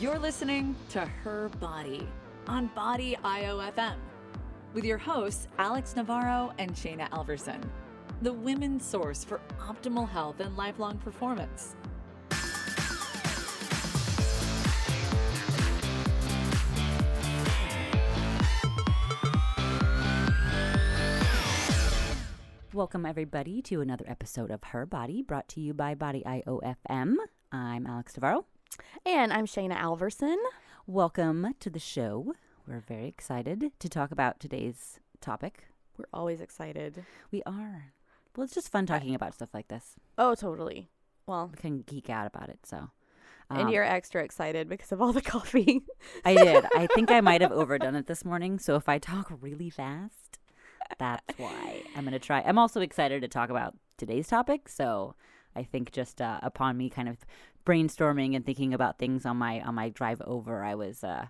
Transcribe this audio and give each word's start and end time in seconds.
You're 0.00 0.20
listening 0.20 0.76
to 0.90 1.00
Her 1.00 1.48
Body 1.58 2.06
on 2.46 2.68
Body 2.68 3.16
IOFM 3.24 3.96
with 4.72 4.84
your 4.84 4.96
hosts, 4.96 5.48
Alex 5.58 5.96
Navarro 5.96 6.52
and 6.58 6.72
Shayna 6.72 7.10
Alverson, 7.10 7.60
the 8.22 8.32
women's 8.32 8.84
source 8.84 9.24
for 9.24 9.40
optimal 9.58 10.08
health 10.08 10.38
and 10.38 10.56
lifelong 10.56 10.98
performance. 10.98 11.74
Welcome, 22.72 23.04
everybody, 23.04 23.62
to 23.62 23.80
another 23.80 24.04
episode 24.06 24.52
of 24.52 24.62
Her 24.62 24.86
Body 24.86 25.22
brought 25.22 25.48
to 25.48 25.60
you 25.60 25.74
by 25.74 25.96
Body 25.96 26.22
IOFM. 26.24 27.16
I'm 27.50 27.84
Alex 27.84 28.16
Navarro. 28.16 28.46
And 29.04 29.32
I'm 29.32 29.46
Shayna 29.46 29.76
Alverson. 29.76 30.36
Welcome 30.86 31.54
to 31.60 31.70
the 31.70 31.78
show. 31.78 32.34
We're 32.66 32.80
very 32.80 33.06
excited 33.06 33.72
to 33.78 33.88
talk 33.88 34.10
about 34.10 34.40
today's 34.40 35.00
topic. 35.20 35.64
We're 35.96 36.04
always 36.12 36.40
excited. 36.40 37.04
We 37.30 37.42
are. 37.44 37.92
Well, 38.36 38.44
it's 38.44 38.54
just 38.54 38.70
fun 38.70 38.86
talking 38.86 39.14
about 39.14 39.34
stuff 39.34 39.50
like 39.52 39.68
this. 39.68 39.94
Oh, 40.16 40.34
totally. 40.34 40.88
Well, 41.26 41.48
We 41.52 41.58
can 41.58 41.82
geek 41.82 42.08
out 42.10 42.26
about 42.26 42.48
it. 42.48 42.60
So, 42.64 42.90
and 43.50 43.62
um, 43.62 43.68
you're 43.68 43.84
extra 43.84 44.22
excited 44.22 44.68
because 44.68 44.92
of 44.92 45.00
all 45.02 45.12
the 45.12 45.22
coffee. 45.34 45.82
I 46.24 46.34
did. 46.34 46.64
I 46.76 46.86
think 46.94 47.10
I 47.10 47.20
might 47.20 47.40
have 47.40 47.52
overdone 47.52 47.96
it 47.96 48.06
this 48.06 48.24
morning. 48.24 48.58
So 48.58 48.76
if 48.76 48.88
I 48.88 48.98
talk 48.98 49.32
really 49.40 49.70
fast, 49.70 50.38
that's 50.98 51.24
why. 51.38 51.82
I'm 51.96 52.04
going 52.04 52.12
to 52.12 52.18
try. 52.18 52.42
I'm 52.42 52.58
also 52.58 52.80
excited 52.80 53.22
to 53.22 53.28
talk 53.28 53.50
about 53.50 53.74
today's 53.96 54.28
topic. 54.28 54.68
So 54.68 55.14
I 55.56 55.62
think 55.64 55.92
just 55.92 56.20
uh, 56.20 56.38
upon 56.42 56.76
me 56.76 56.88
kind 56.88 57.08
of 57.08 57.18
brainstorming 57.68 58.34
and 58.34 58.44
thinking 58.44 58.72
about 58.72 58.98
things 58.98 59.26
on 59.26 59.36
my 59.36 59.60
on 59.60 59.74
my 59.74 59.90
drive 59.90 60.22
over, 60.22 60.64
I 60.64 60.74
was 60.74 61.04
uh, 61.04 61.26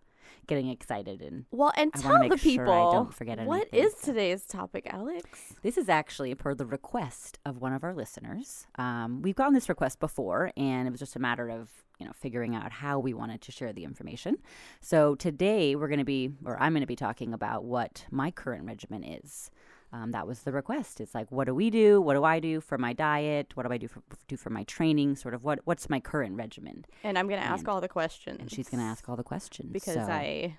getting 0.47 0.69
excited. 0.69 1.21
And 1.21 1.45
well, 1.51 1.73
and 1.77 1.91
I 1.95 1.99
tell 2.01 2.29
the 2.29 2.37
sure 2.37 2.37
I 2.37 2.37
people 2.37 2.93
don't 2.93 3.15
forget 3.15 3.41
what 3.41 3.69
anything, 3.73 3.85
is 3.85 3.95
so. 3.99 4.13
today's 4.13 4.45
topic, 4.47 4.87
Alex? 4.91 5.29
this 5.63 5.77
is 5.77 5.89
actually 5.89 6.35
per 6.35 6.55
the 6.55 6.67
request 6.67 7.39
of 7.45 7.59
one 7.59 7.73
of 7.73 7.83
our 7.83 7.95
listeners. 7.95 8.67
Um, 8.77 9.23
we've 9.23 9.37
gotten 9.37 9.55
this 9.55 9.69
request 9.69 9.99
before, 10.01 10.53
and 10.57 10.87
it 10.87 10.91
was 10.91 11.01
just 11.01 11.17
a 11.17 11.21
matter 11.21 11.51
of 11.51 11.71
you 11.99 12.07
know 12.07 12.13
figuring 12.15 12.55
out 12.55 12.71
how 12.71 12.99
we 12.99 13.13
wanted 13.13 13.41
to 13.43 13.53
share 13.53 13.73
the 13.73 13.85
information. 13.85 14.37
So 14.81 15.17
today 15.17 15.75
we're 15.75 15.89
going 15.89 15.99
to 15.99 16.05
be, 16.05 16.31
or 16.45 16.61
I'm 16.61 16.73
going 16.73 16.83
to 16.83 16.87
be 16.87 16.97
talking 16.97 17.35
about 17.35 17.65
what 17.65 18.07
my 18.11 18.31
current 18.31 18.65
regimen 18.65 19.03
is. 19.03 19.51
Um, 19.93 20.11
that 20.11 20.27
was 20.27 20.41
the 20.41 20.53
request. 20.53 21.01
It's 21.01 21.15
like, 21.15 21.33
what 21.33 21.47
do 21.47 21.55
we 21.55 21.71
do? 21.71 22.01
What 22.01 22.15
do 22.15 22.25
I 22.25 22.41
do 22.41 22.61
for 22.61 22.77
my 22.77 22.93
diet? 22.93 23.53
What 23.55 23.67
do 23.67 23.73
I 23.73 23.79
do 23.79 23.89
for 23.89 24.03
do 24.27 24.37
for 24.37 24.51
my 24.51 24.65
training? 24.65 25.17
Sort 25.17 25.35
of 25.35 25.45
what 25.45 25.61
what's 25.65 25.89
my 25.89 25.99
current 25.99 26.37
regimen? 26.37 26.85
And 27.03 27.19
I'm 27.19 27.27
going 27.27 27.41
to 27.41 27.47
ask 27.47 27.67
all 27.67 27.81
the 27.81 27.89
questions. 27.89 28.39
And 28.41 28.51
she's 28.51 28.69
going 28.69 28.81
to 28.81 28.87
ask 28.87 29.09
all 29.09 29.17
the 29.17 29.23
questions 29.23 29.73
because 29.73 29.95
so- 29.95 30.01
I 30.01 30.59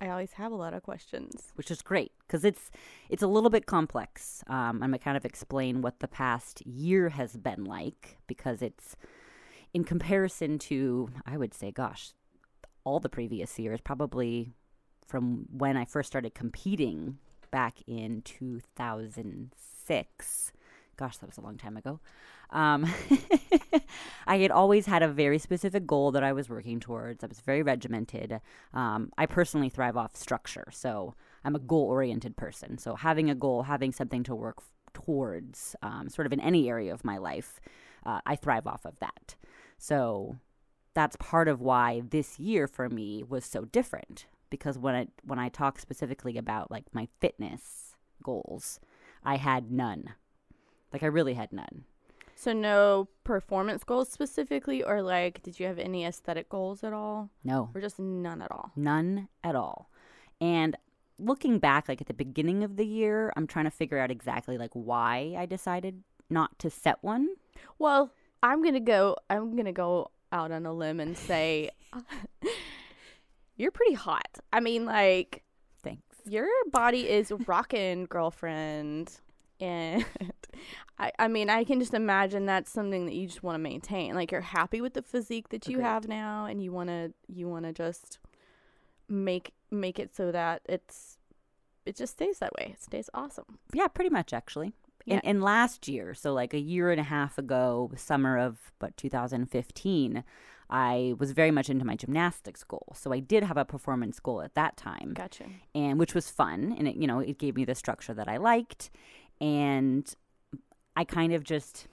I 0.00 0.08
always 0.08 0.32
have 0.32 0.50
a 0.50 0.54
lot 0.54 0.72
of 0.72 0.82
questions. 0.82 1.52
which 1.56 1.70
is 1.70 1.82
great 1.82 2.12
because 2.26 2.44
it's 2.44 2.70
it's 3.08 3.22
a 3.22 3.26
little 3.26 3.50
bit 3.50 3.66
complex. 3.66 4.42
Um, 4.46 4.82
I'm 4.82 4.90
gonna 4.90 4.98
kind 4.98 5.16
of 5.16 5.24
explain 5.24 5.82
what 5.82 6.00
the 6.00 6.08
past 6.08 6.64
year 6.64 7.10
has 7.10 7.36
been 7.36 7.64
like 7.64 8.18
because 8.26 8.62
it's 8.62 8.96
in 9.74 9.84
comparison 9.84 10.58
to 10.60 11.10
I 11.26 11.36
would 11.36 11.52
say, 11.54 11.70
gosh, 11.70 12.12
all 12.84 13.00
the 13.00 13.08
previous 13.08 13.58
years, 13.58 13.80
probably 13.80 14.52
from 15.06 15.46
when 15.50 15.76
I 15.76 15.84
first 15.84 16.06
started 16.06 16.34
competing 16.34 17.18
back 17.50 17.78
in 17.86 18.22
2006. 18.22 20.52
Gosh, 20.96 21.18
that 21.18 21.26
was 21.26 21.38
a 21.38 21.42
long 21.42 21.56
time 21.56 21.76
ago. 21.76 22.00
Um, 22.50 22.92
I 24.26 24.38
had 24.38 24.50
always 24.50 24.86
had 24.86 25.02
a 25.02 25.08
very 25.08 25.38
specific 25.38 25.86
goal 25.86 26.10
that 26.12 26.24
I 26.24 26.32
was 26.32 26.48
working 26.48 26.80
towards. 26.80 27.22
I 27.22 27.28
was 27.28 27.40
very 27.40 27.62
regimented. 27.62 28.40
Um, 28.74 29.12
I 29.16 29.26
personally 29.26 29.68
thrive 29.68 29.96
off 29.96 30.16
structure, 30.16 30.68
so 30.72 31.14
I'm 31.44 31.54
a 31.54 31.60
goal 31.60 31.84
oriented 31.84 32.36
person. 32.36 32.78
So 32.78 32.96
having 32.96 33.30
a 33.30 33.34
goal, 33.34 33.62
having 33.62 33.92
something 33.92 34.22
to 34.24 34.34
work 34.34 34.62
towards, 34.92 35.76
um, 35.82 36.08
sort 36.08 36.26
of 36.26 36.32
in 36.32 36.40
any 36.40 36.68
area 36.68 36.92
of 36.92 37.04
my 37.04 37.18
life, 37.18 37.60
uh, 38.04 38.20
I 38.26 38.36
thrive 38.36 38.66
off 38.66 38.84
of 38.84 38.98
that. 38.98 39.36
So 39.78 40.36
that's 40.94 41.16
part 41.16 41.48
of 41.48 41.60
why 41.60 42.02
this 42.10 42.38
year 42.38 42.66
for 42.66 42.88
me 42.88 43.22
was 43.22 43.44
so 43.44 43.64
different 43.64 44.26
because 44.50 44.78
when 44.78 44.94
I 44.94 45.06
when 45.24 45.38
I 45.38 45.48
talk 45.48 45.78
specifically 45.78 46.36
about 46.36 46.70
like 46.70 46.84
my 46.92 47.08
fitness 47.20 47.94
goals, 48.22 48.80
I 49.24 49.36
had 49.36 49.70
none. 49.70 50.14
Like 50.92 51.02
I 51.02 51.06
really 51.06 51.34
had 51.34 51.52
none. 51.52 51.84
So 52.34 52.52
no 52.52 53.08
performance 53.22 53.84
goals 53.84 54.10
specifically 54.10 54.82
or 54.82 55.02
like 55.02 55.42
did 55.42 55.60
you 55.60 55.66
have 55.66 55.78
any 55.78 56.04
aesthetic 56.04 56.48
goals 56.48 56.82
at 56.82 56.92
all? 56.92 57.30
No. 57.44 57.70
Or 57.74 57.80
just 57.80 57.98
none 57.98 58.42
at 58.42 58.50
all? 58.50 58.72
None 58.76 59.28
at 59.44 59.54
all. 59.54 59.90
And 60.40 60.76
looking 61.18 61.58
back, 61.58 61.88
like 61.88 62.00
at 62.00 62.06
the 62.06 62.14
beginning 62.14 62.64
of 62.64 62.76
the 62.76 62.86
year, 62.86 63.32
I'm 63.36 63.46
trying 63.46 63.66
to 63.66 63.70
figure 63.70 63.98
out 63.98 64.10
exactly 64.10 64.58
like 64.58 64.70
why 64.72 65.34
I 65.38 65.46
decided 65.46 66.02
not 66.30 66.58
to 66.60 66.70
set 66.70 67.02
one. 67.02 67.28
Well, 67.78 68.12
I'm 68.42 68.62
gonna 68.62 68.80
go. 68.80 69.16
I'm 69.28 69.54
gonna 69.56 69.72
go 69.72 70.10
out 70.32 70.52
on 70.52 70.64
a 70.64 70.72
limb 70.72 71.00
and 71.00 71.16
say 71.16 71.70
you're 73.60 73.70
pretty 73.70 73.94
hot. 73.94 74.38
I 74.52 74.60
mean, 74.60 74.86
like 74.86 75.42
Thanks. 75.82 76.02
your 76.24 76.48
body 76.70 77.08
is 77.08 77.32
rocking, 77.46 78.06
girlfriend, 78.06 79.12
and 79.60 80.04
I. 80.98 81.12
I 81.18 81.28
mean, 81.28 81.50
I 81.50 81.64
can 81.64 81.78
just 81.78 81.94
imagine 81.94 82.46
that's 82.46 82.70
something 82.70 83.06
that 83.06 83.14
you 83.14 83.26
just 83.26 83.42
want 83.42 83.54
to 83.56 83.58
maintain. 83.58 84.14
Like 84.14 84.32
you're 84.32 84.40
happy 84.40 84.80
with 84.80 84.94
the 84.94 85.02
physique 85.02 85.50
that 85.50 85.68
you 85.68 85.76
Agreed. 85.76 85.84
have 85.84 86.08
now, 86.08 86.46
and 86.46 86.62
you 86.62 86.72
wanna 86.72 87.10
you 87.28 87.48
wanna 87.48 87.72
just 87.72 88.18
make 89.08 89.52
make 89.70 89.98
it 89.98 90.14
so 90.16 90.32
that 90.32 90.62
it's 90.66 91.18
it 91.84 91.96
just 91.96 92.14
stays 92.14 92.38
that 92.38 92.52
way. 92.58 92.70
It 92.74 92.82
stays 92.82 93.10
awesome. 93.12 93.58
Yeah, 93.74 93.88
pretty 93.88 94.10
much 94.10 94.32
actually. 94.32 94.72
Yeah. 95.04 95.14
And, 95.14 95.24
and 95.26 95.42
last 95.42 95.88
year, 95.88 96.14
so 96.14 96.32
like 96.32 96.54
a 96.54 96.58
year 96.58 96.90
and 96.90 97.00
a 97.00 97.04
half 97.04 97.38
ago, 97.38 97.90
summer 97.96 98.38
of 98.38 98.72
but 98.78 98.96
2015, 98.96 100.24
I 100.70 101.14
was 101.18 101.32
very 101.32 101.50
much 101.50 101.68
into 101.68 101.84
my 101.84 101.96
gymnastics 101.96 102.62
goal. 102.64 102.92
So 102.94 103.12
I 103.12 103.18
did 103.18 103.42
have 103.42 103.56
a 103.56 103.64
performance 103.64 104.20
goal 104.20 104.40
at 104.42 104.54
that 104.54 104.76
time. 104.76 105.12
Gotcha. 105.14 105.44
and 105.74 105.98
which 105.98 106.14
was 106.14 106.30
fun 106.30 106.74
and 106.78 106.88
it 106.88 106.96
you 106.96 107.06
know 107.06 107.20
it 107.20 107.38
gave 107.38 107.56
me 107.56 107.64
the 107.64 107.74
structure 107.74 108.14
that 108.14 108.28
i 108.28 108.36
liked 108.36 108.90
and 109.40 110.14
i 110.96 111.04
kind 111.04 111.32
of 111.32 111.44
just 111.44 111.86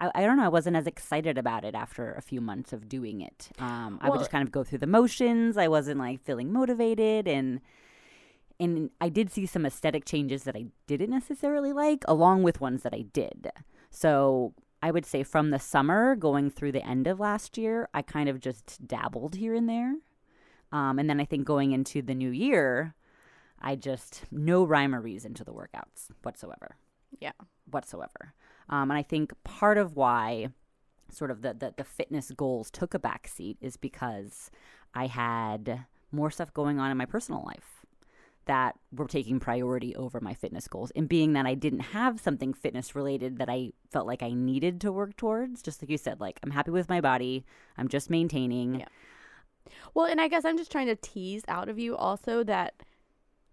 I, 0.00 0.10
I 0.14 0.22
don't 0.22 0.36
know 0.36 0.44
i 0.44 0.48
wasn't 0.48 0.76
as 0.76 0.86
excited 0.86 1.38
about 1.38 1.64
it 1.64 1.74
after 1.74 2.12
a 2.14 2.22
few 2.22 2.40
months 2.40 2.72
of 2.72 2.88
doing 2.88 3.20
it 3.20 3.50
um, 3.58 3.98
i 4.02 4.08
would 4.10 4.18
just 4.18 4.30
kind 4.30 4.42
of 4.46 4.52
go 4.52 4.64
through 4.64 4.78
the 4.78 4.86
motions 4.86 5.56
i 5.56 5.68
wasn't 5.68 5.98
like 5.98 6.22
feeling 6.22 6.52
motivated 6.52 7.26
and 7.28 7.60
and 8.60 8.90
i 9.00 9.08
did 9.08 9.30
see 9.30 9.46
some 9.46 9.64
aesthetic 9.66 10.04
changes 10.04 10.44
that 10.44 10.56
i 10.56 10.66
didn't 10.86 11.10
necessarily 11.10 11.72
like 11.72 12.04
along 12.08 12.42
with 12.42 12.60
ones 12.60 12.82
that 12.82 12.94
i 12.94 13.02
did 13.12 13.50
so 13.90 14.52
i 14.82 14.90
would 14.90 15.06
say 15.06 15.22
from 15.22 15.50
the 15.50 15.58
summer 15.58 16.14
going 16.16 16.50
through 16.50 16.72
the 16.72 16.86
end 16.86 17.06
of 17.06 17.20
last 17.20 17.58
year 17.58 17.88
i 17.94 18.02
kind 18.02 18.28
of 18.28 18.40
just 18.40 18.86
dabbled 18.86 19.36
here 19.36 19.54
and 19.54 19.68
there 19.68 19.94
um, 20.72 20.98
and 20.98 21.08
then 21.08 21.20
I 21.20 21.24
think 21.24 21.46
going 21.46 21.72
into 21.72 22.02
the 22.02 22.14
new 22.14 22.30
year, 22.30 22.94
I 23.60 23.76
just 23.76 24.24
no 24.30 24.64
rhyme 24.64 24.94
or 24.94 25.00
reason 25.00 25.34
to 25.34 25.44
the 25.44 25.52
workouts 25.52 26.08
whatsoever. 26.22 26.76
Yeah. 27.20 27.32
Whatsoever. 27.70 28.34
Um, 28.68 28.90
and 28.90 28.98
I 28.98 29.02
think 29.02 29.32
part 29.44 29.78
of 29.78 29.96
why 29.96 30.48
sort 31.10 31.30
of 31.30 31.42
the, 31.42 31.54
the, 31.54 31.74
the 31.76 31.84
fitness 31.84 32.30
goals 32.36 32.70
took 32.70 32.92
a 32.92 32.98
backseat 32.98 33.56
is 33.60 33.76
because 33.76 34.50
I 34.94 35.06
had 35.06 35.86
more 36.12 36.30
stuff 36.30 36.52
going 36.52 36.78
on 36.78 36.90
in 36.90 36.96
my 36.96 37.06
personal 37.06 37.42
life 37.44 37.77
that 38.48 38.76
were 38.92 39.06
taking 39.06 39.38
priority 39.38 39.94
over 39.94 40.20
my 40.20 40.34
fitness 40.34 40.66
goals. 40.66 40.90
And 40.96 41.08
being 41.08 41.34
that 41.34 41.46
I 41.46 41.54
didn't 41.54 41.80
have 41.80 42.18
something 42.18 42.52
fitness 42.52 42.94
related 42.96 43.38
that 43.38 43.48
I 43.48 43.70
felt 43.92 44.06
like 44.06 44.22
I 44.22 44.32
needed 44.32 44.80
to 44.80 44.90
work 44.92 45.16
towards, 45.16 45.62
just 45.62 45.80
like 45.82 45.90
you 45.90 45.98
said, 45.98 46.20
like 46.20 46.40
I'm 46.42 46.50
happy 46.50 46.70
with 46.72 46.88
my 46.88 47.00
body, 47.00 47.44
I'm 47.76 47.88
just 47.88 48.10
maintaining. 48.10 48.80
Yeah. 48.80 48.86
Well, 49.94 50.06
and 50.06 50.20
I 50.20 50.28
guess 50.28 50.44
I'm 50.44 50.56
just 50.56 50.72
trying 50.72 50.86
to 50.86 50.96
tease 50.96 51.44
out 51.46 51.68
of 51.68 51.78
you 51.78 51.96
also 51.96 52.42
that 52.44 52.82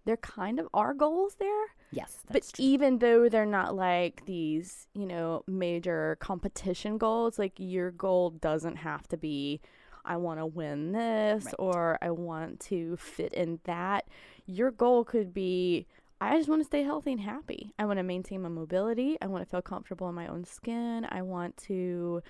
there 0.06 0.16
kind 0.16 0.58
of 0.58 0.68
are 0.72 0.94
goals 0.94 1.36
there. 1.38 1.66
Yes, 1.92 2.24
but 2.30 2.42
true. 2.42 2.64
even 2.64 2.98
though 2.98 3.28
they're 3.28 3.44
not 3.46 3.74
like 3.76 4.24
these, 4.26 4.86
you 4.94 5.06
know, 5.06 5.44
major 5.46 6.16
competition 6.20 6.96
goals, 6.98 7.38
like 7.38 7.52
your 7.58 7.90
goal 7.90 8.30
doesn't 8.30 8.76
have 8.76 9.06
to 9.08 9.16
be 9.16 9.60
I 10.06 10.16
want 10.16 10.38
to 10.38 10.46
win 10.46 10.92
this 10.92 11.46
Right. 11.46 11.54
or 11.58 11.98
I 12.00 12.10
want 12.12 12.60
to 12.60 12.96
fit 12.96 13.34
in 13.34 13.58
that. 13.64 14.06
Your 14.46 14.70
goal 14.70 15.04
could 15.04 15.34
be 15.34 15.86
I 16.20 16.36
just 16.38 16.48
want 16.48 16.60
to 16.60 16.66
stay 16.66 16.82
healthy 16.82 17.12
and 17.12 17.20
happy. 17.20 17.74
I 17.78 17.84
want 17.84 17.98
to 17.98 18.02
maintain 18.02 18.40
my 18.40 18.48
mobility. 18.48 19.18
I 19.20 19.26
want 19.26 19.44
to 19.44 19.50
feel 19.50 19.60
comfortable 19.60 20.08
in 20.08 20.14
my 20.14 20.26
own 20.28 20.44
skin. 20.44 21.06
I 21.10 21.20
want 21.22 21.56
to, 21.68 22.22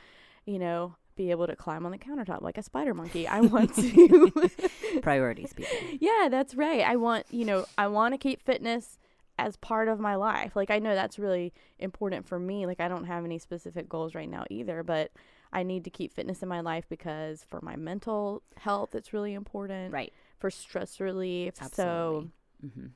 you 0.44 0.58
know, 0.58 0.96
be 1.14 1.30
able 1.30 1.46
to 1.46 1.54
climb 1.54 1.86
on 1.86 1.92
the 1.92 1.98
countertop 1.98 2.42
like 2.42 2.58
a 2.58 2.62
spider 2.62 2.94
monkey. 2.94 3.28
I 3.28 3.40
want 3.40 3.74
to 3.76 4.50
priorities, 5.02 5.52
people. 5.52 5.76
yeah, 6.00 6.28
that's 6.28 6.54
right. 6.54 6.82
I 6.82 6.96
want, 6.96 7.26
you 7.30 7.44
know, 7.44 7.64
I 7.78 7.86
want 7.86 8.12
to 8.14 8.18
keep 8.18 8.42
fitness 8.42 8.98
as 9.38 9.56
part 9.56 9.86
of 9.86 10.00
my 10.00 10.16
life. 10.16 10.56
Like 10.56 10.70
I 10.70 10.78
know 10.80 10.94
that's 10.94 11.18
really 11.18 11.52
important 11.78 12.26
for 12.26 12.38
me. 12.38 12.66
Like 12.66 12.80
I 12.80 12.88
don't 12.88 13.04
have 13.04 13.24
any 13.24 13.38
specific 13.38 13.88
goals 13.88 14.14
right 14.14 14.28
now 14.28 14.44
either, 14.50 14.82
but 14.82 15.12
I 15.52 15.62
need 15.62 15.84
to 15.84 15.90
keep 15.90 16.12
fitness 16.12 16.42
in 16.42 16.48
my 16.48 16.60
life 16.60 16.86
because 16.88 17.44
for 17.48 17.60
my 17.62 17.76
mental 17.76 18.42
health, 18.56 18.94
it's 18.94 19.12
really 19.12 19.34
important. 19.34 19.92
Right. 19.92 20.12
For 20.38 20.50
stress 20.50 21.00
relief. 21.00 21.55
So, 21.56 21.62
Absolutely. 21.65 22.31
hmm 22.62 22.87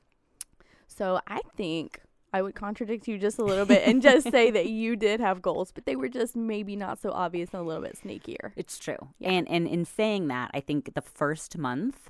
so 0.87 1.21
I 1.25 1.39
think 1.55 2.01
I 2.33 2.41
would 2.41 2.53
contradict 2.55 3.07
you 3.07 3.17
just 3.17 3.39
a 3.39 3.43
little 3.43 3.65
bit 3.65 3.87
and 3.87 4.01
just 4.01 4.29
say 4.29 4.51
that 4.51 4.65
you 4.69 4.95
did 4.95 5.19
have 5.19 5.41
goals, 5.41 5.71
but 5.71 5.85
they 5.85 5.95
were 5.95 6.09
just 6.09 6.35
maybe 6.35 6.75
not 6.75 6.99
so 6.99 7.11
obvious 7.11 7.49
and 7.53 7.61
a 7.61 7.65
little 7.65 7.81
bit 7.83 7.97
sneakier. 8.01 8.51
It's 8.55 8.77
true. 8.77 8.97
Yeah. 9.19 9.31
And 9.31 9.47
and 9.49 9.67
in 9.67 9.85
saying 9.85 10.27
that, 10.27 10.51
I 10.53 10.59
think 10.59 10.93
the 10.93 11.01
first 11.01 11.57
month, 11.57 12.09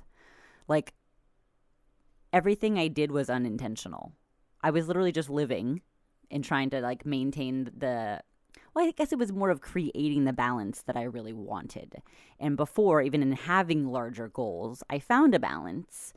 like 0.68 0.94
everything 2.32 2.78
I 2.78 2.88
did 2.88 3.10
was 3.12 3.30
unintentional. 3.30 4.12
I 4.62 4.70
was 4.70 4.86
literally 4.86 5.12
just 5.12 5.30
living 5.30 5.82
and 6.30 6.44
trying 6.44 6.70
to 6.70 6.80
like 6.80 7.04
maintain 7.04 7.70
the 7.76 8.22
well, 8.74 8.86
I 8.86 8.90
guess 8.92 9.12
it 9.12 9.18
was 9.18 9.32
more 9.32 9.50
of 9.50 9.60
creating 9.60 10.24
the 10.24 10.32
balance 10.32 10.82
that 10.82 10.96
I 10.96 11.02
really 11.02 11.32
wanted. 11.32 12.02
And 12.40 12.56
before, 12.56 13.02
even 13.02 13.22
in 13.22 13.32
having 13.32 13.86
larger 13.86 14.28
goals, 14.28 14.82
I 14.90 14.98
found 14.98 15.34
a 15.34 15.38
balance. 15.38 16.12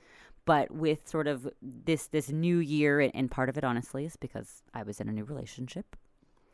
But 0.45 0.69
with 0.71 1.07
sort 1.09 1.25
of 1.27 1.49
this 1.61 2.07
this 2.07 2.29
new 2.29 2.59
year, 2.59 2.99
and, 2.99 3.11
and 3.15 3.31
part 3.31 3.49
of 3.49 3.57
it 3.57 3.63
honestly 3.63 4.05
is 4.05 4.15
because 4.15 4.61
I 4.75 4.83
was 4.83 4.99
in 5.01 5.09
a 5.09 5.11
new 5.11 5.23
relationship. 5.23 5.95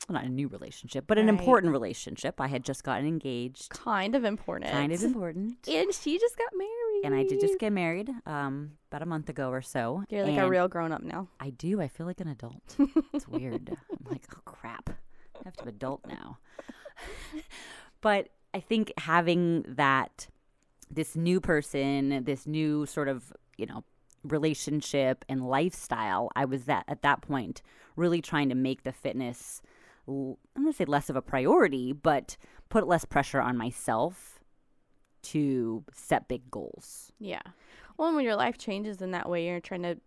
Well, 0.09 0.15
not 0.15 0.25
a 0.25 0.30
new 0.30 0.48
relationship, 0.48 1.06
but 1.07 1.18
an 1.19 1.27
Right. 1.27 1.38
important 1.38 1.71
relationship. 1.74 2.42
I 2.42 2.48
had 2.48 2.63
just 2.65 2.83
gotten 2.83 3.06
engaged 3.06 3.69
Kind 3.69 4.15
of 4.15 4.24
important. 4.24 4.71
kind 4.71 4.92
of 4.92 5.03
important. 5.03 5.57
And 5.68 5.94
she 5.94 6.18
just 6.18 6.38
got 6.38 6.48
married. 6.57 7.01
And 7.03 7.13
I 7.13 7.24
did 7.24 7.39
just 7.39 7.59
get 7.59 7.71
married 7.71 8.09
um, 8.25 8.71
about 8.89 9.01
a 9.03 9.06
month 9.06 9.30
ago 9.30 9.50
or 9.50 9.62
so. 9.62 10.03
You're 10.09 10.25
like 10.25 10.38
a 10.39 10.50
real 10.50 10.68
grown 10.68 10.92
up 10.92 11.03
now. 11.03 11.27
I 11.39 11.51
do. 11.51 11.81
I 11.81 11.88
feel 11.88 12.06
like 12.07 12.19
an 12.21 12.30
adult. 12.30 12.77
It's 13.13 13.27
weird. 13.27 13.69
I'm 13.92 14.06
like, 14.09 14.24
oh 14.36 14.39
crap, 14.45 14.89
have 15.45 15.55
to 15.57 15.67
adult 15.67 16.01
now. 16.07 16.38
but 18.01 18.29
I 18.53 18.59
think 18.59 18.91
having 18.97 19.63
that, 19.67 20.27
this 20.89 21.15
new 21.15 21.39
person, 21.39 22.23
this 22.23 22.45
new 22.45 22.85
sort 22.85 23.07
of 23.07 23.33
you 23.57 23.65
know 23.65 23.83
relationship 24.23 25.25
and 25.27 25.47
lifestyle, 25.47 26.29
I 26.35 26.45
was 26.45 26.65
that 26.65 26.85
at 26.88 27.01
that 27.01 27.21
point 27.21 27.61
really 27.95 28.21
trying 28.21 28.49
to 28.49 28.55
make 28.55 28.83
the 28.83 28.91
fitness. 28.91 29.61
I'm 30.07 30.38
gonna 30.55 30.73
say 30.73 30.85
less 30.85 31.09
of 31.09 31.15
a 31.15 31.21
priority, 31.21 31.93
but 31.93 32.38
put 32.69 32.88
less 32.88 33.05
pressure 33.05 33.41
on 33.41 33.57
myself 33.57 34.39
to 35.23 35.83
set 35.93 36.27
big 36.27 36.49
goals. 36.49 37.11
Yeah. 37.19 37.41
Well, 37.97 38.07
and 38.07 38.15
when 38.15 38.25
your 38.25 38.35
life 38.35 38.57
changes 38.57 39.01
in 39.01 39.11
that 39.11 39.29
way, 39.29 39.45
you're 39.45 39.59
trying 39.59 39.83
to 39.83 39.97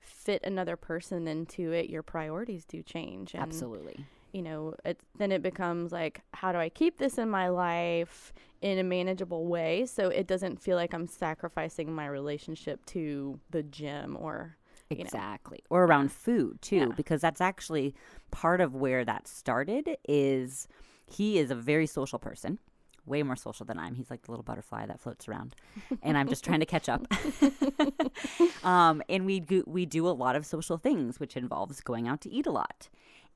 fit 0.00 0.42
another 0.44 0.76
person 0.76 1.26
into 1.26 1.72
it, 1.72 1.88
your 1.88 2.02
priorities 2.02 2.64
do 2.64 2.82
change. 2.82 3.34
Absolutely. 3.34 4.06
You 4.34 4.42
know, 4.42 4.74
it, 4.84 4.98
then 5.16 5.30
it 5.30 5.42
becomes 5.42 5.92
like, 5.92 6.20
how 6.32 6.50
do 6.50 6.58
I 6.58 6.68
keep 6.68 6.98
this 6.98 7.18
in 7.18 7.30
my 7.30 7.48
life 7.48 8.32
in 8.62 8.80
a 8.80 8.82
manageable 8.82 9.46
way 9.46 9.86
so 9.86 10.08
it 10.08 10.26
doesn't 10.26 10.60
feel 10.60 10.76
like 10.76 10.92
I'm 10.92 11.06
sacrificing 11.06 11.92
my 11.94 12.06
relationship 12.06 12.84
to 12.86 13.38
the 13.50 13.62
gym 13.62 14.16
or, 14.18 14.56
you 14.90 14.96
know. 14.96 15.02
Exactly. 15.04 15.60
Or 15.70 15.84
around 15.84 16.10
food 16.10 16.60
too, 16.62 16.76
Yeah. 16.76 16.86
because 16.96 17.20
that's 17.20 17.40
actually 17.40 17.94
part 18.32 18.60
of 18.60 18.74
where 18.74 19.04
that 19.04 19.28
started 19.28 19.96
is 20.08 20.66
he 21.06 21.38
is 21.38 21.52
a 21.52 21.54
very 21.54 21.86
social 21.86 22.18
person. 22.18 22.58
Way 23.06 23.22
more 23.22 23.36
social 23.36 23.64
than 23.66 23.78
I'm. 23.78 23.94
He's 23.94 24.10
like 24.10 24.22
the 24.22 24.32
little 24.32 24.42
butterfly 24.42 24.86
that 24.86 24.98
floats 24.98 25.28
around, 25.28 25.54
and 26.02 26.16
I'm 26.16 26.26
just 26.26 26.42
trying 26.42 26.60
to 26.60 26.66
catch 26.66 26.88
up. 26.88 27.06
um, 28.64 29.02
and 29.10 29.26
we 29.26 29.40
do 29.40 29.62
we 29.66 29.84
do 29.86 30.08
a 30.08 30.16
lot 30.24 30.36
of 30.36 30.46
social 30.46 30.78
things, 30.78 31.20
which 31.20 31.36
involves 31.36 31.82
going 31.82 32.08
out 32.08 32.22
to 32.22 32.30
eat 32.30 32.46
a 32.46 32.50
lot. 32.50 32.88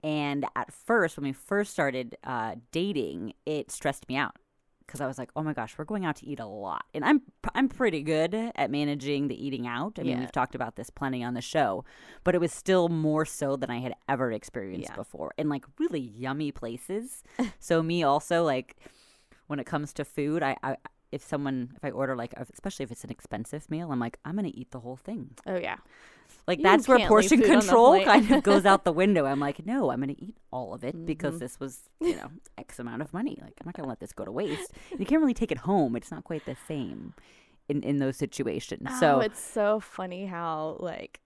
And 0.02 0.46
at 0.54 0.72
first, 0.72 1.16
when 1.16 1.24
we 1.24 1.32
first 1.32 1.70
started 1.72 2.16
uh, 2.24 2.56
dating, 2.72 3.34
it 3.46 3.70
stressed 3.70 4.08
me 4.08 4.16
out 4.16 4.36
because 4.86 5.00
I 5.00 5.06
was 5.06 5.18
like, 5.18 5.30
"Oh 5.36 5.42
my 5.42 5.52
gosh, 5.52 5.76
we're 5.76 5.84
going 5.84 6.04
out 6.06 6.16
to 6.16 6.26
eat 6.26 6.38
a 6.40 6.46
lot," 6.46 6.84
and 6.94 7.04
I'm 7.04 7.22
I'm 7.54 7.68
pretty 7.68 8.02
good 8.02 8.34
at 8.34 8.70
managing 8.70 9.28
the 9.28 9.44
eating 9.46 9.66
out. 9.66 9.98
I 9.98 10.02
mean, 10.02 10.12
Yeah. 10.12 10.20
we've 10.20 10.32
talked 10.32 10.54
about 10.54 10.76
this 10.76 10.88
plenty 10.90 11.22
on 11.24 11.34
the 11.34 11.40
show, 11.42 11.84
but 12.24 12.34
it 12.34 12.40
was 12.40 12.52
still 12.52 12.88
more 12.88 13.24
so 13.24 13.56
than 13.56 13.70
I 13.70 13.78
had 13.80 13.94
ever 14.08 14.30
experienced 14.32 14.90
Yeah. 14.90 14.96
before, 14.96 15.32
in 15.36 15.48
like 15.48 15.64
really 15.78 16.00
yummy 16.00 16.52
places. 16.52 17.22
so 17.58 17.82
me 17.82 18.02
also 18.02 18.44
like 18.44 18.76
when 19.48 19.58
it 19.58 19.66
comes 19.66 19.92
to 19.94 20.04
food, 20.04 20.42
I. 20.42 20.56
I 20.62 20.76
if 21.10 21.22
someone, 21.24 21.70
if 21.74 21.82
I 21.82 21.90
order 21.90 22.14
like, 22.14 22.34
especially 22.38 22.82
if 22.82 22.92
it's 22.92 23.02
an 23.02 23.08
expensive 23.10 23.70
meal, 23.70 23.90
I'm 23.90 23.98
like, 23.98 24.18
I'm 24.26 24.36
gonna 24.36 24.50
eat 24.52 24.72
the 24.72 24.80
whole 24.80 24.96
thing. 24.98 25.30
Oh, 25.46 25.56
yeah. 25.56 25.78
Like 26.48 26.58
You 26.58 26.64
that's 26.64 26.88
where 26.88 27.06
portion 27.06 27.40
food 27.42 27.50
on 27.50 27.54
the 27.56 27.60
control 27.60 28.04
kind 28.04 28.30
of 28.32 28.42
goes 28.42 28.64
out 28.64 28.82
the 28.84 28.92
window. 29.04 29.26
I'm 29.26 29.38
like, 29.38 29.64
no, 29.66 29.90
I'm 29.92 30.00
going 30.02 30.14
to 30.16 30.20
eat 30.24 30.36
all 30.50 30.74
of 30.74 30.82
it 30.82 31.06
because 31.06 31.34
Mhm. 31.36 31.38
this 31.40 31.60
was, 31.60 31.82
you 32.00 32.16
know, 32.16 32.30
X 32.56 32.78
amount 32.80 33.02
of 33.02 33.12
money. 33.12 33.38
Like 33.40 33.52
I'm 33.60 33.66
not 33.66 33.74
going 33.74 33.84
to 33.84 33.88
let 33.88 34.00
this 34.00 34.12
go 34.12 34.24
to 34.24 34.32
waste. 34.32 34.72
You 34.98 35.06
can't 35.06 35.20
really 35.20 35.34
take 35.34 35.52
it 35.52 35.58
home. 35.58 35.94
It's 35.94 36.10
not 36.10 36.24
quite 36.24 36.44
the 36.46 36.56
same 36.66 37.14
in 37.68 37.82
in 37.84 37.98
those 37.98 38.16
situations. 38.16 38.88
oh, 38.90 38.98
so 38.98 39.20
it's 39.20 39.38
so 39.40 39.78
funny 39.78 40.24
how, 40.26 40.78
like, 40.80 41.20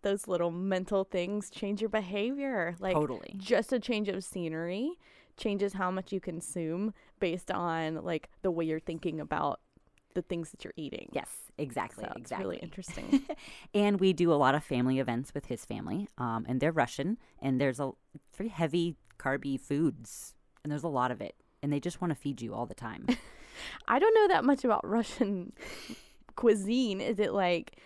those 0.00 0.26
little 0.26 0.50
mental 0.50 1.04
things 1.04 1.50
change 1.50 1.80
your 1.82 1.90
behavior. 1.90 2.74
Like, 2.80 2.94
totally. 2.94 3.34
just 3.36 3.72
a 3.74 3.78
change 3.78 4.08
of 4.08 4.24
scenery 4.24 4.92
changes 5.36 5.74
how 5.74 5.90
much 5.90 6.12
you 6.12 6.20
consume 6.20 6.94
based 7.20 7.50
on 7.50 7.96
like 8.04 8.28
the 8.42 8.50
way 8.50 8.64
you're 8.64 8.80
thinking 8.80 9.20
about 9.20 9.60
the 10.14 10.22
things 10.22 10.50
that 10.50 10.62
you're 10.64 10.74
eating. 10.76 11.08
Yes, 11.12 11.41
exactly, 11.58 12.04
so 12.04 12.10
it's 12.10 12.20
exactly. 12.20 12.46
really 12.46 12.58
interesting. 12.58 13.22
and 13.74 14.00
we 14.00 14.12
do 14.12 14.32
a 14.32 14.34
lot 14.34 14.54
of 14.54 14.64
family 14.64 14.98
events 14.98 15.34
with 15.34 15.46
his 15.46 15.64
family, 15.64 16.08
um, 16.18 16.44
and 16.48 16.60
they're 16.60 16.72
Russian, 16.72 17.18
and 17.40 17.60
there's 17.60 17.80
a 17.80 17.92
very 18.36 18.48
heavy 18.48 18.96
carby 19.18 19.60
foods, 19.60 20.34
and 20.62 20.70
there's 20.70 20.84
a 20.84 20.88
lot 20.88 21.10
of 21.10 21.20
it, 21.20 21.34
and 21.62 21.72
they 21.72 21.80
just 21.80 22.00
want 22.00 22.12
to 22.12 22.18
feed 22.18 22.40
you 22.40 22.54
all 22.54 22.66
the 22.66 22.74
time. 22.74 23.06
I 23.88 23.98
don't 23.98 24.14
know 24.14 24.28
that 24.28 24.44
much 24.44 24.64
about 24.64 24.86
Russian 24.86 25.52
cuisine. 26.36 27.00
Is 27.00 27.18
it 27.18 27.32
like 27.32 27.76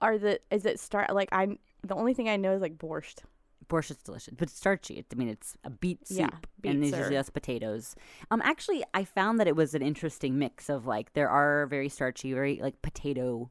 are 0.00 0.18
the 0.18 0.40
is 0.50 0.64
it 0.64 0.78
start 0.78 1.12
like 1.14 1.28
I 1.32 1.58
the 1.82 1.94
only 1.94 2.14
thing 2.14 2.28
I 2.28 2.36
know 2.36 2.52
is 2.52 2.62
like 2.62 2.78
borscht. 2.78 3.18
Borscht 3.68 3.90
is 3.90 3.96
delicious, 3.98 4.34
but 4.36 4.48
it's 4.48 4.56
starchy. 4.56 4.94
It, 4.98 5.06
I 5.12 5.16
mean, 5.16 5.28
it's 5.28 5.56
a 5.64 5.70
beet 5.70 6.06
soup, 6.08 6.18
Yeah, 6.18 6.70
and 6.70 6.80
beets 6.80 6.90
there's 6.92 7.00
usually 7.02 7.16
are- 7.16 7.20
just 7.20 7.32
potatoes. 7.34 7.96
Um, 8.30 8.40
actually, 8.44 8.82
I 8.94 9.04
found 9.04 9.38
that 9.40 9.46
it 9.46 9.56
was 9.56 9.74
an 9.74 9.82
interesting 9.82 10.38
mix 10.38 10.68
of 10.70 10.86
like 10.86 11.12
there 11.12 11.28
are 11.28 11.66
very 11.66 11.88
starchy, 11.88 12.32
very 12.32 12.60
like 12.62 12.80
potato 12.82 13.50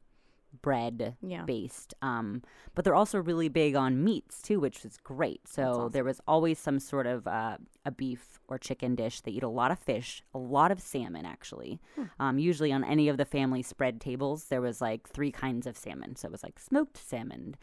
bread 0.62 1.16
Yeah. 1.22 1.44
based. 1.44 1.94
Um, 2.02 2.42
but 2.74 2.84
they're 2.84 2.96
also 2.96 3.20
really 3.22 3.48
big 3.50 3.76
on 3.76 4.04
meats 4.04 4.42
too, 4.42 4.60
which 4.60 4.84
is 4.86 4.98
great. 5.04 5.48
So 5.48 5.64
awesome. 5.64 5.90
there 5.92 6.04
was 6.04 6.20
always 6.28 6.58
some 6.58 6.80
sort 6.80 7.06
of 7.06 7.28
uh, 7.28 7.58
a 7.86 7.92
beef 7.92 8.40
or 8.48 8.58
chicken 8.58 8.96
dish. 8.96 9.22
They 9.22 9.32
eat 9.32 9.44
a 9.44 9.50
lot 9.50 9.72
of 9.72 9.78
fish, 9.78 10.24
a 10.34 10.40
lot 10.40 10.72
of 10.72 10.80
salmon 10.80 11.26
actually. 11.26 11.80
Hmm. 11.96 12.04
Um, 12.20 12.40
usually 12.40 12.72
on 12.72 12.84
any 12.84 13.08
of 13.10 13.18
the 13.18 13.26
family 13.26 13.62
spread 13.62 14.02
tables, 14.02 14.46
there 14.46 14.62
was 14.62 14.82
like 14.82 15.08
three 15.08 15.32
kinds 15.32 15.68
of 15.68 15.78
salmon. 15.78 16.16
So 16.16 16.28
it 16.28 16.32
was 16.32 16.44
like 16.44 16.58
smoked 16.60 16.98
salmon, 16.98 17.56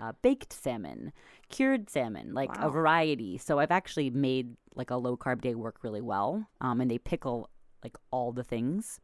uh, 0.00 0.12
baked 0.22 0.52
salmon, 0.52 1.12
cured 1.48 1.88
salmon, 1.90 2.34
like 2.34 2.50
a 2.58 2.68
variety. 2.68 3.38
So 3.38 3.58
I've 3.58 3.70
actually 3.70 4.10
made 4.10 4.56
like 4.74 4.90
a 4.90 4.96
low 4.96 5.16
carb 5.16 5.40
day 5.40 5.54
work 5.54 5.76
really 5.82 6.00
well. 6.00 6.46
Um, 6.60 6.80
and 6.80 6.90
they 6.90 6.98
pickle 6.98 7.48
like 7.82 7.96
all 8.10 8.32
the 8.32 8.44
things. 8.44 9.00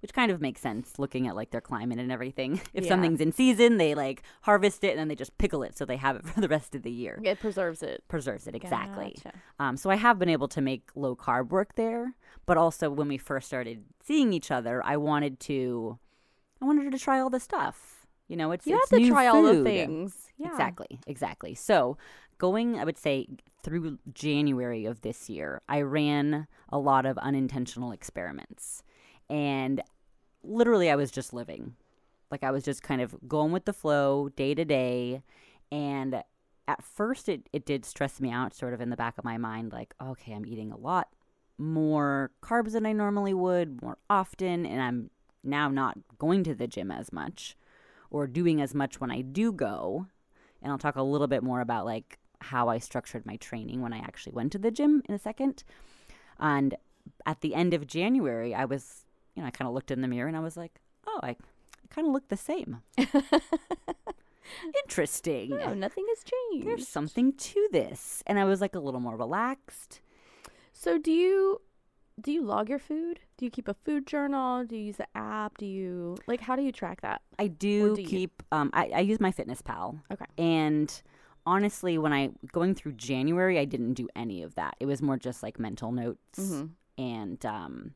Which 0.00 0.12
kind 0.12 0.32
of 0.32 0.40
makes 0.40 0.60
sense 0.60 0.98
looking 0.98 1.28
at 1.28 1.36
like 1.36 1.52
their 1.52 1.60
climate 1.60 2.00
and 2.00 2.10
everything. 2.10 2.60
If 2.74 2.82
Yeah. 2.84 2.88
something's 2.90 3.20
in 3.20 3.30
season, 3.30 3.76
they 3.76 3.94
like 3.94 4.24
harvest 4.42 4.82
it 4.82 4.90
and 4.90 4.98
then 4.98 5.06
they 5.06 5.14
just 5.14 5.38
pickle 5.38 5.62
it 5.62 5.78
so 5.78 5.84
they 5.84 5.96
have 5.96 6.16
it 6.16 6.24
for 6.26 6.40
the 6.40 6.48
rest 6.48 6.74
of 6.74 6.82
the 6.82 6.90
year. 6.90 7.20
It 7.22 7.38
preserves 7.38 7.84
it. 7.84 8.02
Preserves 8.08 8.48
it 8.48 8.54
exactly. 8.56 9.14
Gotcha. 9.22 9.38
Um, 9.60 9.76
so 9.76 9.90
I 9.90 9.94
have 9.94 10.18
been 10.18 10.28
able 10.28 10.48
to 10.48 10.60
make 10.60 10.90
low 10.96 11.14
carb 11.14 11.50
work 11.50 11.76
there, 11.76 12.16
but 12.46 12.56
also 12.56 12.90
when 12.90 13.06
we 13.06 13.16
first 13.16 13.46
started 13.46 13.84
seeing 14.04 14.32
each 14.32 14.50
other, 14.50 14.84
I 14.84 14.96
wanted 14.96 15.38
to, 15.40 15.98
I 16.60 16.64
wanted 16.64 16.90
to 16.90 16.98
try 16.98 17.20
all 17.20 17.30
the 17.30 17.38
stuff. 17.40 18.01
You 18.32 18.38
know, 18.38 18.50
it's 18.52 18.66
You 18.66 18.76
it's 18.76 18.90
have 18.90 18.98
to 18.98 19.08
try 19.08 19.26
all 19.26 19.42
the 19.42 19.62
things. 19.62 20.30
Yeah. 20.38 20.48
Exactly, 20.48 20.98
exactly. 21.06 21.54
So 21.54 21.98
going, 22.38 22.78
I 22.78 22.84
would 22.84 22.96
say 22.96 23.28
through 23.62 23.98
January 24.14 24.86
of 24.86 25.02
this 25.02 25.28
year, 25.28 25.60
I 25.68 25.82
ran 25.82 26.46
a 26.70 26.78
lot 26.78 27.04
of 27.04 27.18
unintentional 27.18 27.92
experiments, 27.92 28.82
and 29.28 29.82
literally 30.42 30.90
I 30.90 30.96
was 30.96 31.10
just 31.10 31.34
living, 31.34 31.74
like 32.30 32.42
I 32.42 32.50
was 32.50 32.64
just 32.64 32.82
kind 32.82 33.02
of 33.02 33.14
going 33.28 33.52
with 33.52 33.66
the 33.66 33.74
flow 33.74 34.30
day 34.30 34.54
to 34.54 34.64
day, 34.64 35.22
and 35.70 36.22
at 36.66 36.82
first 36.82 37.28
it, 37.28 37.50
it 37.52 37.66
did 37.66 37.84
stress 37.84 38.18
me 38.18 38.30
out 38.30 38.54
sort 38.54 38.72
of 38.72 38.80
in 38.80 38.88
the 38.88 38.96
back 38.96 39.18
of 39.18 39.24
my 39.24 39.36
mind 39.36 39.72
like 39.72 39.94
okay 40.00 40.32
i'm 40.32 40.46
eating 40.46 40.70
a 40.70 40.76
lot 40.76 41.08
more 41.58 42.30
carbs 42.40 42.70
than 42.72 42.86
i 42.86 42.92
normally 42.92 43.34
would 43.34 43.82
more 43.82 43.98
often 44.08 44.64
and 44.64 44.80
i'm 44.80 45.10
now 45.42 45.68
not 45.68 45.98
going 46.18 46.44
to 46.44 46.54
the 46.54 46.68
gym 46.68 46.92
as 46.92 47.12
much 47.12 47.56
or 48.12 48.26
doing 48.26 48.60
as 48.60 48.74
much 48.74 49.00
when 49.00 49.10
i 49.10 49.20
do 49.20 49.52
go 49.52 50.06
and 50.62 50.70
i'll 50.70 50.78
talk 50.78 50.96
a 50.96 51.02
little 51.02 51.26
bit 51.26 51.42
more 51.42 51.60
about 51.60 51.84
like 51.84 52.18
how 52.40 52.68
i 52.68 52.78
structured 52.78 53.24
my 53.26 53.36
training 53.36 53.80
when 53.82 53.92
i 53.92 53.98
actually 53.98 54.32
went 54.32 54.52
to 54.52 54.58
the 54.58 54.70
gym 54.70 55.02
in 55.08 55.14
a 55.14 55.18
second 55.18 55.64
and 56.38 56.74
at 57.26 57.40
the 57.40 57.54
end 57.54 57.72
of 57.74 57.86
january 57.86 58.54
i 58.54 58.64
was 58.64 59.04
you 59.34 59.42
know 59.42 59.48
i 59.48 59.50
kind 59.50 59.66
of 59.68 59.74
looked 59.74 59.90
in 59.90 60.00
the 60.02 60.08
mirror 60.08 60.28
and 60.28 60.36
i 60.36 60.40
was 60.40 60.56
like 60.56 60.80
oh 61.06 61.20
i 61.22 61.34
kind 61.90 62.06
of 62.06 62.12
look 62.12 62.28
the 62.28 62.36
same 62.36 62.80
interesting 64.84 65.50
No, 65.50 65.74
nothing 65.74 66.04
has 66.08 66.24
changed. 66.24 66.66
there's 66.66 66.88
something 66.88 67.32
to 67.34 67.68
this. 67.72 68.22
And 68.26 68.38
I 68.38 68.44
was 68.44 68.60
like 68.60 68.74
a 68.74 68.80
little 68.80 69.00
more 69.00 69.16
relaxed. 69.16 70.00
So 70.72 70.98
do 70.98 71.10
you 71.12 71.60
do 72.20 72.30
you 72.32 72.42
log 72.42 72.68
your 72.68 72.78
food? 72.78 73.20
Do 73.36 73.44
you 73.44 73.50
keep 73.50 73.68
a 73.68 73.74
food 73.74 74.06
journal? 74.06 74.64
Do 74.64 74.76
you 74.76 74.82
use 74.84 75.00
an 75.00 75.06
app? 75.14 75.58
Do 75.58 75.66
you 75.66 76.16
like 76.26 76.40
how 76.40 76.56
do 76.56 76.62
you 76.62 76.72
track 76.72 77.00
that? 77.02 77.22
I 77.38 77.46
do, 77.48 77.96
do 77.96 78.04
keep. 78.04 78.42
Um, 78.52 78.70
I, 78.72 78.90
I 78.94 79.00
use 79.00 79.18
MyFitnessPal. 79.18 80.00
Okay. 80.12 80.24
And 80.38 81.02
honestly, 81.46 81.98
when 81.98 82.12
I 82.12 82.30
going 82.52 82.74
through 82.74 82.92
January, 82.92 83.58
I 83.58 83.64
didn't 83.64 83.94
do 83.94 84.08
any 84.14 84.42
of 84.42 84.54
that. 84.56 84.76
It 84.80 84.86
was 84.86 85.02
more 85.02 85.16
just 85.16 85.42
like 85.42 85.58
mental 85.58 85.92
notes. 85.92 86.38
Mhm. 86.38 86.70
And 86.98 87.46
um, 87.46 87.94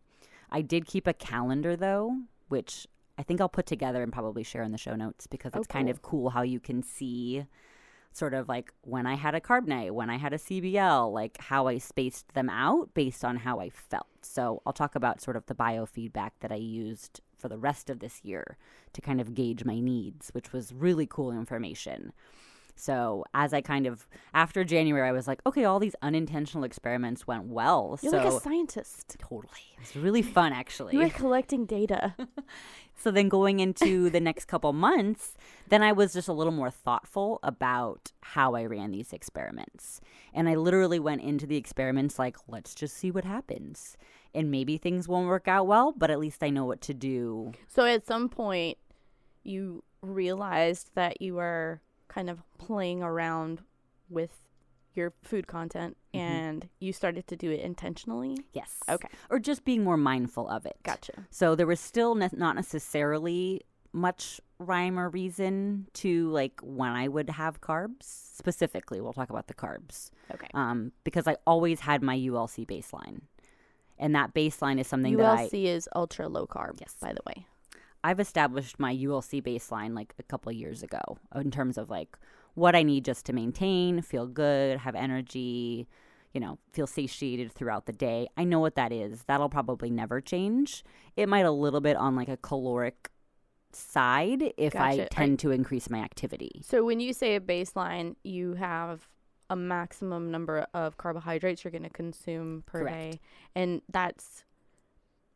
I 0.51 0.63
did 0.63 0.87
keep 0.87 1.07
a 1.07 1.13
calendar 1.13 1.77
though, 1.77 2.17
which 2.49 2.87
I 3.19 3.23
think 3.23 3.41
I'll 3.41 3.49
put 3.49 3.67
together 3.67 4.03
and 4.03 4.13
probably 4.13 4.43
share 4.43 4.63
in 4.63 4.73
the 4.73 4.79
show 4.79 4.95
notes 4.95 5.27
because 5.27 5.53
Oh, 5.55 5.59
it's 5.59 5.67
kind 5.67 5.89
of 5.89 6.03
cool 6.03 6.31
how 6.31 6.43
you 6.43 6.61
can 6.61 6.83
see 6.83 7.47
sort 8.17 8.33
of 8.33 8.49
like 8.49 8.73
when 8.83 9.07
I 9.07 9.15
had 9.15 9.35
a 9.35 9.41
Carb 9.41 9.67
Nite, 9.67 9.95
when 9.95 10.09
I 10.09 10.17
had 10.17 10.33
a 10.33 10.39
CBL, 10.39 11.13
like 11.13 11.37
how 11.39 11.67
I 11.67 11.79
spaced 11.79 12.33
them 12.35 12.49
out 12.49 12.95
based 12.95 13.25
on 13.25 13.37
how 13.37 13.61
I 13.61 13.69
felt. 13.69 14.07
So 14.23 14.63
I'll 14.65 14.73
talk 14.73 14.95
about 14.95 15.21
sort 15.21 15.37
of 15.37 15.45
the 15.47 15.55
biofeedback 15.55 16.31
that 16.41 16.51
I 16.51 16.57
used 16.57 17.21
for 17.37 17.49
the 17.49 17.59
rest 17.59 17.91
of 17.91 17.99
this 17.99 18.25
year 18.25 18.57
to 18.95 19.01
kind 19.03 19.21
of 19.21 19.35
gauge 19.35 19.65
my 19.65 19.79
needs, 19.81 20.31
which 20.31 20.53
was 20.53 20.73
really 20.73 21.07
cool 21.07 21.31
information. 21.31 22.13
So 22.75 23.25
as 23.35 23.53
I 23.53 23.61
kind 23.61 23.87
of 23.87 24.07
after 24.35 24.65
January, 24.65 25.09
I 25.09 25.13
was 25.13 25.27
like, 25.27 25.41
okay, 25.47 25.65
all 25.65 25.79
these 25.79 25.97
unintentional 26.03 26.65
experiments 26.65 27.27
went 27.27 27.45
well. 27.45 27.97
So 27.99 28.05
You're 28.05 28.23
so 28.23 28.29
like 28.29 28.37
a 28.37 28.41
scientist. 28.41 29.17
totally, 29.19 29.67
it 29.75 29.81
was 29.81 29.97
really 29.97 30.23
fun 30.23 30.53
actually. 30.53 30.95
You 30.95 31.01
were 31.01 31.11
collecting 31.11 31.67
data. 31.67 32.15
So 32.99 33.11
then 33.11 33.29
going 33.29 33.61
into 33.61 34.09
the 34.09 34.21
next 34.21 34.47
couple 34.47 34.73
months, 34.73 35.35
then 35.69 35.83
I 35.83 35.93
was 35.93 36.13
just 36.13 36.29
a 36.29 36.33
little 36.33 36.53
more 36.53 36.71
thoughtful 36.71 37.39
about 37.43 38.13
how 38.23 38.55
I 38.55 38.65
ran 38.67 38.91
these 38.93 39.13
experiments. 39.13 40.01
And 40.35 40.49
I 40.49 40.55
literally 40.55 40.99
went 40.99 41.23
into 41.23 41.47
the 41.47 41.57
experiments 41.57 42.19
like, 42.19 42.37
let's 42.49 42.75
just 42.75 42.97
see 42.97 43.11
what 43.11 43.25
happens. 43.25 43.97
And 44.35 44.51
maybe 44.51 44.77
things 44.79 45.09
won't 45.09 45.29
work 45.29 45.49
out 45.49 45.67
well, 45.67 45.93
but 45.97 46.11
at 46.11 46.19
least 46.19 46.43
I 46.43 46.51
know 46.51 46.65
what 46.65 46.81
to 46.83 46.95
do. 46.95 47.53
so 47.69 47.85
at 47.85 48.07
some 48.07 48.29
point, 48.29 48.79
you 49.43 49.83
realized 50.03 50.91
that 50.95 51.21
you 51.23 51.35
were 51.35 51.81
kind 52.09 52.29
of 52.31 52.43
playing 52.59 53.03
around 53.03 53.63
with 54.09 54.43
your 54.95 55.13
food 55.23 55.47
content, 55.47 55.95
Mhm. 56.15 56.21
and 56.21 56.69
you 56.81 56.91
started 56.93 57.27
to 57.27 57.37
do 57.37 57.51
it 57.51 57.61
intentionally. 57.61 58.39
Yes. 58.55 58.79
Okay, 58.89 59.09
Or 59.29 59.39
just 59.39 59.63
being 59.65 59.85
more 59.85 59.99
mindful 59.99 60.49
of 60.49 60.65
it. 60.65 60.79
gotcha. 60.85 61.27
So 61.31 61.55
there 61.55 61.67
was 61.67 61.81
still 61.81 62.15
ne- 62.15 62.31
not 62.33 62.57
necessarily 62.57 63.63
much 63.97 64.41
rhyme 64.59 64.99
or 64.99 65.09
reason 65.09 65.87
to 65.95 66.29
like 66.31 66.61
when 66.63 66.91
I 66.91 67.09
would 67.09 67.31
have 67.31 67.61
carbs 67.61 68.03
specifically. 68.03 69.01
We'll 69.01 69.13
talk 69.13 69.31
about 69.31 69.49
the 69.49 69.55
carbs. 69.55 70.11
Okay. 70.33 70.49
um, 70.55 70.93
because 71.03 71.27
I 71.27 71.37
always 71.47 71.81
had 71.81 72.03
my 72.03 72.17
ULC 72.17 72.67
baseline. 72.67 73.23
And 73.99 74.15
that 74.15 74.35
baseline 74.35 74.79
is 74.79 74.87
something 74.87 75.17
that 75.17 75.39
ULC 75.39 75.65
is 75.65 75.89
ultra 75.97 76.29
low 76.29 76.47
carb. 76.47 76.79
Yes. 76.81 76.95
by 77.01 77.13
the 77.13 77.23
way. 77.27 77.47
I've 78.05 78.21
established 78.21 78.79
my 78.79 78.95
ULC 78.95 79.43
baseline 79.43 79.95
like 79.95 80.15
a 80.19 80.23
couple 80.23 80.51
of 80.51 80.57
years 80.57 80.83
ago 80.83 81.19
in 81.35 81.51
terms 81.51 81.79
of 81.79 81.91
like 81.91 82.17
what 82.55 82.77
I 82.77 82.83
need 82.83 83.05
just 83.05 83.27
to 83.27 83.33
maintain, 83.33 84.03
feel 84.03 84.27
good, 84.27 84.79
have 84.79 84.95
energy, 84.95 85.89
you 86.33 86.41
know, 86.41 86.59
feel 86.73 86.87
satiated 86.87 87.51
throughout 87.51 87.87
the 87.87 87.93
day. 87.93 88.29
I 88.37 88.45
know 88.45 88.61
what 88.61 88.75
that 88.77 88.93
is. 88.93 89.25
That'll 89.27 89.49
probably 89.49 89.91
never 89.91 90.21
change. 90.21 90.85
It 91.17 91.29
might 91.29 91.47
a 91.47 91.51
little 91.51 91.81
bit 91.81 91.97
on 91.97 92.15
like 92.15 92.29
a 92.29 92.37
caloric 92.37 93.11
side 93.77 94.53
if 94.57 94.75
I 94.75 94.97
Gotcha. 94.97 95.05
I- 95.05 95.09
tend 95.11 95.39
to 95.41 95.51
increase 95.51 95.91
my 95.91 95.99
activity. 95.99 96.63
So 96.65 96.85
when 96.85 97.01
you 97.01 97.13
say 97.13 97.37
a 97.37 97.41
baseline, 97.41 98.17
you 98.25 98.55
have 98.55 99.09
a 99.49 99.57
maximum 99.57 100.31
number 100.31 100.67
of 100.75 100.97
carbohydrates 100.97 101.63
you're 101.63 101.71
going 101.71 101.83
to 101.85 101.91
consume 101.91 102.65
per 102.67 102.81
Correct. 102.81 102.97
day, 102.97 103.21
and 103.55 103.81
that's 103.91 104.45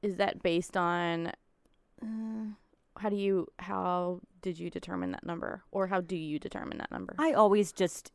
is 0.03 0.17
that 0.17 0.43
based 0.43 0.77
on 0.77 1.29
uh, 2.03 2.47
how 2.97 3.09
do 3.09 3.17
you 3.17 3.47
how 3.59 4.21
did 4.43 4.59
you 4.59 4.71
determine 4.71 5.13
that 5.13 5.25
number, 5.25 5.63
or 5.71 5.87
how 5.87 6.01
do 6.01 6.17
you 6.17 6.39
determine 6.39 6.79
that 6.79 6.91
number? 6.91 7.15
I 7.19 7.33
always 7.33 7.73
just 7.73 8.11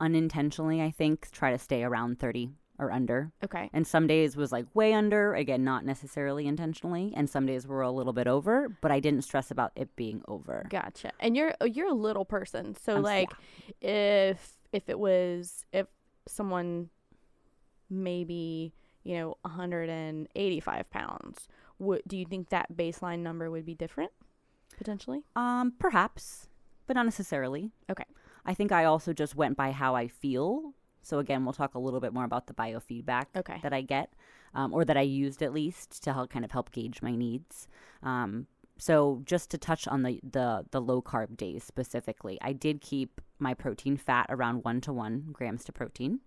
unintentionally, 0.00 0.82
I 0.82 0.90
think, 0.90 1.30
try 1.30 1.50
to 1.50 1.58
stay 1.58 1.82
around 1.82 2.18
30 2.20 2.50
or 2.78 2.90
under. 2.90 3.30
okay, 3.44 3.70
And 3.72 3.86
some 3.86 4.06
days 4.06 4.36
was 4.36 4.50
like 4.50 4.66
way 4.74 4.92
under, 4.94 5.32
again, 5.34 5.62
not 5.62 5.84
necessarily 5.84 6.46
intentionally. 6.46 7.12
And 7.16 7.30
some 7.30 7.46
days 7.46 7.66
were 7.66 7.82
a 7.82 7.90
little 7.90 8.12
bit 8.12 8.26
over, 8.26 8.68
but 8.80 8.90
I 8.90 8.98
didn't 9.00 9.22
stress 9.22 9.50
about 9.50 9.72
it 9.76 9.94
being 9.96 10.22
over. 10.26 10.66
gotcha. 10.68 11.12
And 11.20 11.36
you're 11.36 11.54
uh, 11.60 11.66
you're 11.66 11.88
a 11.88 11.94
little 11.94 12.24
person, 12.24 12.74
so 12.74 12.98
like 12.98 13.30
if 13.80 14.54
if 14.72 14.88
it 14.88 14.98
was 14.98 15.64
if 15.72 15.86
someone 16.26 16.90
maybe 17.90 18.72
you 19.04 19.16
know 19.18 19.36
185 19.42 20.90
pounds 20.90 21.48
would 21.78 22.02
do 22.06 22.16
you 22.16 22.24
think 22.24 22.48
that 22.48 22.72
baseline 22.74 23.20
number 23.20 23.50
would 23.50 23.66
be 23.66 23.74
different 23.74 24.10
potentially 24.78 25.22
Um, 25.36 25.74
perhaps, 25.78 26.48
but 26.86 26.94
not 26.94 27.04
necessarily. 27.04 27.70
Okay. 27.90 28.04
I 28.46 28.54
think 28.54 28.72
I 28.72 28.84
also 28.84 29.12
just 29.12 29.36
went 29.36 29.56
by 29.56 29.70
how 29.72 29.94
I 29.94 30.08
feel. 30.08 30.74
So 31.04 31.18
again, 31.18 31.44
we'll 31.44 31.52
talk 31.52 31.74
a 31.74 31.78
little 31.78 32.00
bit 32.00 32.12
more 32.12 32.24
about 32.24 32.46
the 32.46 32.54
biofeedback 32.54 33.26
Okay. 33.36 33.60
that 33.62 33.72
I 33.72 33.82
get, 33.82 34.12
um, 34.54 34.72
or 34.72 34.84
that 34.84 34.96
I 34.96 35.02
used 35.02 35.42
at 35.42 35.52
least 35.52 36.02
to 36.04 36.12
help 36.12 36.30
kind 36.30 36.44
of 36.44 36.50
help 36.50 36.72
gauge 36.72 37.02
my 37.02 37.14
needs. 37.14 37.68
Um, 38.02 38.46
so 38.78 39.22
just 39.24 39.50
to 39.50 39.58
touch 39.58 39.86
on 39.86 40.02
the, 40.02 40.20
the 40.28 40.64
the 40.72 40.80
low 40.80 41.00
carb 41.00 41.36
days 41.36 41.62
specifically, 41.62 42.38
I 42.42 42.52
did 42.52 42.80
keep 42.80 43.20
my 43.38 43.54
protein 43.54 43.96
fat 43.96 44.26
around 44.28 44.64
one 44.64 44.80
to 44.82 44.92
one 44.92 45.28
grams 45.32 45.64
to 45.64 45.72
protein. 45.72 46.20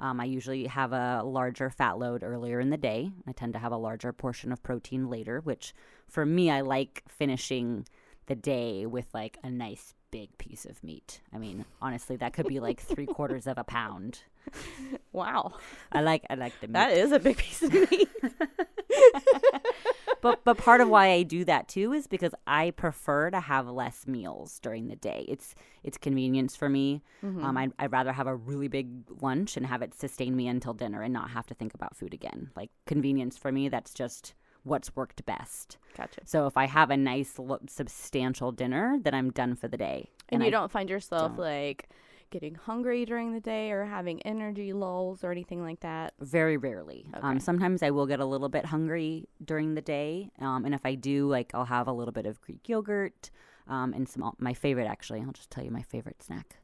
Um, 0.00 0.20
I 0.20 0.24
usually 0.24 0.66
have 0.66 0.92
a 0.92 1.22
larger 1.22 1.70
fat 1.70 1.98
load 1.98 2.22
earlier 2.22 2.58
in 2.58 2.70
the 2.70 2.76
day. 2.76 3.12
I 3.26 3.32
tend 3.32 3.52
to 3.52 3.58
have 3.58 3.72
a 3.72 3.76
larger 3.76 4.12
portion 4.12 4.50
of 4.50 4.62
protein 4.62 5.08
later, 5.08 5.40
which 5.40 5.74
for 6.08 6.26
me, 6.26 6.50
I 6.50 6.62
like 6.62 7.02
finishing 7.08 7.86
the 8.26 8.34
day 8.34 8.86
with 8.86 9.06
like 9.14 9.38
a 9.44 9.50
nice 9.50 9.94
big 10.14 10.38
piece 10.38 10.64
of 10.64 10.84
meat. 10.84 11.20
I 11.32 11.38
mean, 11.38 11.64
honestly, 11.82 12.14
that 12.18 12.34
could 12.34 12.46
be 12.46 12.60
like 12.60 12.80
three 12.80 13.04
quarters 13.04 13.48
of 13.48 13.58
a 13.58 13.64
pound. 13.64 14.20
wow 15.12 15.54
I 15.90 16.02
like 16.02 16.22
I 16.30 16.34
like 16.34 16.52
the 16.60 16.68
meat. 16.68 16.74
that 16.74 16.92
is 16.92 17.12
a 17.12 17.18
big 17.18 17.38
piece 17.38 17.62
of 17.62 17.72
meat 17.72 18.08
but 20.20 20.44
but 20.44 20.58
part 20.58 20.82
of 20.82 20.88
why 20.90 21.12
I 21.12 21.22
do 21.22 21.46
that 21.46 21.66
too 21.66 21.94
is 21.94 22.06
because 22.06 22.34
I 22.46 22.72
prefer 22.72 23.30
to 23.30 23.40
have 23.40 23.66
less 23.68 24.06
meals 24.06 24.60
during 24.60 24.88
the 24.88 24.96
day. 24.96 25.24
It's 25.26 25.54
it's 25.82 25.98
convenience 25.98 26.54
for 26.54 26.68
me. 26.68 27.02
Mm-hmm. 27.24 27.44
Um, 27.44 27.56
I'd, 27.56 27.72
I'd 27.78 27.92
rather 27.92 28.12
have 28.12 28.26
a 28.26 28.36
really 28.36 28.68
big 28.68 28.88
lunch 29.20 29.56
and 29.56 29.66
have 29.66 29.82
it 29.82 29.94
sustain 29.94 30.36
me 30.36 30.46
until 30.46 30.74
dinner 30.74 31.02
and 31.02 31.12
not 31.12 31.30
have 31.30 31.46
to 31.46 31.54
think 31.54 31.74
about 31.74 31.96
food 31.96 32.14
again. 32.14 32.50
Like 32.54 32.70
convenience 32.86 33.36
for 33.36 33.50
me, 33.50 33.68
that's 33.68 33.92
just 33.94 34.34
what's 34.64 34.94
worked 34.96 35.24
best. 35.26 35.78
gotcha 35.96 36.20
So 36.24 36.46
if 36.46 36.56
I 36.56 36.66
have 36.66 36.90
a 36.90 36.96
nice 36.96 37.38
substantial 37.68 38.52
dinner, 38.52 38.98
then 39.00 39.14
I'm 39.14 39.30
done 39.30 39.54
for 39.54 39.68
the 39.68 39.76
day. 39.76 40.10
and, 40.30 40.42
you 40.42 40.48
I 40.48 40.50
don't 40.50 40.70
find 40.70 40.90
yourself 40.90 41.32
don't. 41.36 41.38
like 41.38 41.88
getting 42.30 42.56
hungry 42.56 43.04
during 43.04 43.32
the 43.32 43.40
day 43.40 43.70
or 43.70 43.84
having 43.84 44.20
energy 44.22 44.72
lulls 44.72 45.22
or 45.22 45.30
anything 45.30 45.62
like 45.62 45.80
that 45.80 46.14
Very 46.20 46.56
rarely. 46.56 47.06
Okay. 47.14 47.24
Um, 47.24 47.38
sometimes 47.38 47.82
I 47.82 47.90
will 47.90 48.06
get 48.06 48.18
a 48.18 48.24
little 48.24 48.48
bit 48.48 48.66
hungry 48.66 49.28
during 49.44 49.74
the 49.74 49.82
day, 49.82 50.30
um, 50.40 50.64
and 50.64 50.74
if 50.74 50.84
I 50.84 50.96
do, 50.96 51.28
like 51.28 51.52
I'll 51.54 51.66
have 51.66 51.86
a 51.86 51.92
little 51.92 52.12
bit 52.12 52.26
of 52.26 52.40
Greek 52.40 52.68
yogurt, 52.68 53.30
um, 53.68 53.92
and 53.92 54.08
some 54.08 54.34
my 54.38 54.52
favorite 54.52 54.86
actually. 54.86 55.20
I'll 55.20 55.32
just 55.32 55.50
tell 55.50 55.62
you 55.62 55.70
my 55.70 55.82
favorite 55.82 56.22
snack: 56.22 56.56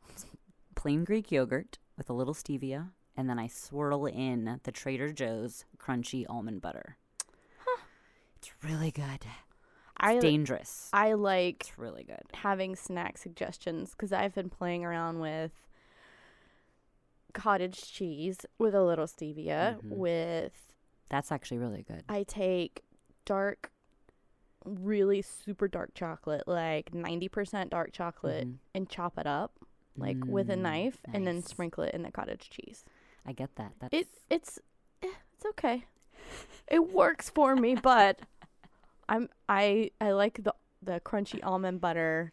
plain 0.74 1.04
Greek 1.04 1.30
yogurt 1.30 1.78
with 1.96 2.10
a 2.10 2.14
little 2.14 2.34
stevia, 2.34 2.90
and 3.16 3.28
then 3.30 3.38
I 3.38 3.46
swirl 3.46 4.06
in 4.06 4.58
the 4.64 4.72
Trader 4.72 5.12
Joe's 5.12 5.66
crunchy 5.78 6.24
almond 6.28 6.62
butter. 6.62 6.96
It's 8.40 8.50
really 8.64 8.90
good. 8.90 9.26
I 9.98 10.18
dangerous. 10.18 10.88
I 10.92 11.12
like 11.12 11.60
It's 11.68 11.78
really 11.78 12.04
good. 12.04 12.22
having 12.32 12.74
snack 12.74 13.18
suggestions 13.18 13.90
because 13.90 14.12
I've 14.12 14.34
been 14.34 14.48
playing 14.48 14.82
around 14.84 15.18
with 15.20 15.52
cottage 17.34 17.92
cheese 17.92 18.38
with 18.58 18.74
a 18.74 18.82
little 18.82 19.06
stevia. 19.06 19.80
Mhm. 19.82 19.90
With 19.90 20.72
That's 21.10 21.30
actually 21.30 21.58
really 21.58 21.82
good. 21.82 22.02
I 22.08 22.22
take 22.22 22.82
dark, 23.24 23.70
really 24.64 25.20
super 25.22 25.68
dark 25.68 25.92
chocolate, 25.94 26.44
like 26.46 26.94
ninety 26.94 27.28
percent 27.28 27.70
dark 27.70 27.92
chocolate, 27.92 28.46
Mhm. 28.48 28.58
and 28.74 28.88
chop 28.88 29.18
it 29.18 29.26
up 29.26 29.58
like 29.96 30.24
with 30.26 30.48
a 30.48 30.54
Mm, 30.56 30.62
knife, 30.62 30.98
and 31.12 31.26
then 31.26 31.42
sprinkle 31.42 31.84
it 31.84 31.94
in 31.94 32.02
the 32.02 32.10
cottage 32.12 32.48
cheese. 32.48 32.84
I 33.26 33.32
get 33.32 33.54
that. 33.56 33.74
That's 33.80 33.92
It 33.92 34.08
it's 34.30 34.58
eh, 35.02 35.12
it's 35.34 35.44
okay. 35.44 35.84
It 36.68 36.92
works 36.92 37.30
for 37.30 37.56
me, 37.56 37.74
but 37.74 38.20
I'm 39.08 39.28
I 39.48 39.90
I 40.00 40.12
like 40.12 40.42
the 40.44 40.54
the 40.82 41.00
crunchy 41.00 41.40
almond 41.44 41.80
butter 41.80 42.32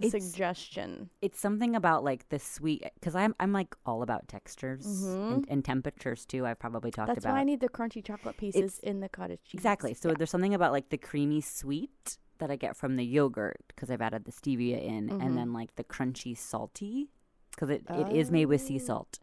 It's- 0.00 0.24
suggestion. 0.24 1.10
it's 1.22 1.38
something 1.38 1.76
about 1.76 2.02
like 2.02 2.28
the 2.30 2.38
sweet 2.38 2.82
because 2.94 3.14
I'm 3.14 3.34
I'm 3.38 3.52
like 3.52 3.76
all 3.86 4.02
about 4.02 4.26
textures 4.28 4.86
Mhm. 5.04 5.32
and, 5.34 5.46
and 5.48 5.64
temperatures 5.64 6.24
too. 6.26 6.46
I've 6.46 6.58
probably 6.58 6.90
talked 6.90 7.08
That's 7.08 7.24
about 7.24 7.34
why 7.34 7.40
I 7.40 7.44
need 7.44 7.60
the 7.60 7.68
crunchy 7.68 8.04
chocolate 8.04 8.36
pieces 8.36 8.58
It's- 8.60 8.78
in 8.80 9.00
the 9.00 9.08
cottage 9.08 9.40
cheese. 9.44 9.54
exactly. 9.58 9.94
So 9.94 10.08
Yeah. 10.08 10.14
there's 10.18 10.30
something 10.30 10.54
about 10.54 10.72
like 10.72 10.88
the 10.88 10.98
creamy 10.98 11.40
sweet 11.42 12.18
that 12.38 12.50
I 12.50 12.56
get 12.56 12.76
from 12.76 12.96
the 12.96 13.04
yogurt 13.04 13.62
because 13.68 13.90
I've 13.90 14.02
added 14.02 14.24
the 14.24 14.32
stevia 14.32 14.82
in, 14.82 15.08
Mhm. 15.08 15.22
and 15.24 15.36
then 15.38 15.52
like 15.52 15.76
the 15.76 15.84
crunchy 15.84 16.36
salty 16.36 17.10
because 17.52 17.70
it, 17.70 17.84
it 17.88 18.08
is 18.16 18.30
made 18.32 18.46
with 18.46 18.60
sea 18.62 18.80
Oh. 18.82 18.84
salt. 18.86 19.20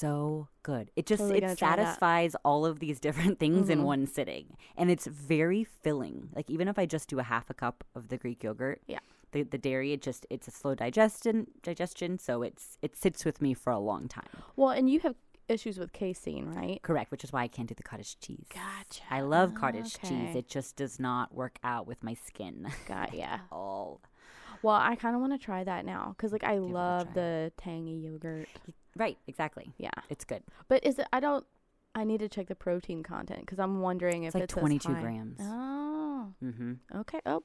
So 0.00 0.48
good. 0.62 0.90
It 0.96 1.06
just 1.06 1.20
Totally 1.22 1.42
it 1.42 1.58
satisfies 1.58 2.34
all 2.44 2.64
of 2.66 2.78
these 2.80 2.98
different 3.00 3.38
things 3.42 3.68
in 3.68 3.80
Mhm. 3.80 3.84
one 3.84 4.06
sitting, 4.06 4.56
and 4.76 4.90
it's 4.90 5.06
very 5.06 5.64
filling. 5.64 6.30
Like 6.34 6.50
even 6.50 6.68
if 6.68 6.78
I 6.78 6.86
just 6.86 7.08
do 7.08 7.18
a 7.18 7.22
half 7.34 7.50
a 7.50 7.54
cup 7.54 7.84
of 7.94 8.08
the 8.08 8.16
Greek 8.16 8.42
yogurt, 8.42 8.80
Yeah. 8.86 9.00
the 9.32 9.42
the 9.44 9.58
dairy 9.58 9.92
it 9.92 10.02
just 10.02 10.26
it's 10.30 10.48
a 10.48 10.50
slow 10.50 10.74
digestion 10.74 11.46
digestion, 11.62 12.18
so 12.18 12.42
it's 12.42 12.78
it 12.82 12.96
sits 12.96 13.24
with 13.24 13.40
me 13.40 13.54
for 13.54 13.70
a 13.72 13.78
long 13.78 14.08
time. 14.08 14.28
Well, 14.56 14.70
and 14.70 14.88
you 14.90 15.00
have 15.00 15.14
issues 15.48 15.78
with 15.78 15.92
casein, 15.92 16.46
right? 16.54 16.80
Correct, 16.82 17.10
which 17.10 17.24
is 17.24 17.32
why 17.32 17.42
I 17.42 17.48
can't 17.48 17.68
do 17.68 17.74
the 17.74 17.82
cottage 17.82 18.18
cheese. 18.20 18.46
Gotcha. 18.54 19.02
I 19.10 19.20
love 19.22 19.52
cottage 19.54 19.98
cheese. 20.00 20.36
It 20.36 20.48
just 20.48 20.76
does 20.76 21.00
not 21.00 21.34
work 21.34 21.58
out 21.64 21.88
with 21.88 22.04
my 22.04 22.14
skin. 22.14 22.68
Got 22.86 23.12
yeah. 23.22 23.40
all 23.50 24.00
Well, 24.62 24.74
I 24.74 24.94
kind 24.96 25.14
of 25.14 25.20
want 25.20 25.32
to 25.32 25.38
try 25.38 25.64
that 25.64 25.84
now 25.84 26.14
because 26.16 26.32
like 26.32 26.44
I 26.44 26.58
love 26.58 27.04
try. 27.12 27.14
the 27.14 27.52
tangy 27.56 27.92
yogurt. 27.92 28.48
right, 28.96 29.16
exactly. 29.26 29.72
Yeah, 29.78 29.90
It's 30.10 30.24
good. 30.24 30.42
but 30.68 30.84
is 30.84 30.98
it? 30.98 31.06
I 31.12 31.20
don't. 31.20 31.44
I 31.94 32.04
need 32.04 32.20
to 32.20 32.28
check 32.28 32.46
the 32.46 32.54
protein 32.54 33.02
content 33.02 33.40
because 33.40 33.58
I'm 33.58 33.80
wondering 33.80 34.22
It's 34.24 34.34
if 34.34 34.40
like 34.40 34.44
it's 34.44 34.54
as 34.54 34.60
22 34.60 34.92
high. 34.94 35.00
grams. 35.00 35.38
Oh, 35.42 36.32
Mm-hmm. 36.44 36.72
okay. 37.00 37.20
Oh, 37.26 37.42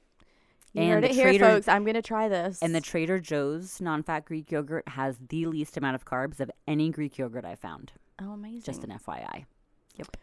you 0.72 0.82
And 0.82 0.90
heard 0.92 1.02
the 1.04 1.08
it 1.08 1.14
here, 1.14 1.24
Trader- 1.24 1.44
folks. 1.46 1.68
I'm 1.68 1.84
gonna 1.84 2.02
try 2.02 2.28
this. 2.28 2.60
And 2.62 2.74
the 2.74 2.80
Trader 2.80 3.18
Joe's 3.18 3.80
non-fat 3.80 4.24
Greek 4.26 4.52
yogurt 4.52 4.86
has 4.88 5.16
the 5.28 5.46
least 5.46 5.76
amount 5.76 5.94
of 5.96 6.04
carbs 6.04 6.38
of 6.38 6.50
any 6.68 6.90
Greek 6.90 7.18
yogurt 7.18 7.44
I 7.44 7.54
found. 7.56 7.92
oh, 8.20 8.32
amazing. 8.32 8.62
Just 8.62 8.84
an 8.84 8.90
FYI. 8.90 9.46
Yep. 9.96 10.16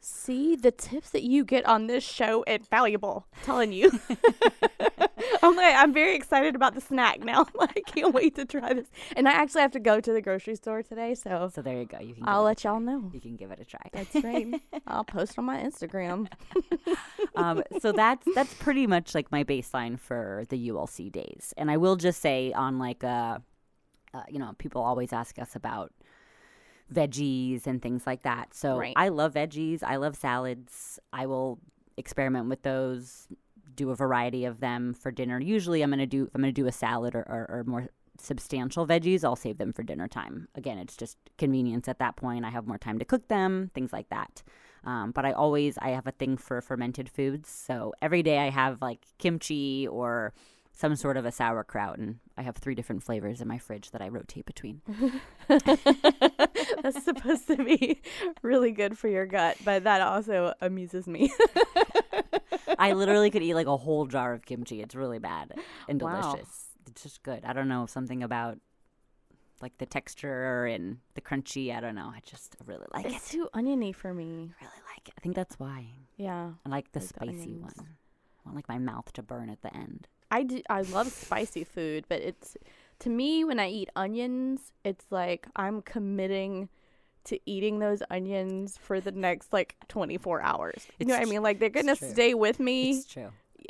See 0.00 0.54
the 0.56 0.70
tips 0.70 1.10
that 1.10 1.24
you 1.24 1.44
get 1.44 1.66
on 1.66 1.88
this 1.88 2.04
show 2.04 2.42
invaluable. 2.44 3.26
telling 3.42 3.72
you. 3.72 3.90
I'm 5.42 5.56
like 5.56 5.74
I'm 5.76 5.92
very 5.92 6.14
excited 6.14 6.54
about 6.54 6.74
the 6.74 6.80
snack 6.80 7.20
now. 7.20 7.46
I 7.60 7.80
can't 7.86 8.14
wait 8.14 8.34
to 8.36 8.44
try 8.44 8.74
this. 8.74 8.88
And 9.16 9.28
I 9.28 9.32
actually 9.32 9.62
have 9.62 9.72
to 9.72 9.80
go 9.80 10.00
to 10.00 10.12
the 10.12 10.20
grocery 10.20 10.56
store 10.56 10.82
today, 10.82 11.14
so 11.14 11.50
So 11.52 11.62
there 11.62 11.78
you 11.78 11.86
go. 11.86 11.98
You 12.00 12.14
can. 12.14 12.24
I'll 12.26 12.42
let 12.42 12.64
y'all 12.64 12.80
know. 12.80 13.10
You 13.12 13.20
can 13.20 13.36
give 13.36 13.50
it 13.50 13.60
a 13.60 13.64
try. 13.64 13.80
That's 13.92 14.14
right. 14.24 14.60
I'll 14.86 15.04
post 15.04 15.38
on 15.38 15.44
my 15.44 15.58
Instagram. 15.58 16.28
um, 17.36 17.62
so 17.80 17.92
that's 17.92 18.26
that's 18.34 18.54
pretty 18.54 18.86
much 18.86 19.14
like 19.14 19.30
my 19.30 19.44
baseline 19.44 19.98
for 19.98 20.44
the 20.48 20.68
ULC 20.68 21.10
days. 21.10 21.54
And 21.56 21.70
I 21.70 21.76
will 21.76 21.96
just 21.96 22.20
say 22.20 22.52
on 22.52 22.78
like 22.78 23.04
uh, 23.04 23.38
uh 24.14 24.22
you 24.28 24.38
know, 24.38 24.54
people 24.58 24.82
always 24.82 25.12
ask 25.12 25.38
us 25.38 25.54
about 25.54 25.92
veggies 26.92 27.66
and 27.66 27.82
things 27.82 28.06
like 28.06 28.22
that. 28.22 28.54
So 28.54 28.78
Right. 28.78 28.94
I 28.96 29.08
love 29.08 29.34
veggies. 29.34 29.82
I 29.82 29.96
love 29.96 30.16
salads. 30.16 30.98
I 31.12 31.26
will 31.26 31.58
experiment 31.96 32.48
with 32.48 32.62
those. 32.62 33.26
Do 33.78 33.90
a 33.90 33.94
variety 33.94 34.44
of 34.44 34.58
them 34.58 34.92
for 34.92 35.12
dinner. 35.12 35.38
Usually, 35.38 35.82
I'm 35.82 35.90
gonna 35.90 36.04
do 36.04 36.24
if 36.24 36.34
I'm 36.34 36.40
gonna 36.40 36.52
do 36.52 36.66
a 36.66 36.72
salad 36.72 37.14
or, 37.14 37.20
or, 37.20 37.46
or 37.48 37.64
more 37.64 37.88
substantial 38.20 38.88
veggies. 38.88 39.22
I'll 39.22 39.36
save 39.36 39.58
them 39.58 39.72
for 39.72 39.84
dinner 39.84 40.08
time. 40.08 40.48
Again, 40.56 40.78
it's 40.78 40.96
just 40.96 41.16
convenience 41.38 41.86
at 41.86 42.00
that 42.00 42.16
point. 42.16 42.44
I 42.44 42.50
have 42.50 42.66
more 42.66 42.78
time 42.78 42.98
to 42.98 43.04
cook 43.04 43.28
them, 43.28 43.70
things 43.74 43.92
like 43.92 44.08
that. 44.08 44.42
Um, 44.82 45.12
but 45.12 45.24
I 45.24 45.30
always 45.30 45.78
I 45.78 45.90
have 45.90 46.08
a 46.08 46.12
thing 46.12 46.36
for 46.36 46.60
fermented 46.60 47.08
foods. 47.08 47.48
So 47.48 47.92
every 48.02 48.24
day 48.24 48.38
I 48.38 48.50
have 48.50 48.82
like 48.82 49.06
kimchi 49.18 49.86
or 49.86 50.32
some 50.78 50.94
sort 50.94 51.16
of 51.16 51.24
a 51.26 51.32
sauerkraut, 51.32 51.98
and 51.98 52.20
I 52.36 52.42
have 52.42 52.56
three 52.56 52.76
different 52.76 53.02
flavors 53.02 53.40
in 53.40 53.48
my 53.48 53.58
fridge 53.58 53.90
that 53.90 54.00
I 54.00 54.06
rotate 54.08 54.46
between. 54.46 54.80
That's 55.48 57.02
supposed 57.04 57.48
to 57.48 57.56
be 57.56 58.00
really 58.42 58.70
good 58.70 58.96
for 58.96 59.08
your 59.08 59.26
gut, 59.26 59.56
but 59.64 59.82
that 59.84 60.00
also 60.02 60.54
amuses 60.60 61.08
me. 61.08 61.32
I 62.78 62.92
literally 62.92 63.30
could 63.30 63.42
eat 63.42 63.54
like 63.54 63.66
a 63.66 63.76
whole 63.76 64.06
jar 64.06 64.32
of 64.32 64.44
kimchi. 64.46 64.80
It's 64.80 64.94
really 64.94 65.18
bad 65.18 65.52
and 65.88 66.00
Wow. 66.00 66.20
delicious. 66.20 66.66
It's 66.86 67.02
just 67.02 67.22
good. 67.24 67.44
I 67.44 67.52
don't 67.52 67.68
know 67.68 67.86
something 67.86 68.22
about 68.22 68.58
like 69.60 69.76
the 69.78 69.86
texture 69.86 70.64
and 70.66 70.98
the 71.14 71.20
crunchy. 71.20 71.76
I 71.76 71.80
don't 71.80 71.96
know. 71.96 72.12
I 72.14 72.20
just 72.24 72.54
really 72.64 72.86
like 72.94 73.04
it. 73.06 73.12
it's 73.14 73.30
too 73.30 73.48
oniony 73.52 73.92
for 73.92 74.14
me. 74.14 74.52
Really 74.60 74.82
like 74.94 75.08
it. 75.08 75.14
I 75.18 75.20
think 75.20 75.34
that's 75.34 75.58
why 75.58 75.86
Yeah. 76.16 76.50
I 76.64 76.68
like 76.68 76.92
the 76.92 77.00
Like 77.00 77.08
spicy 77.08 77.30
onions. 77.32 77.62
one. 77.62 77.74
I 77.88 78.40
want 78.44 78.54
like 78.56 78.68
my 78.68 78.78
mouth 78.78 79.12
to 79.14 79.22
burn 79.24 79.50
at 79.50 79.60
the 79.62 79.76
end. 79.76 80.06
I, 80.30 80.42
do, 80.42 80.62
I 80.68 80.82
love 80.82 81.08
spicy 81.08 81.64
food, 81.64 82.04
but 82.08 82.20
it's 82.20 82.56
to 83.00 83.10
me 83.10 83.44
when 83.44 83.58
I 83.58 83.68
eat 83.68 83.90
onions, 83.96 84.72
it's 84.84 85.06
like 85.10 85.46
I'm 85.56 85.82
committing 85.82 86.68
to 87.24 87.38
eating 87.46 87.78
those 87.78 88.02
onions 88.10 88.78
for 88.78 89.00
the 89.00 89.12
next 89.12 89.52
like 89.52 89.76
24 89.88 90.42
hours. 90.42 90.86
You 90.98 91.06
know 91.06 91.14
what 91.14 91.22
I 91.22 91.30
mean? 91.30 91.42
Like 91.42 91.58
they're 91.58 91.68
going 91.68 91.86
to 91.86 91.96
stay 91.96 92.34
with 92.34 92.58
me. 92.58 93.02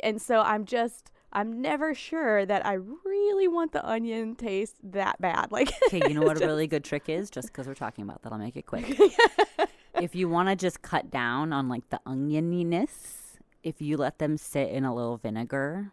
And 0.01 0.21
so 0.21 0.41
I'm 0.41 0.65
just 0.65 1.11
I'm 1.31 1.61
never 1.61 1.93
sure 1.93 2.45
that 2.45 2.65
I 2.65 2.73
really 2.73 3.47
want 3.47 3.71
the 3.71 3.87
onion 3.87 4.35
taste 4.35 4.75
that 4.83 5.21
bad. 5.21 5.51
Like 5.51 5.71
Okay, 5.87 6.01
you 6.07 6.13
know 6.13 6.21
what 6.25 6.41
a 6.41 6.45
really 6.45 6.67
good 6.67 6.83
trick 6.83 7.09
is? 7.09 7.29
Just 7.29 7.49
because 7.49 7.67
we're 7.67 7.75
talking 7.75 8.03
about 8.03 8.23
that, 8.23 8.31
I'll 8.31 8.39
make 8.39 8.55
it 8.55 8.65
quick. 8.65 8.99
if 10.01 10.15
you 10.15 10.29
want 10.29 10.49
to 10.49 10.55
just 10.55 10.81
cut 10.81 11.11
down 11.11 11.53
on 11.53 11.69
like 11.69 11.87
the 11.89 11.99
onioniness, 12.07 13.39
if 13.61 13.81
you 13.81 13.97
let 13.97 14.19
them 14.19 14.37
sit 14.37 14.69
in 14.69 14.85
a 14.85 14.95
little 14.95 15.17
vinegar 15.17 15.91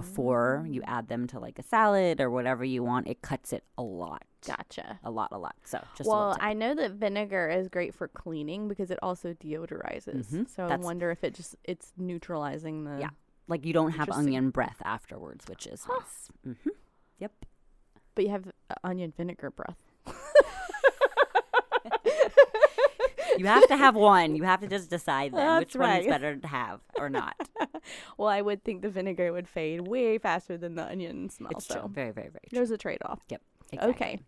before 0.00 0.66
you 0.68 0.82
add 0.86 1.08
them 1.08 1.26
to 1.28 1.38
like 1.38 1.58
a 1.58 1.62
salad 1.62 2.20
or 2.20 2.30
whatever 2.30 2.64
you 2.64 2.82
want, 2.82 3.06
it 3.08 3.22
cuts 3.22 3.52
it 3.52 3.64
a 3.78 3.82
lot. 3.82 4.24
gotcha. 4.46 4.98
A 5.04 5.10
lot, 5.10 5.28
a 5.32 5.38
lot. 5.38 5.54
So 5.64 5.82
just 5.96 6.08
Well. 6.10 6.36
I 6.40 6.52
know 6.52 6.74
that 6.74 6.92
vinegar 6.92 7.48
is 7.48 7.68
great 7.68 7.94
for 7.94 8.08
cleaning 8.08 8.68
because 8.68 8.90
it 8.90 8.98
also 9.02 9.32
deodorizes. 9.34 10.26
Mhm, 10.32 10.48
So 10.50 10.66
I 10.66 10.76
wonder 10.76 11.10
if 11.10 11.24
it 11.24 11.32
just 11.34 11.56
it's 11.64 11.92
neutralizing 11.96 12.84
the 12.84 12.98
Yeah. 13.00 13.10
like 13.48 13.64
you 13.64 13.72
don't 13.72 13.92
have 13.92 14.10
onion 14.10 14.50
breath 14.50 14.82
afterwards, 14.84 15.46
which 15.48 15.66
is 15.66 15.84
Huh. 15.84 15.98
nice. 16.00 16.28
hmm 16.44 16.70
Yep. 17.18 17.32
But 18.14 18.24
you 18.24 18.30
have 18.30 18.46
uh, 18.70 18.74
onion 18.84 19.12
vinegar 19.16 19.50
breath. 19.50 19.78
You 23.38 23.46
have 23.46 23.66
to 23.68 23.76
have 23.76 23.94
one. 23.96 24.34
You 24.36 24.44
have 24.44 24.60
to 24.60 24.66
just 24.68 24.90
decide 24.90 25.32
then 25.32 25.58
which 25.60 25.72
That's 25.72 25.76
one 25.76 25.90
is 26.00 26.06
right. 26.06 26.08
better 26.08 26.36
to 26.36 26.46
have 26.48 26.80
or 26.98 27.08
not. 27.08 27.34
Well, 28.16 28.28
I 28.28 28.40
would 28.40 28.64
think 28.64 28.80
the 28.82 28.88
vinegar 28.88 29.32
would 29.32 29.46
fade 29.48 29.86
way 29.86 30.16
faster 30.18 30.56
than 30.56 30.74
the 30.74 30.84
onion 30.86 31.28
smell. 31.28 31.50
It's 31.52 31.66
so 31.66 31.80
true. 31.80 31.88
Very, 31.92 32.12
very, 32.12 32.28
very 32.28 32.40
true. 32.48 32.56
there's 32.56 32.70
a 32.70 32.78
trade 32.78 32.98
off. 33.04 33.20
Exactly. 33.72 33.90
Okay. 33.94 34.20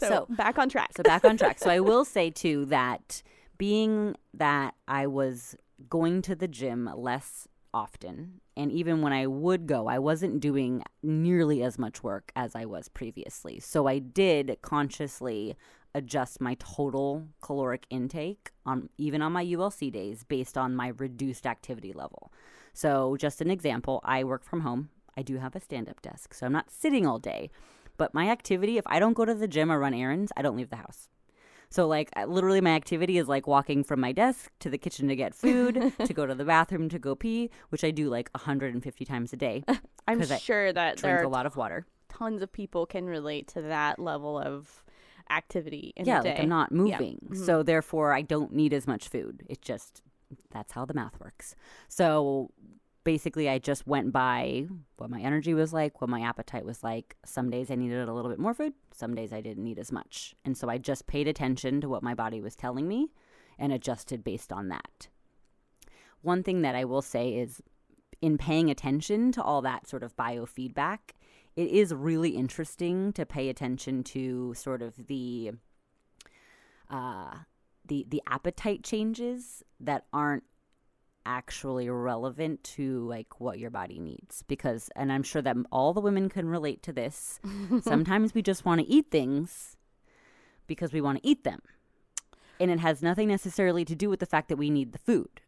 So, 0.00 0.08
So- 0.08 0.26
back 0.34 0.58
on 0.58 0.68
track. 0.68 0.90
So 0.96 1.02
back 1.02 1.24
on 1.24 1.36
track. 1.38 1.58
So 1.58 1.70
I 1.70 1.80
will 1.80 2.04
say 2.16 2.28
too 2.30 2.66
that 2.66 3.22
being 3.56 4.14
that 4.34 4.74
I 4.86 5.06
was 5.06 5.56
going 5.88 6.20
to 6.22 6.34
the 6.34 6.48
gym 6.48 6.90
less 6.94 7.48
often, 7.72 8.40
and 8.56 8.70
even 8.72 9.00
when 9.02 9.12
I 9.12 9.26
would 9.26 9.66
go, 9.66 9.86
I 9.86 9.98
wasn't 9.98 10.40
doing 10.40 10.82
nearly 11.02 11.62
as 11.62 11.78
much 11.78 12.02
work 12.02 12.30
as 12.36 12.54
I 12.54 12.64
was 12.64 12.88
previously. 12.88 13.60
So 13.60 13.86
I 13.86 13.98
did 14.00 14.58
consciously 14.62 15.56
adjust 15.98 16.40
my 16.40 16.56
total 16.58 17.28
caloric 17.42 17.84
intake 17.90 18.50
on 18.64 18.88
even 18.96 19.20
on 19.22 19.32
my 19.32 19.44
ULC 19.44 19.90
days 19.92 20.24
based 20.24 20.56
on 20.56 20.74
my 20.74 20.88
reduced 20.96 21.46
activity 21.46 21.92
level. 21.92 22.32
So 22.72 23.16
just 23.18 23.40
an 23.40 23.50
example, 23.50 24.00
I 24.04 24.24
work 24.24 24.44
from 24.44 24.60
home. 24.60 24.88
I 25.16 25.22
do 25.22 25.36
have 25.38 25.54
a 25.56 25.60
stand-up 25.60 26.00
desk, 26.00 26.32
so 26.32 26.46
I'm 26.46 26.52
not 26.52 26.70
sitting 26.70 27.06
all 27.06 27.18
day. 27.18 27.50
But 27.96 28.14
my 28.14 28.28
activity, 28.30 28.78
if 28.78 28.84
I 28.86 29.00
don't 29.00 29.14
go 29.14 29.24
to 29.24 29.34
the 29.34 29.48
gym 29.48 29.70
or 29.72 29.78
run 29.80 29.92
errands, 29.94 30.30
I 30.36 30.42
don't 30.42 30.56
leave 30.56 30.70
the 30.70 30.76
house. 30.76 31.08
So 31.70 31.86
like 31.86 32.08
literally 32.26 32.60
my 32.62 32.70
activity 32.70 33.18
is 33.18 33.28
like 33.28 33.46
walking 33.46 33.82
from 33.84 34.00
my 34.00 34.12
desk 34.12 34.50
to 34.60 34.70
the 34.70 34.78
kitchen 34.78 35.08
to 35.08 35.16
get 35.16 35.34
food, 35.34 35.92
to 36.04 36.14
go 36.14 36.24
to 36.24 36.34
the 36.34 36.44
bathroom 36.44 36.88
to 36.90 36.98
go 36.98 37.14
pee, 37.14 37.50
which 37.70 37.84
I 37.84 37.90
do 37.90 38.08
like 38.08 38.30
150 38.32 39.04
times 39.04 39.32
a 39.32 39.36
day. 39.36 39.64
I'm 40.08 40.18
'cause 40.18 40.30
I 40.30 40.38
sure 40.38 40.72
that 40.72 40.96
Drink 40.96 41.20
a 41.22 41.28
lot 41.28 41.44
of 41.44 41.56
water. 41.56 41.84
tons 42.08 42.40
of 42.40 42.50
people 42.52 42.86
can 42.86 43.04
relate 43.06 43.48
to 43.48 43.60
that 43.62 43.98
level 43.98 44.38
of 44.38 44.82
activity 45.30 45.92
in 45.96 46.06
yeah, 46.06 46.20
a 46.20 46.22
day. 46.22 46.30
like 46.30 46.40
I'm 46.40 46.48
not 46.48 46.70
Yeah. 46.70 46.76
moving. 46.76 47.18
Mhm. 47.30 47.46
So 47.46 47.62
therefore 47.62 48.12
I 48.12 48.22
don't 48.22 48.52
need 48.52 48.72
as 48.72 48.86
much 48.86 49.08
food. 49.08 49.42
It 49.48 49.62
just 49.62 50.02
that's 50.50 50.72
how 50.72 50.84
the 50.84 50.94
math 50.94 51.18
works. 51.20 51.54
So 51.88 52.50
basically 53.04 53.48
I 53.48 53.58
just 53.58 53.86
went 53.86 54.12
by 54.12 54.66
what 54.98 55.08
my 55.08 55.20
energy 55.20 55.54
was 55.54 55.72
like, 55.72 56.00
what 56.02 56.10
my 56.10 56.20
appetite 56.20 56.66
was 56.66 56.82
like. 56.84 57.16
Some 57.24 57.48
days 57.48 57.70
I 57.70 57.74
needed 57.76 58.06
a 58.08 58.12
little 58.12 58.30
bit 58.30 58.38
more 58.38 58.52
food, 58.52 58.74
some 58.92 59.14
days 59.14 59.32
I 59.32 59.40
didn't 59.40 59.64
need 59.64 59.78
as 59.78 59.90
much. 59.90 60.34
And 60.44 60.56
so 60.56 60.68
I 60.68 60.76
just 60.76 61.06
paid 61.06 61.26
attention 61.26 61.80
to 61.80 61.88
what 61.88 62.02
my 62.02 62.14
body 62.14 62.40
was 62.42 62.54
telling 62.54 62.86
me 62.86 63.08
and 63.58 63.72
adjusted 63.72 64.22
based 64.22 64.52
on 64.52 64.68
that. 64.68 65.08
One 66.20 66.42
thing 66.42 66.62
that 66.62 66.74
I 66.74 66.84
will 66.84 67.00
say 67.02 67.34
is 67.34 67.62
in 68.20 68.36
paying 68.36 68.68
attention 68.68 69.32
to 69.32 69.42
all 69.42 69.62
that 69.62 69.86
sort 69.86 70.02
of 70.02 70.14
biofeedback, 70.16 70.98
it 71.58 71.70
is 71.70 71.92
really 71.92 72.30
interesting 72.30 73.12
to 73.14 73.26
pay 73.26 73.48
attention 73.48 74.04
to 74.04 74.54
sort 74.54 74.80
of 74.80 74.94
the 75.08 75.50
uh, 76.88 77.34
the 77.84 78.06
the 78.08 78.22
appetite 78.28 78.84
changes 78.84 79.64
that 79.80 80.04
aren't 80.12 80.44
actually 81.26 81.90
relevant 81.90 82.62
to 82.62 83.04
like 83.08 83.40
what 83.40 83.58
your 83.58 83.70
body 83.70 83.98
needs 83.98 84.44
because 84.46 84.88
and 84.94 85.12
I'm 85.12 85.24
sure 85.24 85.42
that 85.42 85.56
all 85.72 85.92
the 85.92 86.00
women 86.00 86.28
can 86.28 86.48
relate 86.48 86.80
to 86.84 86.92
this. 86.92 87.40
Sometimes 87.82 88.34
we 88.34 88.40
just 88.40 88.64
want 88.64 88.80
to 88.80 88.86
eat 88.86 89.10
things 89.10 89.76
because 90.68 90.92
we 90.92 91.00
want 91.00 91.20
to 91.20 91.28
eat 91.28 91.42
them. 91.42 91.60
And 92.60 92.70
it 92.70 92.78
has 92.78 93.02
nothing 93.02 93.26
necessarily 93.26 93.84
to 93.84 93.96
do 93.96 94.08
with 94.08 94.20
the 94.20 94.26
fact 94.26 94.48
that 94.48 94.56
we 94.58 94.70
need 94.70 94.92
the 94.92 94.98
food. 94.98 95.40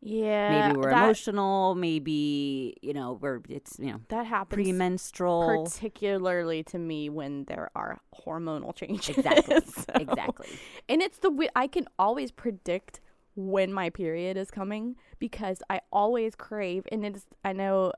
Yeah. 0.00 0.68
maybe 0.68 0.78
we're 0.78 0.90
that, 0.90 1.04
emotional, 1.04 1.74
maybe 1.74 2.76
you 2.82 2.92
know 2.92 3.18
we're 3.20 3.40
it's 3.48 3.78
you 3.80 3.90
know 3.92 4.00
That 4.08 4.26
happens 4.26 4.62
premenstrual. 4.62 5.64
particularly 5.64 6.62
to 6.64 6.78
me 6.78 7.08
when 7.10 7.44
there 7.44 7.70
are 7.74 8.00
hormonal 8.24 8.74
changes. 8.80 9.08
Exactly. 9.18 9.60
So- 9.66 9.84
Exactly. 9.96 10.48
And 10.88 11.02
it's 11.02 11.18
the 11.18 11.48
I 11.56 11.66
can 11.66 11.86
always 11.98 12.30
predict 12.30 13.00
when 13.34 13.72
my 13.72 13.90
period 13.90 14.36
is 14.36 14.50
coming 14.50 14.96
because 15.18 15.62
I 15.70 15.80
always 15.92 16.34
crave 16.34 16.86
and 16.92 17.04
it's 17.04 17.26
I 17.44 17.52
know 17.52 17.92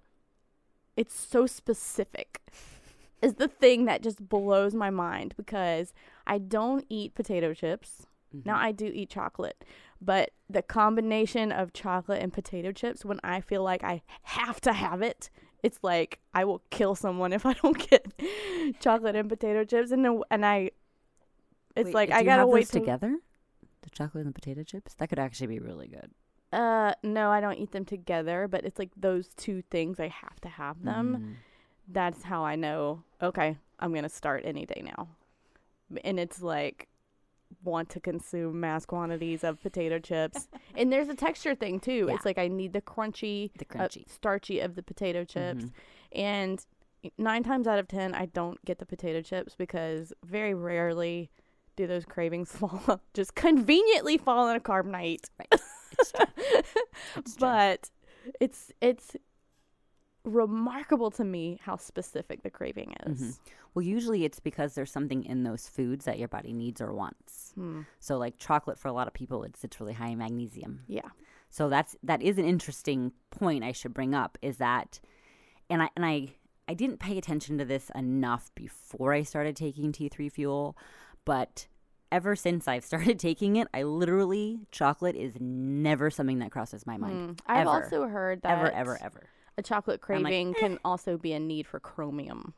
it's 0.96 1.14
so 1.18 1.46
specific. 1.46 2.40
Is 3.22 3.34
the 3.34 3.48
thing 3.48 3.84
that 3.84 4.00
just 4.02 4.26
blows 4.30 4.74
my 4.74 4.88
mind 4.88 5.34
because 5.36 5.92
I 6.26 6.38
don't 6.38 6.86
eat 6.88 7.14
potato 7.14 7.52
chips. 7.52 8.06
Now 8.32 8.56
Mhm. 8.56 8.62
I 8.62 8.72
do 8.72 8.86
eat 8.94 9.10
chocolate, 9.10 9.62
but 10.00 10.30
the 10.48 10.62
combination 10.62 11.52
of 11.52 11.72
chocolate 11.72 12.22
and 12.22 12.32
potato 12.32 12.72
chips 12.72 13.04
when 13.04 13.20
I 13.22 13.40
feel 13.40 13.62
like 13.62 13.84
I 13.84 14.02
have 14.22 14.60
to 14.62 14.72
have 14.72 15.02
it, 15.02 15.30
it's 15.62 15.78
like 15.82 16.20
I 16.32 16.44
will 16.44 16.62
kill 16.70 16.94
someone 16.94 17.32
if 17.34 17.44
I 17.44 17.54
don't 17.54 17.88
get 17.90 18.12
chocolate 18.80 19.16
and 19.16 19.28
potato 19.28 19.64
chips 19.64 19.90
and 19.90 20.24
and 20.30 20.46
I 20.46 20.70
it's 21.76 21.86
Wait, 21.86 21.94
like 21.94 22.10
I 22.10 22.22
gotta 22.24 22.46
wait 22.46 22.68
till, 22.68 22.80
together. 22.80 23.16
The 23.82 23.90
chocolate 23.90 24.26
and 24.26 24.34
the 24.34 24.38
potato 24.38 24.62
chips 24.62 24.94
that 24.94 25.08
could 25.08 25.18
actually 25.18 25.46
be 25.46 25.58
really 25.58 25.88
good. 25.88 26.10
Uh, 26.52 26.94
no, 27.04 27.30
I 27.30 27.40
don't 27.40 27.58
eat 27.58 27.70
them 27.70 27.84
together, 27.84 28.48
but 28.48 28.64
it's 28.64 28.78
like 28.78 28.90
those 28.96 29.28
two 29.36 29.62
things 29.70 30.00
I 30.00 30.08
have 30.08 30.40
to 30.40 30.48
have 30.48 30.82
them. 30.82 31.16
Mm. 31.16 31.34
That's 31.86 32.24
how 32.24 32.44
I 32.44 32.56
know. 32.56 33.04
Okay, 33.22 33.56
I'm 33.78 33.94
gonna 33.94 34.08
start 34.08 34.42
any 34.44 34.66
day 34.66 34.82
now, 34.84 35.08
and 36.04 36.18
it's 36.18 36.42
like 36.42 36.88
want 37.64 37.88
to 37.90 38.00
consume 38.00 38.60
mass 38.60 38.84
quantities 38.86 39.44
of 39.44 39.60
potato 39.62 39.98
chips, 39.98 40.48
and 40.74 40.92
there's 40.92 41.08
a 41.08 41.14
texture 41.14 41.54
thing 41.54 41.80
too. 41.80 42.06
Yeah. 42.08 42.14
It's 42.14 42.24
like 42.24 42.38
I 42.38 42.48
need 42.48 42.72
the 42.72 42.80
crunchy, 42.82 43.50
The 43.58 43.66
uh, 43.78 43.84
crunchy. 43.88 44.08
starchy 44.10 44.60
of 44.60 44.74
the 44.74 44.82
potato 44.82 45.24
chips, 45.24 45.64
Mhm. 45.64 45.70
and 46.12 46.66
nine 47.18 47.42
times 47.42 47.66
out 47.66 47.78
of 47.78 47.88
ten, 47.88 48.14
I 48.14 48.26
don't 48.26 48.62
get 48.64 48.78
the 48.78 48.86
potato 48.86 49.20
chips 49.22 49.54
because 49.56 50.12
very 50.24 50.54
rarely 50.54 51.30
do 51.76 51.86
those 51.86 52.04
cravings 52.04 52.50
fall 52.56 53.00
just 53.14 53.34
conveniently 53.34 54.18
fall 54.18 54.48
on 54.48 54.56
a 54.56 54.60
Carb 54.60 54.84
Nite. 54.86 55.28
Right. 55.38 55.60
It's. 55.98 56.12
It's 57.16 57.36
but 57.36 57.90
it's 58.40 58.72
it's 58.80 59.16
remarkable 60.24 61.10
to 61.12 61.24
me 61.24 61.58
how 61.62 61.76
specific 61.76 62.42
the 62.42 62.50
craving 62.50 62.94
is. 63.06 63.20
Mhm. 63.20 63.38
Well, 63.74 63.82
usually 63.84 64.24
it's 64.24 64.40
because 64.40 64.74
there's 64.74 64.90
something 64.90 65.24
in 65.24 65.44
those 65.44 65.68
foods 65.68 66.04
that 66.04 66.18
your 66.18 66.28
body 66.28 66.52
needs 66.52 66.80
or 66.80 66.92
wants. 66.92 67.52
Hmm. 67.54 67.82
So, 68.00 68.18
like 68.18 68.36
chocolate, 68.38 68.78
for 68.78 68.88
a 68.88 68.92
lot 68.92 69.06
of 69.06 69.14
people, 69.14 69.44
it's 69.44 69.64
it's 69.64 69.80
really 69.80 69.92
high 69.94 70.08
in 70.08 70.18
magnesium. 70.18 70.82
Yeah. 70.88 71.08
So 71.48 71.68
that's 71.68 71.96
that 72.02 72.22
is 72.22 72.38
an 72.38 72.44
interesting 72.44 73.12
point 73.30 73.64
I 73.64 73.72
should 73.72 73.94
bring 73.94 74.14
up. 74.14 74.38
Is 74.42 74.58
that, 74.58 75.00
and 75.68 75.82
I 75.82 75.90
and 75.96 76.04
I 76.04 76.34
I 76.68 76.74
didn't 76.74 76.98
pay 76.98 77.16
attention 77.18 77.58
to 77.58 77.64
this 77.64 77.90
enough 77.94 78.50
before 78.54 79.12
I 79.12 79.22
started 79.22 79.56
taking 79.56 79.90
T3 79.92 80.30
Fuel, 80.32 80.76
but 81.24 81.66
ever 82.12 82.34
since 82.36 82.68
I've 82.68 82.84
started 82.92 83.18
taking 83.18 83.56
it, 83.56 83.68
I 83.72 83.84
literally 83.84 84.60
chocolate 84.70 85.16
is 85.16 85.34
never 85.40 86.10
something 86.10 86.40
that 86.40 86.50
crosses 86.50 86.86
my 86.86 86.96
mind. 86.96 87.40
Hmm. 87.46 87.52
I've 87.52 87.60
Ever. 87.66 87.70
also 87.70 88.06
heard 88.08 88.42
that 88.42 88.58
Ever, 88.58 88.70
ever, 88.72 88.98
ever. 89.02 89.22
A 89.58 89.62
chocolate 89.62 90.00
I'm 90.08 90.22
like, 90.22 90.30
craving 90.30 90.54
can 90.54 90.78
also 90.84 91.16
be 91.16 91.32
a 91.32 91.40
need 91.40 91.66
for 91.66 91.80
chromium. 91.80 92.54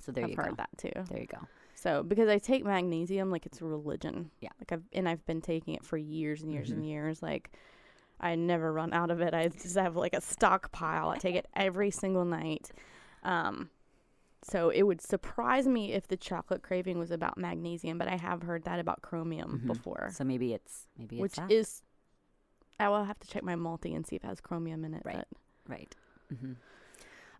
So 0.00 0.12
there 0.12 0.24
I've 0.24 0.30
you 0.30 0.36
heard 0.36 0.50
go. 0.50 0.54
that 0.56 0.70
too. 0.76 0.92
There 1.10 1.20
you 1.20 1.26
go. 1.26 1.38
So 1.74 2.02
because 2.02 2.28
I 2.28 2.38
take 2.38 2.64
magnesium 2.64 3.30
like 3.30 3.46
it's 3.46 3.60
a 3.60 3.64
religion. 3.64 4.30
Yeah. 4.40 4.50
Like 4.60 4.72
I've 4.72 4.82
and 4.92 5.08
I've 5.08 5.24
been 5.26 5.40
taking 5.40 5.74
it 5.74 5.84
for 5.84 5.96
years 5.96 6.42
and 6.42 6.52
years 6.52 6.70
Mhm. 6.70 6.74
and 6.74 6.86
years. 6.86 7.22
Like 7.22 7.50
I 8.20 8.34
never 8.36 8.72
run 8.72 8.92
out 8.92 9.10
of 9.10 9.20
it. 9.20 9.34
I 9.34 9.48
just 9.48 9.76
have 9.76 9.96
like 9.96 10.14
a 10.14 10.20
stockpile. 10.20 11.08
I 11.10 11.18
take 11.18 11.34
it 11.36 11.46
every 11.54 11.90
single 11.90 12.24
night. 12.24 12.70
Um 13.22 13.70
so 14.42 14.68
it 14.68 14.82
would 14.82 15.00
surprise 15.00 15.66
me 15.66 15.92
if 15.94 16.06
the 16.06 16.18
chocolate 16.18 16.62
craving 16.62 16.98
was 16.98 17.10
about 17.10 17.38
magnesium, 17.38 17.96
but 17.96 18.08
I 18.08 18.16
have 18.16 18.42
heard 18.42 18.64
that 18.64 18.78
about 18.78 19.00
chromium 19.02 19.62
Mhm. 19.64 19.66
before. 19.68 20.10
So 20.12 20.22
maybe 20.24 20.52
it's 20.52 20.88
maybe 20.98 21.18
which 21.18 21.32
it's 21.32 21.36
that. 21.38 21.50
is 21.50 21.82
I 22.78 22.88
will 22.88 23.04
have 23.04 23.18
to 23.20 23.28
check 23.28 23.42
my 23.42 23.56
multi 23.56 23.94
and 23.94 24.06
see 24.06 24.16
if 24.16 24.24
it 24.24 24.26
has 24.26 24.40
chromium 24.40 24.84
in 24.84 24.94
it. 24.94 25.02
Right. 25.04 25.16
But 25.16 25.28
Right. 25.66 25.94
Hmm 26.28 26.52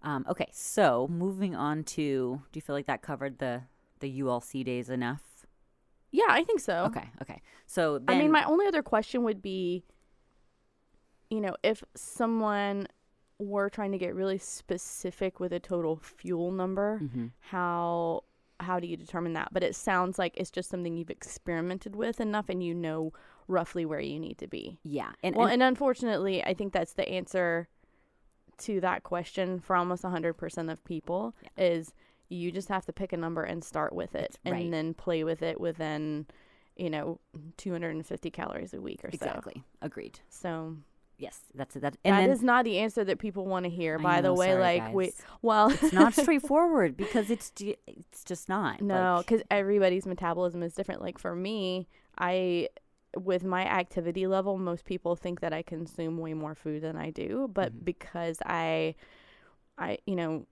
Um, 0.03 0.27
okay, 0.29 0.49
so 0.53 1.09
moving 1.11 1.55
on 1.57 1.83
to, 1.85 2.43
do 2.53 2.59
you 2.59 2.61
feel 2.61 2.77
like 2.77 2.87
that 2.87 3.01
covered 3.03 3.39
the 3.39 3.63
the 4.01 4.21
ULC 4.21 4.63
days 4.65 4.91
enough? 4.91 5.47
yeah, 6.11 6.27
I 6.29 6.45
think 6.45 6.61
so. 6.61 6.85
Okay, 6.87 7.09
okay. 7.23 7.41
So 7.67 7.99
then, 7.99 8.09
I 8.17 8.19
mean, 8.19 8.31
my 8.31 8.45
only 8.45 8.67
other 8.67 8.83
question 8.83 9.23
would 9.25 9.41
be, 9.43 9.83
you 11.31 11.41
know, 11.41 11.57
if 11.63 11.83
someone 11.95 12.87
were 13.39 13.69
trying 13.69 13.93
to 13.93 13.99
get 13.99 14.15
really 14.15 14.39
specific 14.39 15.41
with 15.41 15.53
a 15.53 15.59
total 15.61 15.97
fuel 15.97 16.53
number, 16.53 17.01
Mhm. 17.03 17.31
how 17.41 18.25
how 18.61 18.79
do 18.79 18.87
you 18.87 18.97
determine 18.97 19.33
that? 19.33 19.49
But 19.53 19.65
it 19.65 19.75
sounds 19.75 20.19
like 20.19 20.37
it's 20.37 20.51
just 20.51 20.71
something 20.71 20.97
you've 20.97 21.11
experimented 21.11 21.97
with 21.97 22.21
enough, 22.21 22.49
and 22.49 22.63
you 22.63 22.75
know 22.75 23.13
roughly 23.49 23.85
where 23.85 24.01
you 24.01 24.21
need 24.21 24.39
to 24.39 24.47
be. 24.47 24.79
yeah, 24.85 25.13
and, 25.23 25.35
well, 25.35 25.47
and 25.47 25.55
and 25.55 25.63
unfortunately, 25.63 26.45
I 26.45 26.55
think 26.55 26.73
that's 26.73 26.93
the 26.95 27.09
answer 27.09 27.69
to 28.59 28.81
that 28.81 29.03
question 29.03 29.59
for 29.61 29.77
almost 29.77 30.03
100% 30.03 30.71
of 30.73 30.85
people 30.85 31.35
is 31.57 31.93
you 32.29 32.51
just 32.51 32.69
have 32.69 32.85
to 32.87 32.93
pick 32.93 33.13
a 33.13 33.17
number 33.17 33.43
and 33.43 33.63
start 33.63 33.93
with 33.93 34.15
it 34.15 34.39
It's- 34.45 34.61
and 34.63 34.73
then 34.73 34.95
play 34.95 35.25
with 35.25 35.43
it 35.43 35.61
within, 35.61 36.27
you 36.77 36.91
know, 36.91 37.21
250 37.57 38.31
calories 38.31 38.75
a 38.75 38.81
week 38.81 39.05
or 39.05 39.11
so. 39.11 39.15
exactly 39.15 39.63
agreed. 39.83 40.21
so. 40.29 40.77
Yes, 41.17 41.43
that's 41.55 41.75
that. 41.75 41.97
And 42.05 42.13
that 42.17 42.21
then 42.23 42.31
is 42.31 42.43
not 42.43 42.65
the 42.65 42.79
answer 42.81 43.05
that 43.05 43.21
people 43.21 43.47
want 43.47 43.63
to 43.67 43.71
hear. 43.71 43.99
I 44.01 44.03
By 44.03 44.21
the 44.21 44.35
way, 44.35 44.49
sorry, 44.49 44.61
like 44.61 44.93
we, 44.93 45.13
well, 45.43 45.71
it's 45.71 45.93
not 45.93 46.13
straightforward 46.21 46.97
because 46.97 47.31
it's 47.31 47.53
it's 47.87 48.25
just 48.25 48.49
not. 48.49 48.81
No, 48.83 49.19
like- 49.19 49.27
because 49.27 49.43
everybody's 49.49 50.07
metabolism 50.07 50.61
is 50.65 50.75
different. 50.75 51.03
Like 51.03 51.19
for 51.19 51.33
me, 51.37 51.87
I, 52.19 52.69
with 53.17 53.45
my 53.45 53.65
activity 53.65 54.27
level, 54.27 54.59
most 54.59 54.85
people 54.85 55.17
think 55.17 55.41
that 55.41 55.53
I 55.53 55.63
consume 55.63 56.19
way 56.19 56.35
more 56.35 56.55
food 56.55 56.83
than 56.83 56.97
I 56.97 57.11
do. 57.11 57.49
But 57.53 57.73
Mhm. 57.73 57.85
because 57.85 58.39
I, 58.47 58.95
I, 59.79 59.99
you 60.07 60.17
know, 60.17 60.47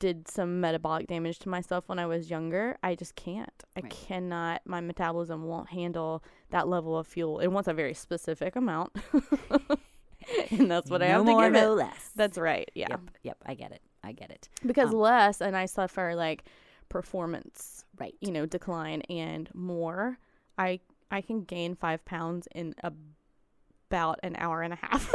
did 0.00 0.28
some 0.28 0.60
metabolic 0.60 1.06
damage 1.06 1.38
to 1.40 1.48
myself 1.48 1.88
when 1.88 1.98
I 1.98 2.04
was 2.06 2.28
younger, 2.30 2.76
I 2.82 2.94
just 2.94 3.14
can't. 3.14 3.64
I 3.76 3.80
Right. 3.80 3.90
cannot. 3.90 4.60
My 4.66 4.80
metabolism 4.80 5.44
won't 5.44 5.70
handle 5.70 6.22
that 6.50 6.68
level 6.68 6.98
of 6.98 7.06
fuel. 7.06 7.38
It 7.40 7.46
wants 7.48 7.68
a 7.68 7.72
very 7.72 7.94
specific 7.94 8.54
amount, 8.54 8.92
and 10.50 10.70
that's 10.70 10.90
what 10.90 11.02
I 11.02 11.08
no 11.08 11.18
have 11.18 11.26
more, 11.26 11.40
to 11.42 11.46
give 11.46 11.52
no 11.54 11.72
it. 11.72 11.76
less. 11.76 12.10
That's 12.14 12.36
right. 12.38 12.70
Yeah 12.74 12.88
Yep, 12.90 13.00
yep. 13.22 13.38
I 13.46 13.54
get 13.54 13.72
it. 13.72 13.82
I 14.04 14.12
get 14.12 14.30
it. 14.30 14.48
because 14.66 14.90
Um, 14.90 14.96
less 14.98 15.40
and 15.40 15.56
I 15.56 15.66
suffer 15.66 16.14
like 16.14 16.44
performance, 16.88 17.84
Right. 17.98 18.14
you 18.20 18.30
know, 18.32 18.46
decline 18.46 19.02
and 19.02 19.48
more. 19.54 20.18
I 20.58 20.80
I 21.10 21.20
can 21.20 21.44
gain 21.44 21.74
five 21.74 22.04
pounds 22.04 22.48
in 22.54 22.74
about 22.82 24.20
an 24.22 24.36
hour 24.38 24.62
and 24.62 24.72
a 24.72 24.76
half. 24.76 25.12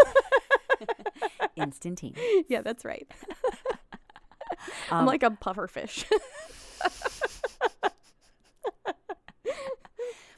Instantaneous. 1.56 2.20
yeah, 2.48 2.62
that's 2.62 2.86
right. 2.86 3.08
Um, 4.92 5.00
I'm 5.00 5.06
like 5.08 5.24
a 5.24 5.32
puffer 5.32 5.68
fish. 5.68 6.06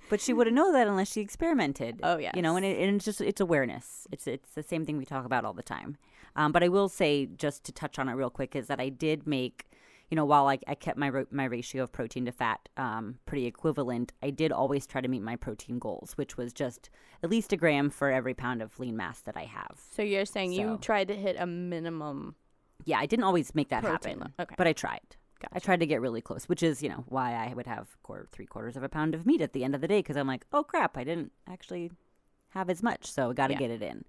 but 0.10 0.20
she 0.20 0.34
wouldn't 0.34 0.56
know 0.56 0.72
that 0.72 0.88
unless 0.88 1.12
she 1.12 1.22
experimented. 1.22 2.00
oh 2.02 2.18
yeah, 2.18 2.32
you 2.34 2.42
know 2.42 2.56
and, 2.56 2.66
it, 2.66 2.80
and 2.80 2.96
it's 2.96 3.06
just 3.06 3.22
it's 3.22 3.42
awareness 3.42 4.08
it's 4.12 4.26
it's 4.26 4.52
the 4.52 4.64
same 4.64 4.84
thing 4.84 4.98
we 4.98 5.06
talk 5.06 5.26
about 5.26 5.46
all 5.46 5.54
the 5.54 5.62
time 5.62 5.98
um, 6.36 6.52
but 6.52 6.64
i 6.64 6.68
will 6.68 6.90
say 6.90 7.28
just 7.38 7.64
to 7.66 7.72
touch 7.72 8.00
on 8.00 8.10
it 8.10 8.14
real 8.14 8.32
quick 8.32 8.56
is 8.56 8.66
that 8.68 8.80
i 8.80 8.90
did 8.90 9.28
make 9.28 9.66
you 10.10 10.16
know 10.16 10.26
while 10.26 10.48
i, 10.48 10.58
I 10.68 10.76
kept 10.76 10.98
my 10.98 11.12
my 11.32 11.46
ratio 11.46 11.84
of 11.84 11.92
protein 11.92 12.26
to 12.26 12.32
fat 12.32 12.70
um, 12.78 13.20
pretty 13.26 13.46
equivalent 13.46 14.14
i 14.22 14.30
did 14.30 14.52
always 14.52 14.86
try 14.86 15.02
to 15.02 15.08
meet 15.08 15.22
my 15.22 15.36
protein 15.36 15.80
goals 15.80 16.14
which 16.18 16.38
was 16.38 16.54
just 16.54 16.90
at 17.24 17.30
least 17.30 17.52
a 17.54 17.58
gram 17.58 17.90
for 17.90 18.12
every 18.12 18.34
pound 18.34 18.62
of 18.62 18.80
lean 18.80 18.96
mass 18.96 19.22
that 19.22 19.36
i 19.38 19.44
have 19.46 19.80
So 19.92 20.02
you're 20.04 20.26
saying 20.26 20.52
you 20.54 20.78
tried 20.82 21.08
to 21.08 21.16
hit 21.16 21.36
a 21.40 21.46
minimum 21.46 22.36
yeah 22.86 23.00
i 23.00 23.06
didn't 23.06 23.24
always 23.26 23.56
make 23.56 23.70
that 23.70 23.84
happen 23.84 24.34
Okay, 24.40 24.56
but 24.58 24.68
i 24.68 24.74
tried 24.74 25.16
I 25.54 25.60
tried 25.60 25.82
to 25.82 25.86
get 25.86 26.02
really 26.02 26.22
close, 26.22 26.46
which 26.50 26.64
is, 26.64 26.82
you 26.82 26.90
know, 26.90 27.04
why 27.08 27.34
I 27.34 27.54
would 27.54 27.68
have 27.68 28.02
quarter, 28.02 28.26
three 28.32 28.48
quarters 28.48 28.76
of 28.78 28.82
a 28.84 28.90
pound 28.90 29.14
of 29.14 29.28
meat 29.28 29.42
at 29.42 29.54
the 29.54 29.64
end 29.64 29.76
of 29.76 29.82
the 29.82 29.88
day 29.88 30.00
because 30.00 30.18
I'm 30.18 30.26
like, 30.26 30.44
oh 30.52 30.64
crap, 30.64 30.98
I 30.98 31.04
didn't 31.04 31.34
actually 31.48 31.92
have 32.50 32.68
as 32.70 32.82
much, 32.82 33.06
so 33.12 33.30
I 33.30 33.34
got 33.34 33.48
to 33.48 33.54
Yeah. 33.54 33.60
get 33.60 33.70
it 33.70 33.84
in. 33.84 34.06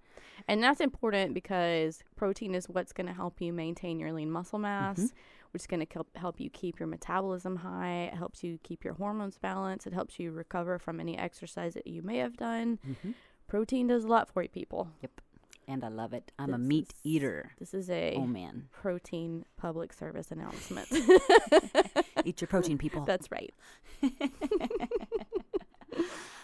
and 0.47 0.63
that's 0.63 0.79
important 0.79 1.35
because 1.35 2.01
protein 2.15 2.55
is 2.55 2.67
what's 2.67 2.91
going 2.91 3.05
to 3.05 3.13
help 3.13 3.39
you 3.39 3.53
maintain 3.53 3.99
your 3.99 4.13
lean 4.13 4.31
muscle 4.31 4.57
mass. 4.57 4.97
Mhm. 4.97 5.11
Which 5.51 5.63
is 5.63 5.67
going 5.67 5.85
to 5.85 6.05
help 6.15 6.39
you 6.39 6.49
keep 6.49 6.79
your 6.79 6.87
metabolism 6.87 7.57
high. 7.57 8.09
It 8.11 8.15
helps 8.15 8.43
you 8.43 8.59
keep 8.63 8.83
your 8.83 8.93
hormones 8.95 9.37
balanced. 9.37 9.87
It 9.87 9.93
helps 9.93 10.19
you 10.19 10.31
recover 10.31 10.77
from 10.79 10.99
any 10.99 11.17
exercise 11.17 11.73
that 11.73 11.87
you 11.87 12.01
may 12.01 12.17
have 12.17 12.37
done. 12.37 12.79
hmm 12.85 13.11
Protein 13.47 13.87
does 13.87 14.03
a 14.03 14.07
lot 14.07 14.27
for 14.29 14.43
you, 14.43 14.49
people. 14.49 14.89
Yep. 15.01 15.21
And 15.69 15.83
I 15.83 15.87
love 15.87 16.13
it. 16.13 16.31
I'm 16.37 16.53
a 16.53 16.57
meat 16.57 16.89
is- 16.93 16.99
eater. 17.03 17.51
This 17.59 17.73
is 17.73 17.89
a 17.89 18.15
Oh 18.15 18.25
man, 18.27 18.67
protein 18.71 19.45
public 19.57 19.93
service 19.93 20.31
announcement. 20.31 20.87
eat 22.25 22.39
your 22.41 22.47
protein, 22.47 22.77
people. 22.77 23.03
That's 23.05 23.29
right. 23.31 23.53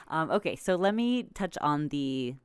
um, 0.07 0.31
okay, 0.31 0.55
so 0.55 0.75
let 0.75 0.93
me 0.95 1.23
touch 1.33 1.57
on 1.61 1.89
the 1.89 2.35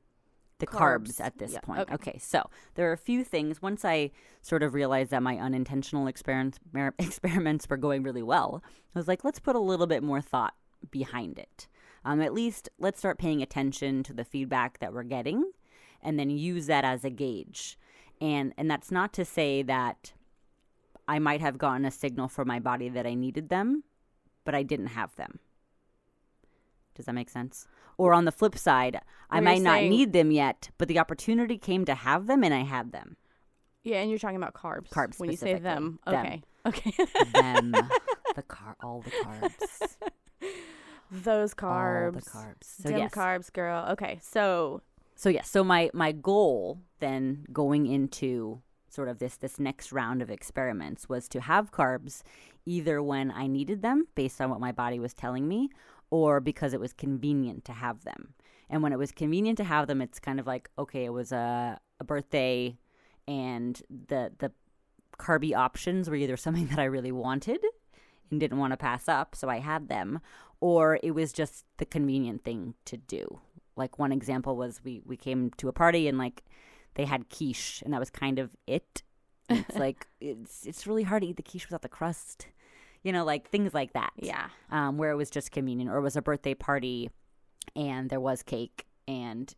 the 0.59 0.67
carbs, 0.67 1.15
Carbs. 1.15 1.21
at 1.21 1.37
this 1.37 1.53
Yeah, 1.53 1.59
point. 1.61 1.79
okay. 1.81 1.93
Okay. 1.95 2.17
so 2.19 2.49
there 2.75 2.89
are 2.89 2.93
a 2.93 2.97
few 2.97 3.23
things. 3.23 3.61
Once 3.61 3.83
I 3.83 4.11
sort 4.41 4.61
of 4.63 4.73
realized 4.73 5.11
that 5.11 5.23
my 5.23 5.37
unintentional 5.37 6.07
experiments 6.07 6.59
experiments 6.99 7.67
were 7.69 7.77
going 7.77 8.03
really 8.03 8.23
well, 8.23 8.61
I 8.95 8.99
was 8.99 9.07
like, 9.07 9.23
let's 9.23 9.39
put 9.39 9.55
a 9.55 9.59
little 9.59 9.87
bit 9.87 10.03
more 10.03 10.21
thought 10.21 10.53
behind 10.91 11.37
it. 11.39 11.67
Um, 12.05 12.21
at 12.21 12.33
least 12.33 12.69
let's 12.79 12.99
start 12.99 13.17
paying 13.19 13.41
attention 13.41 14.03
to 14.03 14.13
the 14.13 14.23
feedback 14.23 14.79
that 14.79 14.93
we're 14.93 15.03
getting, 15.03 15.51
and 16.01 16.17
then 16.19 16.29
use 16.29 16.67
that 16.67 16.85
as 16.85 17.03
a 17.03 17.09
gauge. 17.09 17.77
And 18.21 18.53
and 18.57 18.69
that's 18.69 18.91
not 18.91 19.13
to 19.13 19.25
say 19.25 19.61
that 19.63 20.13
I 21.07 21.19
might 21.19 21.41
have 21.41 21.57
gotten 21.57 21.85
a 21.85 21.91
signal 21.91 22.27
from 22.27 22.47
my 22.47 22.59
body 22.59 22.87
that 22.89 23.05
I 23.07 23.13
needed 23.15 23.49
them, 23.49 23.83
but 24.45 24.53
I 24.55 24.63
didn't 24.63 24.87
have 24.87 25.15
them. 25.15 25.39
Does 26.95 27.05
that 27.05 27.15
make 27.15 27.29
sense? 27.29 27.67
Or 27.99 28.13
on 28.13 28.23
the 28.23 28.31
flip 28.31 28.57
side, 28.57 29.01
I 29.29 29.41
might 29.41 29.61
not 29.61 29.79
saying- 29.79 29.89
need 29.89 30.13
them 30.13 30.31
yet, 30.31 30.69
but 30.77 30.87
the 30.87 30.99
opportunity 30.99 31.57
came 31.57 31.83
to 31.83 31.93
have 31.95 32.27
them 32.27 32.43
and 32.45 32.53
I 32.53 32.61
had 32.63 32.93
them. 32.93 33.17
Yeah, 33.83 33.97
and 34.01 34.09
you're 34.09 34.19
talking 34.19 34.37
about 34.37 34.53
carbs. 34.53 34.89
Carbs 34.89 35.19
When 35.19 35.29
you 35.29 35.37
say 35.37 35.55
them. 35.55 35.99
Them. 36.05 36.15
Okay. 36.15 36.41
Okay. 36.65 36.91
Them, 37.33 37.71
the 38.35 38.43
car, 38.43 38.75
all 38.81 39.01
the 39.01 39.11
carbs, 39.11 39.95
Those 41.11 41.53
carbs. 41.53 42.05
all 42.05 42.11
the 42.11 42.21
carbs. 42.21 42.63
So 42.63 42.89
Dim 42.89 42.99
yes, 42.99 43.11
carbs, 43.11 43.51
girl. 43.51 43.85
Okay. 43.91 44.19
So 44.21 44.81
so 45.15 45.27
yes, 45.29 45.49
so 45.49 45.63
my 45.63 45.89
my 45.93 46.11
goal 46.11 46.79
then 46.99 47.45
going 47.51 47.85
into 47.87 48.61
sort 48.89 49.07
of 49.09 49.19
this 49.19 49.37
this 49.37 49.59
next 49.59 49.91
round 49.91 50.21
of 50.21 50.29
experiments 50.29 51.09
was 51.09 51.27
to 51.29 51.41
have 51.41 51.71
carbs 51.71 52.21
either 52.65 53.01
when 53.01 53.31
I 53.31 53.47
needed 53.47 53.81
them 53.81 54.07
based 54.15 54.39
on 54.41 54.49
what 54.49 54.59
my 54.59 54.71
body 54.71 54.99
was 54.99 55.13
telling 55.13 55.47
me 55.47 55.69
or 56.11 56.39
because 56.39 56.73
it 56.73 56.79
was 56.79 56.93
convenient 56.93 57.65
to 57.65 57.73
have 57.73 58.03
them. 58.03 58.33
And 58.69 58.83
when 58.83 58.93
it 58.93 58.99
was 58.99 59.11
convenient 59.11 59.57
to 59.57 59.63
have 59.63 59.87
them, 59.87 60.01
it's 60.01 60.19
kind 60.19 60.39
of 60.39 60.47
like 60.47 60.69
okay, 60.77 61.05
it 61.05 61.13
was 61.13 61.31
a 61.31 61.79
a 61.99 62.03
birthday 62.03 62.77
and 63.27 63.81
the 63.89 64.31
the 64.39 64.51
carby 65.19 65.55
options 65.55 66.09
were 66.09 66.15
either 66.15 66.37
something 66.45 66.67
that 66.67 66.79
I 66.79 66.85
really 66.85 67.11
wanted 67.11 67.59
and 68.31 68.39
didn't 68.39 68.59
want 68.59 68.71
to 68.71 68.77
pass 68.77 69.07
up, 69.07 69.35
so 69.35 69.49
I 69.49 69.59
had 69.59 69.89
them, 69.89 70.19
or 70.59 70.99
it 71.01 71.11
was 71.11 71.33
just 71.33 71.65
the 71.77 71.85
convenient 71.85 72.43
thing 72.43 72.75
to 72.85 72.97
do. 72.97 73.39
Like 73.75 73.97
one 73.97 74.11
example 74.11 74.55
was 74.55 74.81
we 74.83 75.01
we 75.05 75.15
came 75.15 75.51
to 75.57 75.69
a 75.69 75.73
party 75.73 76.07
and 76.07 76.17
like 76.17 76.43
they 76.95 77.05
had 77.05 77.29
quiche 77.29 77.81
and 77.83 77.93
that 77.93 77.99
was 77.99 78.09
kind 78.09 78.39
of 78.39 78.51
it. 78.67 79.03
It's 79.49 79.75
like 79.85 80.07
it's 80.19 80.65
it's 80.65 80.85
really 80.85 81.03
hard 81.03 81.21
to 81.21 81.29
eat 81.29 81.37
the 81.37 81.43
quiche 81.43 81.67
without 81.67 81.81
the 81.81 81.89
crust. 81.89 82.47
You 83.03 83.11
know, 83.13 83.23
like 83.23 83.49
things 83.49 83.73
like 83.73 83.93
that. 83.93 84.11
yeah. 84.17 84.47
Um, 84.71 84.97
where 84.97 85.11
it 85.11 85.15
was 85.15 85.29
just 85.29 85.51
communion 85.51 85.87
or 85.87 85.97
it 85.97 86.01
was 86.01 86.15
a 86.17 86.21
birthday 86.21 86.53
party 86.53 87.09
and 87.75 88.09
there 88.09 88.19
was 88.19 88.43
cake 88.43 88.85
and 89.07 89.53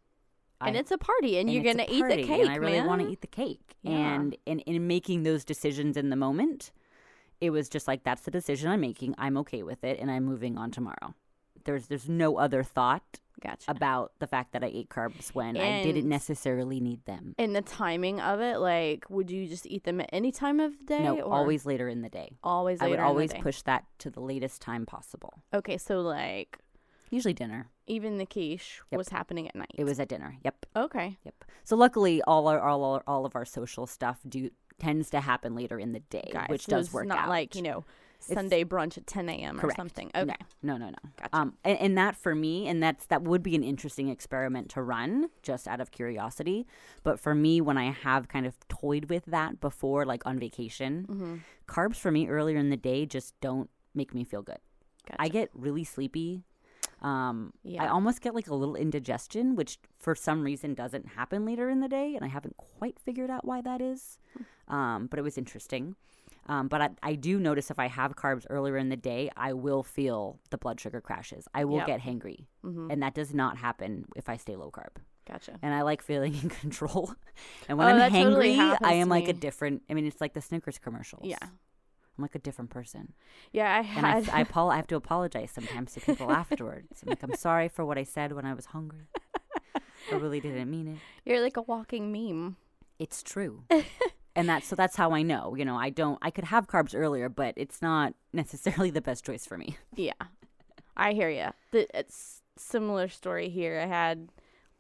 And 0.60 0.76
I- 0.78 0.80
it's 0.80 0.92
a 0.92 0.98
party, 0.98 1.38
and, 1.38 1.50
and 1.50 1.54
you're 1.54 1.64
gonna 1.64 1.88
eat 1.90 2.04
the 2.08 2.24
cake, 2.24 2.42
and 2.42 2.50
I 2.52 2.56
really 2.56 2.82
want 2.82 3.02
to 3.02 3.08
eat 3.10 3.22
the 3.22 3.28
cake. 3.28 3.76
Yeah. 3.82 3.92
And 4.16 4.38
in 4.46 4.60
in 4.60 4.86
making 4.86 5.24
those 5.24 5.44
decisions 5.44 5.98
in 5.98 6.10
the 6.10 6.16
moment, 6.16 6.72
it 7.40 7.50
was 7.50 7.68
just 7.70 7.88
like 7.88 8.04
that's 8.04 8.22
the 8.22 8.32
decision 8.32 8.70
I'm 8.70 8.82
making. 8.82 9.16
I'm 9.18 9.38
okay 9.38 9.64
with 9.64 9.84
it, 9.84 9.98
and 10.00 10.12
I'm 10.12 10.24
moving 10.24 10.58
on 10.60 10.70
tomorrow. 10.70 11.16
There's 11.64 11.88
there's 11.88 12.08
no 12.08 12.38
other 12.38 12.62
thought 12.64 13.21
Gotcha. 13.42 13.70
about 13.72 14.12
the 14.20 14.28
fact 14.28 14.54
that 14.54 14.64
I 14.64 14.68
ate 14.68 14.90
carbs 14.90 15.30
when 15.34 15.58
I 15.58 15.84
didn't 15.84 16.08
necessarily 16.08 16.80
need 16.80 17.04
them. 17.06 17.36
And 17.38 17.56
the 17.56 17.62
timing 17.62 18.20
of 18.22 18.40
it, 18.40 18.58
like, 18.60 19.10
would 19.10 19.32
you 19.32 19.48
just 19.48 19.66
eat 19.66 19.84
them 19.84 20.00
at 20.02 20.10
any 20.14 20.32
time 20.32 20.60
of 20.60 20.86
day? 20.86 21.00
No, 21.04 21.20
or 21.22 21.34
always 21.34 21.66
later 21.66 21.88
in 21.88 22.02
the 22.02 22.10
day. 22.10 22.38
always. 22.44 22.82
I 22.82 22.88
would 22.88 23.00
the 23.00 23.04
always 23.04 23.34
push 23.34 23.62
that 23.64 23.86
to 24.00 24.10
the 24.10 24.20
latest 24.22 24.62
time 24.62 24.86
possible. 24.86 25.42
Okay, 25.54 25.78
so 25.78 26.02
like, 26.02 26.60
Usually 27.10 27.34
dinner. 27.34 27.68
even 27.88 28.18
the 28.20 28.26
quiche 28.26 28.82
Yep. 28.92 28.98
was 28.98 29.10
happening 29.10 29.48
at 29.48 29.56
night. 29.56 29.72
It 29.76 29.84
was 29.84 30.00
at 30.00 30.08
dinner. 30.08 30.38
Yep. 30.46 30.66
okay. 30.76 31.18
Yep. 31.26 31.44
So 31.64 31.76
luckily, 31.76 32.22
all 32.24 32.48
our 32.48 32.60
all 32.60 32.84
our, 32.86 33.04
all 33.08 33.26
of 33.26 33.36
our 33.36 33.46
social 33.46 33.86
stuff 33.88 34.20
do 34.28 34.50
tends 34.80 35.10
to 35.12 35.20
happen 35.20 35.54
later 35.56 35.78
in 35.78 35.92
the 35.92 36.00
day, 36.00 36.30
Guys, 36.32 36.48
which 36.50 36.66
does 36.66 36.86
it's 36.88 36.94
work 36.94 37.06
not 37.08 37.20
out. 37.20 37.30
like 37.30 37.56
you 37.56 37.62
know 37.62 37.84
Sunday 38.22 38.64
brunch 38.64 38.98
at 38.98 39.08
10 39.08 39.30
a.m. 39.30 39.58
or 39.58 39.62
Correct. 39.62 39.78
something. 39.78 40.12
Okay, 40.16 40.36
No, 40.62 40.78
no, 40.78 40.88
no. 40.90 40.96
Gotcha. 41.18 41.30
Um, 41.34 41.54
and, 41.64 41.78
and 41.80 41.98
that 41.98 42.16
for 42.16 42.36
me, 42.36 42.68
and 42.68 42.82
that's 42.82 43.06
that 43.08 43.24
would 43.24 43.44
be 43.44 43.56
an 43.56 43.64
interesting 43.64 44.10
experiment 44.10 44.70
to 44.72 44.82
run 44.82 45.30
just 45.42 45.68
out 45.68 45.82
of 45.82 45.92
curiosity. 45.92 46.68
But 47.04 47.20
for 47.20 47.36
me, 47.36 47.62
when 47.62 47.78
I 47.78 47.92
have 47.92 48.28
kind 48.28 48.46
of 48.46 48.56
toyed 48.68 49.10
with 49.10 49.26
that 49.26 49.60
before, 49.60 50.06
like 50.06 50.26
on 50.26 50.40
vacation, 50.40 51.06
mm-hmm. 51.10 51.36
carbs 51.68 51.98
for 51.98 52.12
me 52.12 52.28
earlier 52.28 52.58
in 52.58 52.70
the 52.70 52.78
day 52.78 53.06
just 53.06 53.40
don't 53.42 53.70
make 53.94 54.14
me 54.14 54.24
feel 54.24 54.42
good. 54.42 54.60
gotcha. 55.08 55.22
I 55.22 55.28
get 55.28 55.50
really 55.54 55.84
sleepy. 55.84 56.44
Um, 57.02 57.54
yeah. 57.64 57.84
I 57.84 57.88
almost 57.88 58.22
get 58.22 58.36
like 58.36 58.48
a 58.48 58.56
little 58.56 58.76
indigestion, 58.76 59.56
which 59.56 59.80
for 59.98 60.14
some 60.14 60.44
reason 60.44 60.76
doesn't 60.76 61.08
happen 61.08 61.46
later 61.46 61.70
in 61.70 61.80
the 61.80 61.90
day, 61.90 62.16
and 62.16 62.24
I 62.24 62.28
haven't 62.28 62.58
quite 62.58 63.00
figured 63.00 63.32
out 63.32 63.44
why 63.44 63.62
that 63.62 63.82
is. 63.82 64.20
Hmm. 64.38 64.74
Um, 64.74 65.08
but 65.08 65.20
it 65.20 65.24
was 65.24 65.38
interesting. 65.38 65.96
Um, 66.48 66.68
but 66.68 66.82
I, 66.82 66.90
I 67.04 67.16
do 67.16 67.40
notice 67.40 67.70
if 67.72 67.78
I 67.80 67.88
have 67.88 68.16
carbs 68.16 68.46
earlier 68.50 68.76
in 68.78 68.90
the 68.90 68.98
day, 68.98 69.30
I 69.38 69.54
will 69.54 69.84
feel 69.84 70.40
the 70.50 70.58
blood 70.58 70.80
sugar 70.80 71.00
crashes. 71.00 71.48
I 71.54 71.66
will 71.66 71.78
Yep. 71.78 71.88
get 71.88 72.00
hangry, 72.02 72.46
mm-hmm. 72.66 72.90
and 72.90 73.04
that 73.04 73.14
does 73.14 73.34
not 73.34 73.58
happen 73.58 74.06
if 74.16 74.28
I 74.28 74.38
stay 74.38 74.56
low 74.56 74.72
carb. 74.72 74.90
gotcha. 75.28 75.58
And 75.62 75.74
I 75.74 75.84
like 75.84 76.02
feeling 76.02 76.34
in 76.42 76.50
control. 76.50 77.14
and 77.70 77.78
when 77.78 77.88
Oh, 77.88 77.92
I'm 77.92 77.98
that 78.00 78.12
totally 78.12 78.56
hangry, 78.56 78.78
I 78.82 78.94
am 78.94 79.08
like 79.08 79.28
a 79.28 79.34
different. 79.34 79.84
I 79.90 79.94
mean, 79.94 80.06
it's 80.08 80.20
like 80.20 80.34
the 80.34 80.42
Snickers 80.42 80.78
commercials. 80.80 81.26
Yeah. 81.26 81.38
I'm 81.42 82.22
like 82.24 82.36
a 82.36 82.40
different 82.40 82.72
person. 82.72 83.14
Yeah, 83.54 83.72
I 83.74 83.80
And 83.98 84.06
I, 84.06 84.10
had. 84.20 84.30
I, 84.30 84.46
I 84.70 84.76
have 84.76 84.88
to 84.88 84.96
apologize 84.96 85.52
sometimes 85.52 85.94
to 85.94 86.02
people 86.02 86.30
afterwards. 86.42 87.02
I'm 87.04 87.10
like, 87.10 87.24
I'm 87.24 87.36
sorry 87.36 87.70
for 87.70 87.86
what 87.86 87.98
I 87.98 88.04
said 88.04 88.34
when 88.34 88.46
I 88.46 88.54
was 88.54 88.66
hungry. 88.68 89.08
I 90.12 90.16
really 90.16 90.42
didn't 90.42 90.70
mean 90.70 90.88
it. 90.90 90.98
You're 91.24 91.40
like 91.42 91.56
a 91.56 91.62
walking 91.62 92.12
meme. 92.12 92.58
It's 93.00 93.24
true. 93.24 93.64
And 94.36 94.48
that's 94.48 94.68
so 94.68 94.76
that's 94.76 94.96
how 94.96 95.12
I 95.12 95.24
know. 95.24 95.56
You 95.56 95.66
know, 95.66 95.76
I 95.76 95.90
don't 95.90 96.18
I 96.22 96.32
could 96.32 96.46
have 96.46 96.68
carbs 96.68 96.94
earlier, 96.96 97.30
but 97.30 97.54
it's 97.58 97.82
not 97.82 98.14
necessarily 98.34 98.90
the 98.90 99.02
best 99.02 99.26
choice 99.26 99.46
for 99.46 99.58
me. 99.58 99.78
Yeah, 99.96 100.14
I 100.96 101.14
hear 101.14 101.30
you. 101.30 101.50
It's 101.74 102.42
similar 102.58 103.08
story 103.08 103.50
here. 103.50 103.80
I 103.80 103.88
had 103.88 104.30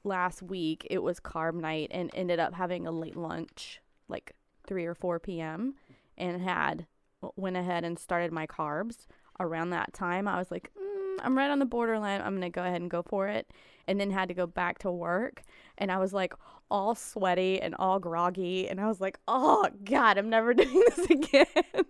last 0.04 0.42
week. 0.42 0.88
It 0.90 1.04
was 1.04 1.20
Carb 1.20 1.54
Nite 1.56 1.92
and 1.92 2.10
ended 2.14 2.40
up 2.40 2.54
having 2.54 2.88
a 2.88 2.92
late 2.92 3.16
lunch, 3.18 3.82
like 4.08 4.34
three 4.66 4.86
or 4.86 4.96
four 4.96 5.20
p.m. 5.20 5.76
and 6.18 6.42
had 6.42 6.88
went 7.36 7.58
ahead 7.58 7.84
and 7.84 8.00
started 8.00 8.32
my 8.32 8.48
carbs 8.48 9.06
around 9.40 9.72
that 9.72 9.94
time. 9.94 10.28
I 10.28 10.38
was 10.38 10.50
like, 10.52 10.72
mm, 10.80 10.90
I'm 11.21 11.38
right 11.38 11.50
on 11.50 11.60
the 11.60 11.65
borderline. 11.65 12.21
I'm 12.21 12.34
gonna 12.36 12.50
go 12.50 12.63
ahead 12.63 12.82
and 12.82 12.89
go 12.89 13.02
for 13.04 13.28
it, 13.28 13.50
and 13.88 14.00
then 14.00 14.12
had 14.12 14.28
to 14.30 14.34
go 14.34 14.47
back 14.47 14.80
to 14.80 14.91
work, 14.91 15.43
and 15.78 15.91
I 15.91 15.97
was 15.97 16.13
like 16.13 16.34
all 16.69 16.95
sweaty 16.95 17.62
and 17.62 17.76
all 17.76 18.00
groggy, 18.00 18.67
and 18.69 18.80
I 18.80 18.88
was 18.88 19.02
like, 19.02 19.19
oh 19.28 19.67
god, 19.84 20.17
I'm 20.17 20.30
never 20.30 20.54
doing 20.56 20.84
this 20.95 21.10
again. 21.10 21.45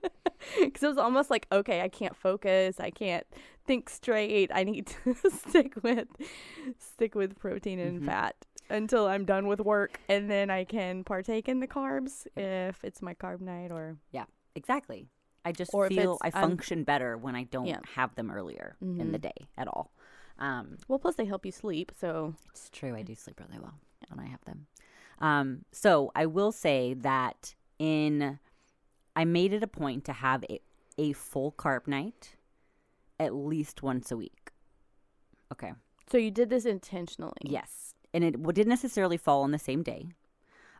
Because 0.59 0.81
it 0.81 0.87
was 0.87 0.97
almost 0.97 1.29
like, 1.29 1.45
okay, 1.51 1.81
I 1.81 1.87
can't 1.87 2.15
focus. 2.15 2.79
I 2.79 2.89
can't 2.89 3.27
think 3.67 3.89
straight. 3.91 4.49
I 4.51 4.63
need 4.63 4.87
to 4.87 5.13
stick 5.29 5.75
with 5.83 6.07
stick 6.79 7.13
with 7.13 7.37
protein 7.37 7.77
and 7.79 8.01
Mhm. 8.01 8.05
fat 8.05 8.35
until 8.69 9.05
I'm 9.07 9.23
done 9.23 9.45
with 9.45 9.59
work, 9.59 9.99
and 10.09 10.31
then 10.31 10.49
I 10.49 10.63
can 10.63 11.03
partake 11.03 11.47
in 11.47 11.59
the 11.59 11.67
carbs 11.67 12.25
if 12.35 12.83
it's 12.83 13.03
my 13.03 13.13
Carb 13.13 13.39
Nite 13.41 13.71
or 13.71 13.97
Yeah, 14.11 14.25
Exactly. 14.55 15.07
I 15.43 15.51
just 15.51 15.73
Or 15.73 15.87
feel 15.87 16.17
I 16.21 16.29
function 16.29 16.83
better 16.83 17.17
when 17.17 17.35
I 17.35 17.43
don't 17.43 17.65
Yeah. 17.67 17.79
have 17.95 18.13
them 18.15 18.29
earlier 18.31 18.75
in 18.81 19.11
the 19.11 19.17
Mhm. 19.17 19.21
day 19.21 19.47
at 19.57 19.67
all. 19.67 19.91
Um, 20.37 20.77
well, 20.87 20.99
plus 20.99 21.15
they 21.15 21.25
help 21.25 21.45
you 21.45 21.51
sleep. 21.51 21.91
So 21.95 22.35
It's 22.49 22.69
true. 22.69 22.95
I 22.95 23.01
do 23.03 23.15
sleep 23.15 23.39
really 23.39 23.59
well 23.59 23.79
when 24.09 24.19
I 24.19 24.27
have 24.29 24.43
them. 24.45 24.67
Um, 25.19 25.65
so 25.71 26.11
I 26.15 26.25
will 26.25 26.51
say 26.51 26.93
that 26.95 27.55
in, 27.79 28.39
I 29.15 29.25
made 29.25 29.53
it 29.53 29.61
a 29.63 29.67
point 29.67 30.03
to 30.05 30.13
have 30.13 30.43
a, 30.49 30.59
a 30.97 31.13
full 31.13 31.51
Carb 31.51 31.87
Nite 31.87 32.35
at 33.19 33.33
least 33.35 33.81
once 33.83 34.11
a 34.11 34.17
week. 34.17 34.51
Okay. 35.51 35.73
so 36.09 36.17
you 36.17 36.31
did 36.31 36.49
this 36.49 36.65
intentionally. 36.65 37.37
Yes. 37.41 37.93
And 38.13 38.23
it 38.23 38.41
didn't 38.53 38.67
necessarily 38.69 39.15
fall 39.17 39.43
on 39.43 39.51
the 39.51 39.59
same 39.59 39.81
day. 39.83 40.09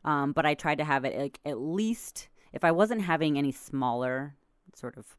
Um, 0.04 0.34
but 0.34 0.46
I 0.46 0.56
tried 0.56 0.80
to 0.80 0.84
have 0.84 1.06
it 1.06 1.18
like 1.18 1.40
at 1.46 1.58
least, 1.60 2.28
if 2.52 2.64
I 2.66 2.72
wasn't 2.72 3.02
having 3.02 3.38
any 3.38 3.52
smaller 3.52 4.36
sort 4.76 4.98
of 4.98 5.16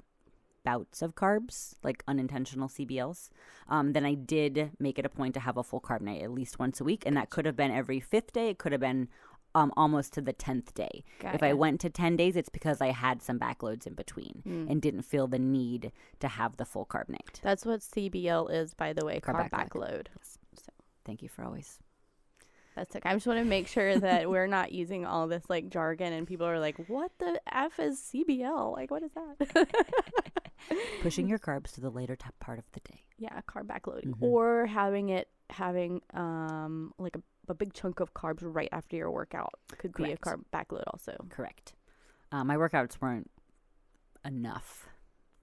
bouts 0.65 1.03
of 1.03 1.15
carbs, 1.17 1.75
like 1.83 2.05
unintentional 2.07 2.69
CBLs, 2.69 3.31
um, 3.69 3.93
then 3.95 4.05
I 4.07 4.15
did 4.15 4.71
make 4.79 4.99
it 4.99 5.05
a 5.05 5.09
point 5.09 5.35
to 5.35 5.41
have 5.41 5.57
a 5.57 5.63
full 5.65 5.81
Carb 5.81 6.01
Nite 6.03 6.23
at 6.23 6.31
least 6.31 6.59
once 6.59 6.81
a 6.81 6.85
week. 6.85 7.03
And 7.05 7.17
that 7.17 7.31
could 7.31 7.47
have 7.47 7.57
been 7.57 7.73
every 7.73 7.99
fifth 7.99 8.33
day. 8.33 8.51
It 8.51 8.59
could 8.59 8.71
have 8.73 8.81
been 8.81 9.09
um, 9.57 9.73
almost 9.77 10.13
to 10.15 10.21
the 10.21 10.33
10th 10.33 10.73
day. 10.73 11.03
Got 11.19 11.35
if 11.35 11.43
I 11.43 11.53
went 11.53 11.81
to 11.81 11.91
10 11.91 12.17
days, 12.17 12.37
it's 12.37 12.49
because 12.49 12.81
I 12.81 12.93
had 12.93 13.21
some 13.23 13.39
backloads 13.41 13.87
in 13.87 13.95
between 13.95 14.43
Mm. 14.47 14.71
and 14.71 14.81
didn't 14.81 15.03
feel 15.03 15.27
the 15.27 15.39
need 15.39 15.91
to 16.21 16.29
have 16.29 16.57
the 16.57 16.65
full 16.65 16.87
Carb 16.87 17.09
Nite. 17.09 17.41
That's 17.43 17.67
what 17.67 17.81
CBL 17.81 18.51
is, 18.51 18.73
by 18.73 18.93
the 18.93 19.05
way, 19.05 19.21
Carb 19.21 19.35
carb, 19.37 19.51
backload. 19.51 20.07
backload. 20.07 20.07
Thank 21.05 21.23
you 21.23 21.29
for 21.29 21.45
always 21.45 21.81
That's 22.75 22.97
okay. 22.97 23.09
I 23.09 23.15
just 23.15 23.27
want 23.27 23.39
to 23.39 23.45
make 23.45 23.67
sure 23.69 23.99
that 23.99 24.31
we're 24.31 24.47
not 24.47 24.73
using 24.73 25.05
all 25.05 25.29
this 25.29 25.45
like 25.49 25.69
jargon 25.69 26.13
and 26.13 26.27
people 26.27 26.47
are 26.47 26.59
like, 26.59 26.77
"What 26.89 27.13
the 27.19 27.41
f 27.53 27.79
is 27.79 27.99
CBL? 28.01 28.73
Like, 28.73 28.91
what 28.91 29.03
is 29.03 29.11
that?" 29.13 29.69
pushing 31.03 31.29
your 31.29 31.39
carbs 31.39 31.73
to 31.75 31.81
the 31.81 31.91
later 31.91 32.17
t- 32.17 32.27
part 32.41 32.59
of 32.59 32.65
the 32.73 32.81
day. 32.81 33.01
yeah, 33.19 33.41
carb 33.49 33.65
backloading 33.67 34.15
Mhm. 34.15 34.23
or 34.23 34.67
having 34.67 35.09
it 35.11 35.29
having 35.51 36.01
um 36.15 36.95
like 36.99 37.17
a 37.17 37.23
a 37.49 37.55
big 37.55 37.73
chunk 37.75 37.99
of 38.01 38.15
carbs 38.15 38.39
right 38.43 38.69
after 38.73 38.97
your 38.97 39.11
workout 39.11 39.53
could 39.77 39.93
be 39.95 40.13
a 40.13 40.17
carb 40.17 40.43
backload 40.53 40.85
also. 40.87 41.13
Correct. 41.29 41.75
Uh, 42.31 42.45
my 42.45 42.57
workouts 42.57 43.01
weren't 43.01 43.29
enough 44.25 44.87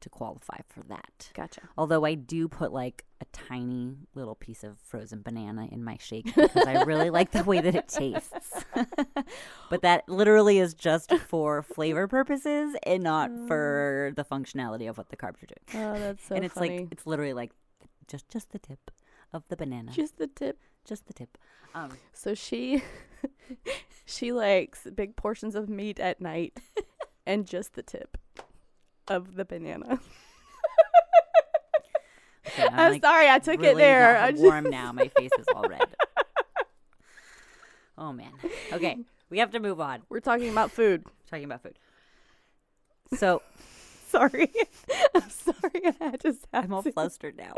to 0.01 0.09
qualify 0.09 0.57
for 0.67 0.81
that. 0.83 1.29
Gotcha. 1.33 1.61
Although 1.77 2.05
I 2.05 2.15
do 2.15 2.47
put 2.47 2.71
like 2.71 3.05
a 3.21 3.25
tiny 3.33 3.97
little 4.15 4.35
piece 4.35 4.63
of 4.63 4.79
frozen 4.79 5.21
banana 5.21 5.67
in 5.71 5.83
my 5.83 5.97
shake 5.99 6.25
because 6.33 6.55
I 6.55 6.83
really 6.83 7.09
like 7.19 7.31
the 7.31 7.43
way 7.43 7.59
that 7.59 7.75
it 7.75 7.87
tastes. 7.87 8.63
but 9.69 9.81
that 9.81 10.07
literally 10.07 10.59
is 10.59 10.73
just 10.73 11.13
for 11.13 11.61
flavor 11.63 12.07
purposes 12.07 12.75
and 12.83 13.03
not 13.03 13.29
for 13.47 14.13
the 14.15 14.23
functionality 14.23 14.89
of 14.89 14.97
what 14.97 15.09
the 15.09 15.17
carbs 15.17 15.43
are 15.43 15.47
doing. 15.47 15.85
Oh, 15.85 15.99
that's 15.99 16.25
so 16.27 16.35
and 16.35 16.45
it's 16.45 16.53
funny. 16.53 16.79
like 16.79 16.87
it's 16.91 17.05
literally 17.05 17.33
like 17.33 17.51
just 18.07 18.29
just 18.29 18.51
the 18.51 18.59
tip 18.59 18.91
of 19.33 19.43
the 19.49 19.57
banana. 19.57 19.91
just 19.91 20.17
the 20.17 20.27
tip. 20.27 20.59
just 20.85 21.05
the 21.07 21.13
tip. 21.13 21.37
Um 21.75 21.91
So 22.13 22.33
she 22.33 22.83
she 24.05 24.31
likes 24.31 24.87
big 24.95 25.15
portions 25.15 25.55
of 25.55 25.69
meat 25.69 25.99
at 25.99 26.21
night 26.21 26.57
and 27.25 27.45
just 27.45 27.73
the 27.75 27.83
tip 27.83 28.17
of 29.09 29.35
the 29.35 29.45
banana. 29.45 29.99
okay, 32.47 32.63
I'm, 32.63 32.73
I'm 32.73 32.91
like, 32.93 33.01
sorry, 33.01 33.29
I 33.29 33.39
took 33.39 33.63
it 33.63 33.77
there. 33.77 34.17
I 34.17 34.31
just, 34.31 34.43
warm 34.43 34.69
now. 34.69 34.91
My 34.91 35.07
face 35.09 35.31
is 35.37 35.45
all 35.53 35.67
red. 35.67 35.81
Oh 38.01 38.13
man. 38.13 38.31
Okay, 38.71 38.97
we 39.29 39.39
have 39.39 39.51
to 39.51 39.59
move 39.59 39.81
on. 39.81 40.03
We're 40.07 40.21
talking 40.21 40.49
about 40.49 40.71
food. 40.71 41.03
talking 41.29 41.43
about 41.43 41.61
food. 41.61 41.77
So 43.17 43.41
Sorry. 44.09 44.51
I'm 45.13 45.29
sorry. 45.29 45.81
I 46.01 46.17
just 46.17 46.47
had 46.51 46.65
I'm 46.65 46.73
all 46.73 46.81
to. 46.81 46.91
flustered 46.91 47.37
now. 47.37 47.53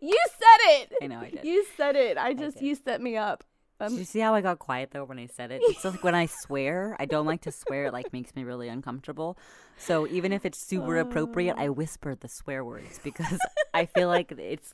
You 0.00 0.18
said 0.30 0.80
it. 0.80 0.92
I 1.02 1.06
know 1.08 1.20
I 1.20 1.30
did. 1.30 1.44
You 1.44 1.64
said 1.76 1.96
it. 1.96 2.16
I 2.16 2.32
just 2.32 2.58
did. 2.58 2.66
you 2.66 2.74
set 2.74 3.02
me 3.02 3.16
up. 3.16 3.44
Um, 3.80 3.98
you 3.98 4.04
see 4.04 4.20
how 4.20 4.34
I 4.34 4.40
got 4.40 4.58
quiet 4.60 4.90
though 4.92 5.04
when 5.04 5.18
I 5.18 5.26
said 5.26 5.50
it? 5.50 5.60
It's 5.64 5.84
like 5.84 6.04
when 6.04 6.14
I 6.14 6.26
swear, 6.26 6.96
I 7.00 7.06
don't 7.06 7.26
like 7.26 7.40
to 7.42 7.52
swear. 7.52 7.86
It 7.86 7.92
like 7.92 8.12
makes 8.12 8.34
me 8.36 8.44
really 8.44 8.68
uncomfortable. 8.68 9.36
So 9.76 10.06
even 10.06 10.32
if 10.32 10.44
it's 10.46 10.58
super 10.64 10.96
appropriate, 10.98 11.56
I 11.58 11.68
whisper 11.70 12.14
the 12.14 12.28
swear 12.28 12.64
words 12.64 13.00
because 13.02 13.38
I 13.74 13.86
feel 13.86 14.08
like 14.08 14.32
it's 14.32 14.72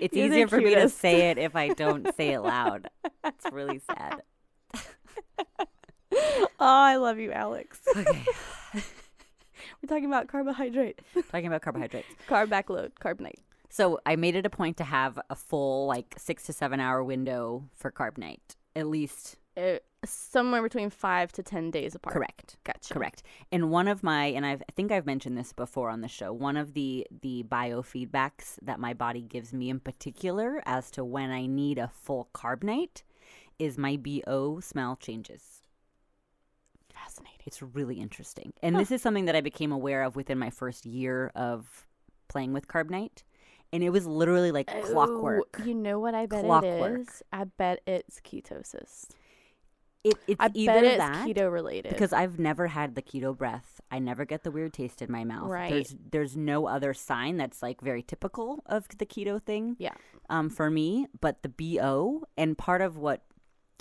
it's 0.00 0.14
You're 0.16 0.26
easier 0.26 0.48
for 0.48 0.60
me 0.60 0.74
to 0.74 0.88
say 0.88 1.30
it 1.30 1.38
if 1.38 1.56
I 1.56 1.68
don't 1.68 2.14
say 2.14 2.34
it 2.34 2.40
loud. 2.40 2.88
It's 3.24 3.44
really 3.52 3.80
sad. 3.80 4.22
oh, 6.12 6.46
I 6.58 6.96
love 6.96 7.18
you, 7.18 7.32
Alex. 7.32 7.80
Okay, 7.96 8.24
We're 8.74 9.88
talking 9.88 10.06
about 10.06 10.28
carbohydrate. 10.28 11.00
talking 11.30 11.46
about 11.46 11.62
carbohydrates. 11.62 12.08
carb 12.28 12.48
backload, 12.48 12.92
Carb 13.00 13.20
Nite. 13.20 13.40
So 13.68 14.00
I 14.06 14.16
made 14.16 14.34
it 14.34 14.46
a 14.46 14.50
point 14.50 14.76
to 14.78 14.84
have 14.84 15.18
a 15.28 15.34
full 15.34 15.86
like 15.86 16.14
six 16.16 16.44
to 16.44 16.52
seven 16.52 16.80
hour 16.80 17.02
window 17.04 17.68
for 17.74 17.90
Carb 17.90 18.18
Nite, 18.18 18.56
at 18.74 18.86
least. 18.86 19.36
Uh, 19.56 19.78
somewhere 20.04 20.62
between 20.62 20.88
five 20.90 21.32
to 21.32 21.42
ten 21.42 21.70
days 21.70 21.94
apart. 21.94 22.14
Correct. 22.14 22.56
Gotcha. 22.64 22.94
Correct. 22.94 23.22
And 23.52 23.70
one 23.70 23.88
of 23.88 24.02
my 24.02 24.26
and 24.26 24.46
I've, 24.46 24.62
I 24.62 24.72
think 24.74 24.92
I've 24.92 25.06
mentioned 25.06 25.36
this 25.36 25.52
before 25.52 25.90
on 25.90 26.00
the 26.00 26.08
show. 26.08 26.32
One 26.32 26.56
of 26.56 26.74
the 26.74 27.06
the 27.22 27.44
biofeedbacks 27.48 28.58
that 28.62 28.80
my 28.80 28.94
body 28.94 29.22
gives 29.22 29.52
me 29.52 29.68
in 29.68 29.80
particular 29.80 30.62
as 30.64 30.90
to 30.92 31.04
when 31.04 31.30
I 31.30 31.46
need 31.46 31.78
a 31.78 31.88
full 31.88 32.28
Carb 32.34 32.62
Nite 32.62 33.02
is 33.58 33.76
my 33.76 33.96
BO 33.96 34.60
smell 34.60 34.96
changes. 34.96 35.62
Fascinating. 36.92 37.40
It's 37.46 37.62
really 37.62 37.96
interesting. 37.96 38.52
And 38.62 38.76
this 38.76 38.90
is 38.90 39.02
something 39.02 39.24
that 39.26 39.36
I 39.36 39.40
became 39.40 39.72
aware 39.72 40.02
of 40.02 40.16
within 40.16 40.38
my 40.38 40.50
first 40.50 40.86
year 40.86 41.32
of 41.34 41.86
playing 42.28 42.52
with 42.52 42.68
Carb 42.68 42.90
Nite. 42.90 43.24
And 43.72 43.82
it 43.82 43.90
was 43.90 44.06
literally 44.06 44.50
like 44.50 44.66
clockwork. 44.86 45.58
Oh, 45.60 45.64
you 45.64 45.74
know 45.74 45.98
what 46.00 46.14
I 46.14 46.26
bet 46.26 46.44
Clockwork. 46.44 46.98
it 46.98 47.00
is? 47.00 47.22
I 47.32 47.44
bet 47.44 47.80
it's 47.86 48.20
ketosis. 48.20 49.08
It, 50.04 50.14
it's 50.26 50.40
I 50.40 50.50
either 50.54 50.72
bet 50.72 50.84
it's 50.84 50.98
that 50.98 51.26
keto 51.26 51.52
related. 51.52 51.92
because 51.92 52.12
I've 52.12 52.38
never 52.38 52.68
had 52.68 52.94
the 52.94 53.02
keto 53.02 53.36
breath. 53.36 53.80
I 53.90 53.98
never 53.98 54.24
get 54.24 54.42
the 54.44 54.50
weird 54.50 54.72
taste 54.72 55.02
in 55.02 55.10
my 55.10 55.24
mouth. 55.24 55.50
Right. 55.50 55.70
There's 55.70 55.96
there's 56.12 56.36
no 56.36 56.66
other 56.66 56.94
sign 56.94 57.36
that's 57.36 57.62
like 57.62 57.80
very 57.80 58.02
typical 58.02 58.62
of 58.66 58.86
the 58.96 59.04
keto 59.06 59.42
thing. 59.42 59.76
Yeah. 59.78 59.94
Um, 60.30 60.50
for 60.50 60.70
me, 60.70 61.06
but 61.20 61.42
the 61.42 61.48
BO 61.48 62.22
and 62.36 62.56
part 62.56 62.80
of 62.80 62.96
what 62.96 63.22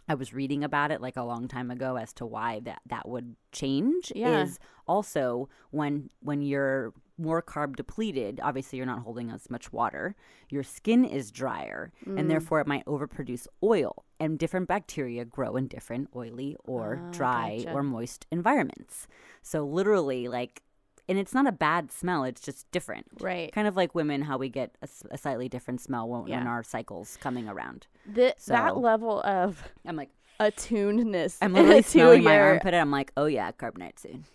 I 0.08 0.16
was 0.16 0.34
reading 0.34 0.64
about 0.64 0.92
it 0.92 1.02
like 1.02 1.18
a 1.18 1.24
long 1.24 1.48
time 1.48 1.70
ago 1.70 1.98
as 1.98 2.14
to 2.14 2.26
why 2.26 2.62
that 2.62 2.82
that 2.88 3.08
would 3.08 3.36
change 3.52 4.12
Yeah. 4.16 4.44
is 4.44 4.60
also 4.88 5.50
when 5.72 6.10
when 6.22 6.42
you're 6.42 6.94
more 7.20 7.42
carb 7.42 7.76
depleted, 7.76 8.40
obviously 8.44 8.78
you're 8.78 8.86
not 8.86 9.00
holding 9.02 9.32
as 9.32 9.50
much 9.50 9.74
water. 9.74 10.16
Your 10.50 10.64
skin 10.64 11.04
is 11.04 11.32
drier 11.32 11.92
Mm. 12.06 12.20
and 12.20 12.30
therefore 12.30 12.62
it 12.62 12.68
might 12.68 12.86
overproduce 12.86 13.48
oil 13.64 14.06
and 14.20 14.38
different 14.38 14.68
bacteria 14.68 15.26
grow 15.26 15.56
in 15.56 15.68
different 15.68 16.10
oily 16.16 16.56
or 16.64 17.02
Ah, 17.04 17.10
dry 17.12 17.56
gotcha. 17.58 17.74
or 17.74 17.84
moist 17.84 18.28
environments. 18.32 19.08
So 19.42 19.66
literally 19.66 20.28
like 20.28 20.62
and 21.10 21.18
it's 21.18 21.34
not 21.34 21.48
a 21.48 21.52
bad 21.52 21.92
smell, 21.92 22.24
it's 22.24 22.42
just 22.42 22.70
different. 22.72 23.06
right. 23.22 23.52
Kind 23.52 23.68
of 23.68 23.76
like 23.76 23.96
women, 23.96 24.22
how 24.24 24.38
we 24.38 24.50
get 24.50 24.76
a 24.82 25.18
slightly 25.18 25.48
different 25.50 25.82
smell 25.82 26.08
when, 26.08 26.22
when 26.24 26.32
Yeah. 26.32 26.46
our 26.48 26.64
cycle's 26.64 27.18
coming 27.18 27.48
around. 27.48 27.88
The, 28.06 28.34
So- 28.38 28.54
that 28.54 28.78
level 28.78 29.22
of 29.22 29.64
I'm 29.86 29.96
like, 29.96 30.10
attunedness. 30.40 31.38
I'm 31.42 31.54
literally 31.54 31.82
smelling 31.82 32.24
my 32.24 32.38
armpit, 32.40 32.74
and 32.74 32.82
I'm 32.82 32.92
like, 32.92 33.12
oh 33.18 33.26
yeah, 33.26 33.52
Carb 33.52 33.78
Nite 33.78 34.00
soon. 34.00 34.26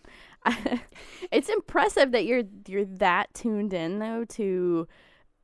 it's 1.31 1.49
impressive 1.49 2.11
that 2.13 2.25
you're 2.25 2.43
you're 2.67 2.85
that 2.85 3.33
tuned 3.33 3.73
in 3.73 4.01
though 4.01 4.25
to 4.25 4.89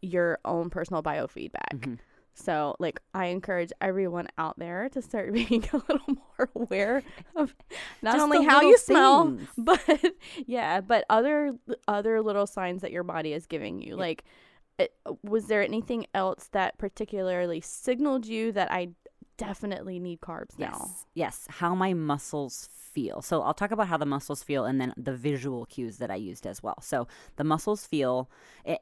your 0.02 0.38
own 0.44 0.70
personal 0.70 1.02
biofeedback. 1.02 1.74
Mhm. 1.78 1.98
So, 2.38 2.76
like, 2.78 3.00
I 3.14 3.26
encourage 3.26 3.72
everyone 3.80 4.28
out 4.38 4.58
there 4.58 4.88
to 4.90 5.02
start 5.02 5.32
being 5.32 5.64
a 5.72 5.76
little 5.76 6.06
more 6.06 6.48
aware 6.54 7.02
of 7.34 7.54
not 8.00 8.14
Just 8.14 8.22
only 8.22 8.44
how 8.44 8.60
you 8.60 8.78
smell, 8.78 9.36
but 9.58 9.80
yeah, 10.46 10.80
but 10.80 11.04
other 11.10 11.54
other 11.86 12.22
little 12.22 12.46
signs 12.46 12.82
that 12.82 12.92
your 12.92 13.02
body 13.02 13.32
is 13.32 13.46
giving 13.46 13.82
you. 13.82 13.96
Like, 13.96 14.24
it, 14.78 14.94
was 15.24 15.46
there 15.46 15.62
anything 15.62 16.06
else 16.14 16.48
that 16.52 16.78
particularly 16.78 17.60
signaled 17.60 18.26
you 18.26 18.52
that 18.52 18.70
I 18.70 18.90
definitely 19.38 19.98
need 19.98 20.20
carbs 20.20 20.58
now? 20.58 20.76
Yes. 20.80 21.06
Yes. 21.14 21.46
How 21.48 21.74
my 21.74 21.94
muscles 21.94 22.68
feel. 22.72 23.22
So 23.22 23.42
I'll 23.42 23.54
talk 23.54 23.70
about 23.70 23.86
how 23.88 23.96
the 23.96 24.06
muscles 24.06 24.42
feel 24.42 24.64
and 24.64 24.80
then 24.80 24.92
the 24.96 25.14
visual 25.14 25.64
cues 25.66 25.98
that 25.98 26.10
I 26.10 26.16
used 26.16 26.46
as 26.46 26.62
well. 26.62 26.80
So 26.82 27.06
the 27.36 27.44
muscles 27.44 27.86
feel, 27.86 28.28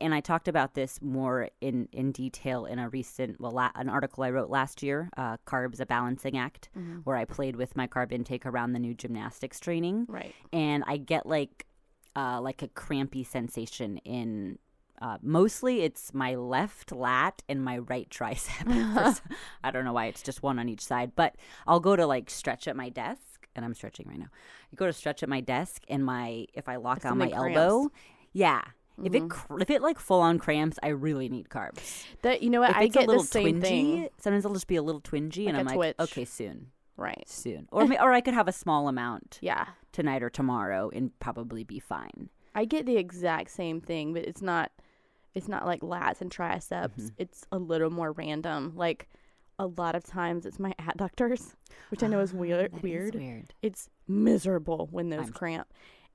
and 0.00 0.14
I 0.14 0.20
talked 0.20 0.48
about 0.48 0.74
this 0.74 1.00
more 1.02 1.50
in, 1.60 1.88
in 1.92 2.12
detail 2.12 2.64
in 2.66 2.78
a 2.78 2.88
recent, 2.88 3.38
well, 3.40 3.52
la- 3.52 3.70
an 3.74 3.88
article 3.88 4.24
I 4.24 4.30
wrote 4.30 4.48
last 4.48 4.82
year, 4.82 5.10
uh, 5.16 5.36
Carbs, 5.46 5.80
a 5.80 5.86
Balancing 5.86 6.36
Act, 6.38 6.68
Mm-hmm. 6.76 7.00
where 7.04 7.16
I 7.16 7.24
played 7.26 7.56
with 7.56 7.76
my 7.76 7.86
carb 7.86 8.10
intake 8.12 8.46
around 8.46 8.72
the 8.72 8.78
new 8.78 8.94
gymnastics 8.94 9.60
training. 9.60 10.06
Right. 10.08 10.34
and 10.52 10.82
I 10.86 10.96
get 10.96 11.26
like 11.26 11.66
uh, 12.16 12.40
like 12.40 12.62
a 12.62 12.68
crampy 12.68 13.22
sensation 13.24 13.98
in 13.98 14.58
uh, 15.00 15.18
mostly 15.22 15.82
it's 15.82 16.12
my 16.14 16.35
left 16.35 16.92
lat 16.92 17.42
and 17.48 17.64
my 17.64 17.78
right 17.78 18.09
tricep. 18.09 19.20
I 19.64 19.70
don't 19.70 19.85
know 19.85 19.92
why 19.92 20.06
it's 20.06 20.22
just 20.22 20.42
one 20.42 20.59
on 20.59 20.68
each 20.68 20.85
side, 20.85 21.12
but 21.16 21.37
I'll 21.66 21.80
go 21.80 21.96
to 21.96 22.06
like 22.06 22.30
stretch 22.30 22.66
at 22.68 22.76
my 22.76 22.88
desk, 22.88 23.46
and 23.54 23.64
I'm 23.64 23.74
stretching 23.74 24.06
right 24.09 24.18
now. 24.18 24.28
I 24.72 24.76
go 24.76 24.87
to 24.87 24.92
stretch 24.92 25.22
at 25.22 25.28
my 25.28 25.40
desk, 25.40 25.82
and 25.88 26.04
my 26.04 26.46
if 26.54 26.68
I 26.68 26.76
lock 26.76 27.04
on 27.04 27.18
my 27.18 27.30
Something 27.30 27.54
elbow, 27.56 27.90
yeah. 28.32 28.62
If 29.04 29.12
Mm-hmm. 29.12 29.24
it 29.26 29.28
cr- 29.28 29.61
if 29.61 29.68
it 29.70 29.82
like 29.82 29.98
full 29.98 30.22
on 30.22 30.38
cramps, 30.38 30.78
I 30.82 30.88
really 30.88 31.28
need 31.28 31.50
carbs. 31.50 32.04
That 32.22 32.42
you 32.42 32.48
know 32.48 32.61
what 32.61 32.70
If 32.70 32.76
I 32.76 32.87
get 32.87 33.04
a 33.04 33.06
little 33.09 33.22
the 33.22 33.28
same 33.28 33.61
twingy, 33.61 33.61
thing. 33.61 34.09
sometimes 34.18 34.44
it'll 34.46 34.54
just 34.54 34.66
be 34.68 34.76
a 34.76 34.82
little 34.82 35.02
twingy, 35.02 35.48
and 35.48 35.56
I'm 35.56 35.66
like, 35.66 35.74
twitch. 35.76 35.96
okay, 36.00 36.24
soon, 36.24 36.68
Right. 36.96 37.24
soon, 37.28 37.68
or 37.70 37.82
or 38.00 38.12
I 38.14 38.22
could 38.22 38.32
have 38.32 38.48
a 38.48 38.52
small 38.52 38.88
amount 38.88 39.38
Yeah. 39.42 39.66
tonight 39.92 40.22
or 40.22 40.30
tomorrow 40.30 40.88
and 40.94 41.11
probably 41.20 41.62
be 41.62 41.78
fine. 41.78 42.30
I 42.54 42.64
get 42.64 42.87
the 42.87 42.96
exact 42.96 43.50
same 43.50 43.82
thing, 43.82 44.14
but 44.14 44.22
it's 44.24 44.40
not 44.40 44.72
it's 45.37 45.46
not 45.49 45.64
like 45.66 45.83
lats 45.83 46.20
and 46.20 46.33
triceps. 46.33 46.96
Mm-hmm. 47.05 47.14
It's 47.18 47.44
a 47.53 47.59
little 47.59 47.90
more 47.90 48.11
random. 48.12 48.72
Like 48.75 49.09
a 49.59 49.66
lot 49.66 49.94
of 49.94 50.03
times 50.05 50.44
it's 50.46 50.59
my 50.59 50.72
adductors, 50.81 51.55
which 51.90 52.03
I 52.03 52.09
know 52.09 52.20
is 52.20 52.33
weird 52.35 52.72
That 52.72 52.77
is 52.79 52.83
weird. 52.83 53.14
weird. 53.14 53.55
It's 53.62 53.89
miserable 54.09 54.89
when 54.91 55.11
those 55.11 55.20
I'm- 55.26 55.32
cramp. 55.32 55.68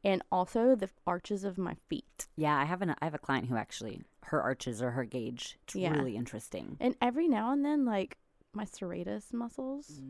And 0.03 0.23
also 0.31 0.73
the 0.75 0.89
arches 1.05 1.43
of 1.43 1.59
my 1.59 1.75
feet. 1.87 2.27
Yeah, 2.35 2.57
I 2.57 2.65
have 2.65 2.81
an 2.81 2.95
I 2.99 3.05
have 3.05 3.13
a 3.13 3.19
client 3.19 3.45
who 3.47 3.55
actually 3.55 4.01
her 4.23 4.41
arches 4.41 4.81
or 4.81 4.89
her 4.91 5.05
gauge. 5.05 5.59
It's 5.63 5.75
Yeah. 5.75 5.93
really 5.93 6.15
interesting. 6.15 6.75
And 6.79 6.95
every 7.01 7.27
now 7.27 7.51
and 7.51 7.63
then 7.63 7.85
like 7.85 8.17
my 8.53 8.65
serratus 8.65 9.31
muscles 9.31 10.01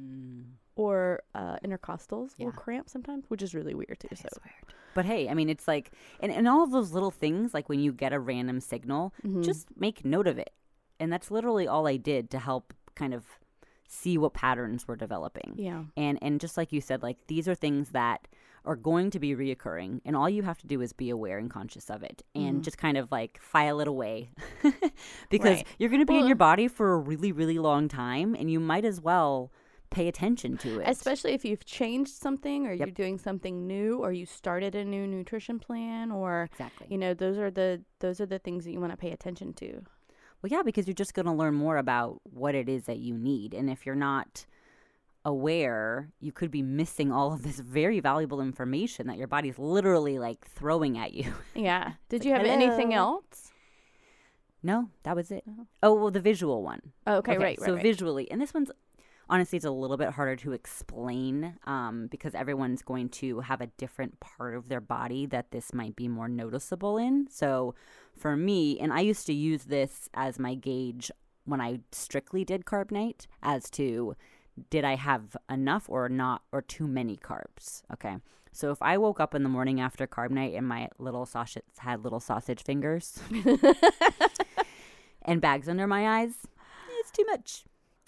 or 0.76 1.22
uh, 1.36 1.58
intercostals 1.66 2.38
will 2.40 2.46
Yeah. 2.46 2.52
cramp 2.52 2.90
sometimes, 2.90 3.26
which 3.28 3.42
is 3.42 3.54
really 3.54 3.74
weird 3.76 4.00
too. 4.00 4.08
That 4.10 4.18
so 4.20 4.30
weird. 4.46 4.74
But 4.94 5.06
hey, 5.06 5.30
I 5.30 5.34
mean, 5.34 5.50
it's 5.50 5.68
like, 5.68 5.92
and, 6.20 6.32
and 6.32 6.48
all 6.48 6.64
of 6.64 6.72
those 6.72 6.92
little 6.92 7.12
things, 7.12 7.54
like 7.54 7.70
when 7.70 7.80
you 7.80 7.92
get 7.94 8.14
a 8.14 8.20
random 8.20 8.60
signal, 8.60 9.14
Mhm. 9.26 9.44
just 9.44 9.68
make 9.78 10.04
note 10.06 10.28
of 10.28 10.38
it. 10.38 10.52
And 11.00 11.12
that's 11.12 11.32
literally 11.32 11.68
all 11.68 11.88
I 11.88 11.98
did 11.98 12.30
to 12.32 12.40
help 12.40 12.74
kind 12.96 13.14
of 13.14 13.26
see 13.88 14.18
what 14.18 14.34
patterns 14.34 14.88
were 14.88 14.96
developing. 14.96 15.54
yeah. 15.58 15.84
And 15.98 16.18
and 16.22 16.40
just 16.40 16.56
like 16.58 16.72
you 16.72 16.80
said, 16.82 17.04
like 17.04 17.18
these 17.28 17.48
are 17.48 17.56
things 17.56 17.90
that 17.90 18.28
are 18.64 18.76
going 18.76 19.10
to 19.10 19.20
be 19.20 19.36
reoccurring 19.36 20.00
and 20.06 20.16
all 20.16 20.30
you 20.30 20.44
have 20.44 20.60
to 20.60 20.68
do 20.68 20.82
is 20.82 20.94
be 20.94 21.10
aware 21.10 21.40
and 21.40 21.50
conscious 21.50 21.90
of 21.90 22.04
it 22.04 22.22
and 22.36 22.60
Mhm. 22.60 22.64
just 22.64 22.78
kind 22.78 22.96
of 22.96 23.12
like 23.12 23.40
file 23.42 23.80
it 23.82 23.88
away 23.88 24.30
because 25.30 25.58
Right. 25.58 25.68
you're 25.80 25.90
going 25.90 26.00
to 26.02 26.06
be 26.06 26.18
in 26.18 26.28
your 26.28 26.36
body 26.36 26.68
for 26.68 26.94
a 26.94 26.98
really 26.98 27.32
really 27.32 27.58
long 27.58 27.88
time 27.88 28.36
and 28.36 28.52
you 28.52 28.60
might 28.60 28.86
as 28.86 29.02
well 29.02 29.52
pay 29.92 30.08
attention 30.08 30.58
to 30.58 30.80
it 30.80 30.88
Especially 30.88 31.34
if 31.34 31.46
you've 31.46 31.66
changed 31.66 32.12
something 32.14 32.66
or 32.66 32.72
Yep. 32.74 32.80
you're 32.88 32.94
doing 32.94 33.18
something 33.20 33.68
new 33.68 34.00
or 34.00 34.12
you 34.12 34.26
started 34.26 34.74
a 34.74 34.84
new 34.84 35.06
nutrition 35.06 35.60
plan 35.60 36.12
or 36.12 36.50
exactly 36.52 36.88
you 36.90 36.98
know, 36.98 37.14
those 37.14 37.38
are 37.38 37.52
the 37.52 37.82
those 38.00 38.20
are 38.20 38.26
the 38.26 38.40
things 38.40 38.64
that 38.66 38.72
you 38.72 38.80
want 38.80 38.92
to 38.94 38.98
pay 38.98 39.12
attention 39.12 39.54
to. 39.54 39.84
Well, 40.42 40.50
yeah, 40.52 40.64
because 40.64 40.88
you're 40.88 40.96
just 40.96 41.14
going 41.14 41.28
to 41.28 41.32
learn 41.32 41.54
more 41.54 41.78
about 41.78 42.20
what 42.24 42.56
it 42.56 42.68
is 42.68 42.86
that 42.86 42.98
you 42.98 43.16
need. 43.16 43.54
And 43.54 43.70
if 43.70 43.86
you're 43.86 43.94
not 43.94 44.48
aware, 45.24 46.10
you 46.20 46.32
could 46.32 46.50
be 46.50 46.64
missing 46.64 47.12
all 47.12 47.32
of 47.34 47.44
this 47.44 47.60
very 47.60 48.00
valuable 48.00 48.42
information 48.42 49.06
that 49.08 49.18
your 49.18 49.28
body's 49.28 49.60
literally 49.60 50.18
like 50.18 50.44
throwing 50.48 50.98
at 50.98 51.14
you. 51.14 51.32
Yeah. 51.56 51.94
Did 52.10 52.16
It's 52.18 52.26
you 52.26 52.32
like, 52.32 52.42
have 52.42 52.50
anything 52.50 52.94
else? 52.94 53.52
no, 54.64 54.90
that 55.04 55.16
was 55.16 55.32
it. 55.32 55.44
Oh. 55.48 55.68
Oh, 55.84 55.94
well, 55.94 56.12
the 56.12 56.20
visual 56.20 56.64
one. 56.64 56.82
Oh, 57.08 57.18
okay, 57.18 57.34
right, 57.38 57.42
right. 57.60 57.60
So 57.60 57.74
right. 57.74 57.82
visually, 57.84 58.30
and 58.32 58.40
this 58.42 58.54
one's 58.54 58.72
honestly 59.32 59.56
it's 59.56 59.66
a 59.66 59.72
little 59.72 59.98
bit 59.98 60.10
harder 60.10 60.36
to 60.36 60.52
explain 60.52 61.56
um, 61.66 62.08
because 62.12 62.36
everyone's 62.36 62.82
going 62.82 63.08
to 63.08 63.40
have 63.40 63.62
a 63.62 63.68
different 63.78 64.20
part 64.20 64.56
of 64.56 64.68
their 64.68 64.82
body 64.82 65.26
that 65.26 65.52
this 65.52 65.74
might 65.74 65.96
be 65.96 66.10
more 66.10 66.28
noticeable 66.28 66.98
in. 66.98 67.28
So 67.32 67.74
for 68.16 68.36
me, 68.36 68.78
and 68.80 68.92
I 68.92 69.00
used 69.00 69.26
to 69.28 69.34
use 69.34 69.64
this 69.64 70.10
as 70.14 70.38
my 70.38 70.54
gauge 70.54 71.10
when 71.46 71.62
I 71.62 71.80
strictly 71.92 72.44
did 72.44 72.66
Carb 72.66 72.92
Nite 72.92 73.26
as 73.42 73.70
to 73.72 74.16
did 74.70 74.84
I 74.84 74.96
have 74.96 75.38
enough 75.50 75.90
or 75.90 76.10
not 76.10 76.44
or 76.52 76.62
too 76.62 76.86
many 76.86 77.16
carbs. 77.16 77.84
Okay. 77.92 78.18
So 78.52 78.72
if 78.72 78.82
I 78.82 78.98
woke 78.98 79.22
up 79.22 79.34
in 79.34 79.44
the 79.44 79.50
morning 79.50 79.80
after 79.80 80.06
Carb 80.06 80.30
Nite 80.32 80.56
and 80.56 80.68
my 80.68 80.90
little 81.00 81.26
sausage 81.26 81.64
had 81.78 82.04
little 82.04 82.20
sausage 82.20 82.64
fingers 82.64 83.18
and 85.22 85.40
bags 85.40 85.70
under 85.70 85.88
my 85.88 86.20
eyes, 86.20 86.34
it's 87.00 87.12
too 87.12 87.26
much. 87.28 87.64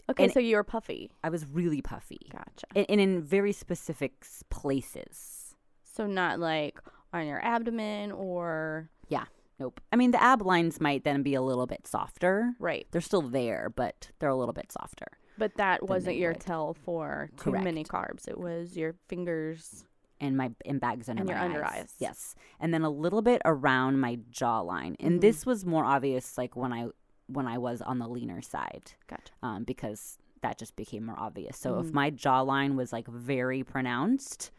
Okay, 0.09 0.25
and- 0.25 0.33
so 0.33 0.39
you 0.39 0.55
were 0.55 0.63
puffy. 0.63 1.11
I 1.23 1.29
was 1.29 1.45
really 1.47 1.81
puffy. 1.81 2.27
Gotcha. 2.31 2.67
And, 2.75 2.85
and 2.89 3.01
in 3.01 3.21
very 3.21 3.51
specific 3.53 4.13
places. 4.49 5.55
So 5.83 6.07
not 6.07 6.39
like 6.39 6.79
on 7.13 7.27
your 7.27 7.43
abdomen 7.43 8.11
or 8.11 8.89
Yeah. 9.09 9.25
Nope. 9.59 9.79
I 9.91 9.95
mean, 9.95 10.11
the 10.11 10.21
ab 10.21 10.41
lines 10.41 10.81
might 10.81 11.03
then 11.03 11.21
be 11.21 11.35
a 11.35 11.41
little 11.41 11.67
bit 11.67 11.85
softer. 11.85 12.53
right, 12.59 12.87
They're 12.91 13.01
still 13.01 13.21
there, 13.21 13.69
but 13.73 14.09
they're 14.19 14.29
a 14.29 14.35
little 14.35 14.53
bit 14.53 14.71
softer. 14.71 15.05
but 15.37 15.55
that 15.57 15.87
wasn't 15.87 16.17
your 16.17 16.31
would. 16.33 16.41
tell 16.41 16.73
for 16.73 17.29
too 17.37 17.51
many 17.51 17.83
carbs. 17.83 18.27
It 18.27 18.37
was 18.39 18.75
your 18.75 18.95
fingers. 19.07 19.85
And 20.19 20.37
my 20.37 20.51
and 20.65 20.79
bags 20.79 21.09
under 21.09 21.21
And 21.21 21.27
my 21.29 21.35
your 21.35 21.43
under 21.43 21.65
eyes. 21.65 21.81
eyes. 21.81 21.93
Yes. 21.99 22.35
And 22.59 22.73
then 22.73 22.81
a 22.83 22.89
little 22.89 23.21
bit 23.21 23.41
around 23.45 23.99
my 23.99 24.17
jawline. 24.31 24.95
And 24.99 25.17
Mhm. 25.17 25.21
this 25.21 25.45
was 25.45 25.65
more 25.65 25.83
obvious 25.85 26.37
like 26.37 26.55
when 26.55 26.71
I 26.73 26.87
when 27.27 27.47
I 27.47 27.57
was 27.57 27.81
on 27.81 27.99
the 27.99 28.07
leaner 28.07 28.41
side. 28.41 28.93
Gotcha. 29.07 29.31
Um, 29.41 29.63
because 29.63 30.17
that 30.41 30.57
just 30.57 30.75
became 30.75 31.05
more 31.05 31.17
obvious. 31.17 31.57
So 31.57 31.79
if 31.79 31.87
Mhm. 31.87 31.93
my 31.93 32.11
jawline 32.11 32.75
was 32.75 32.91
like 32.91 33.07
very 33.07 33.63
pronounced, 33.63 34.51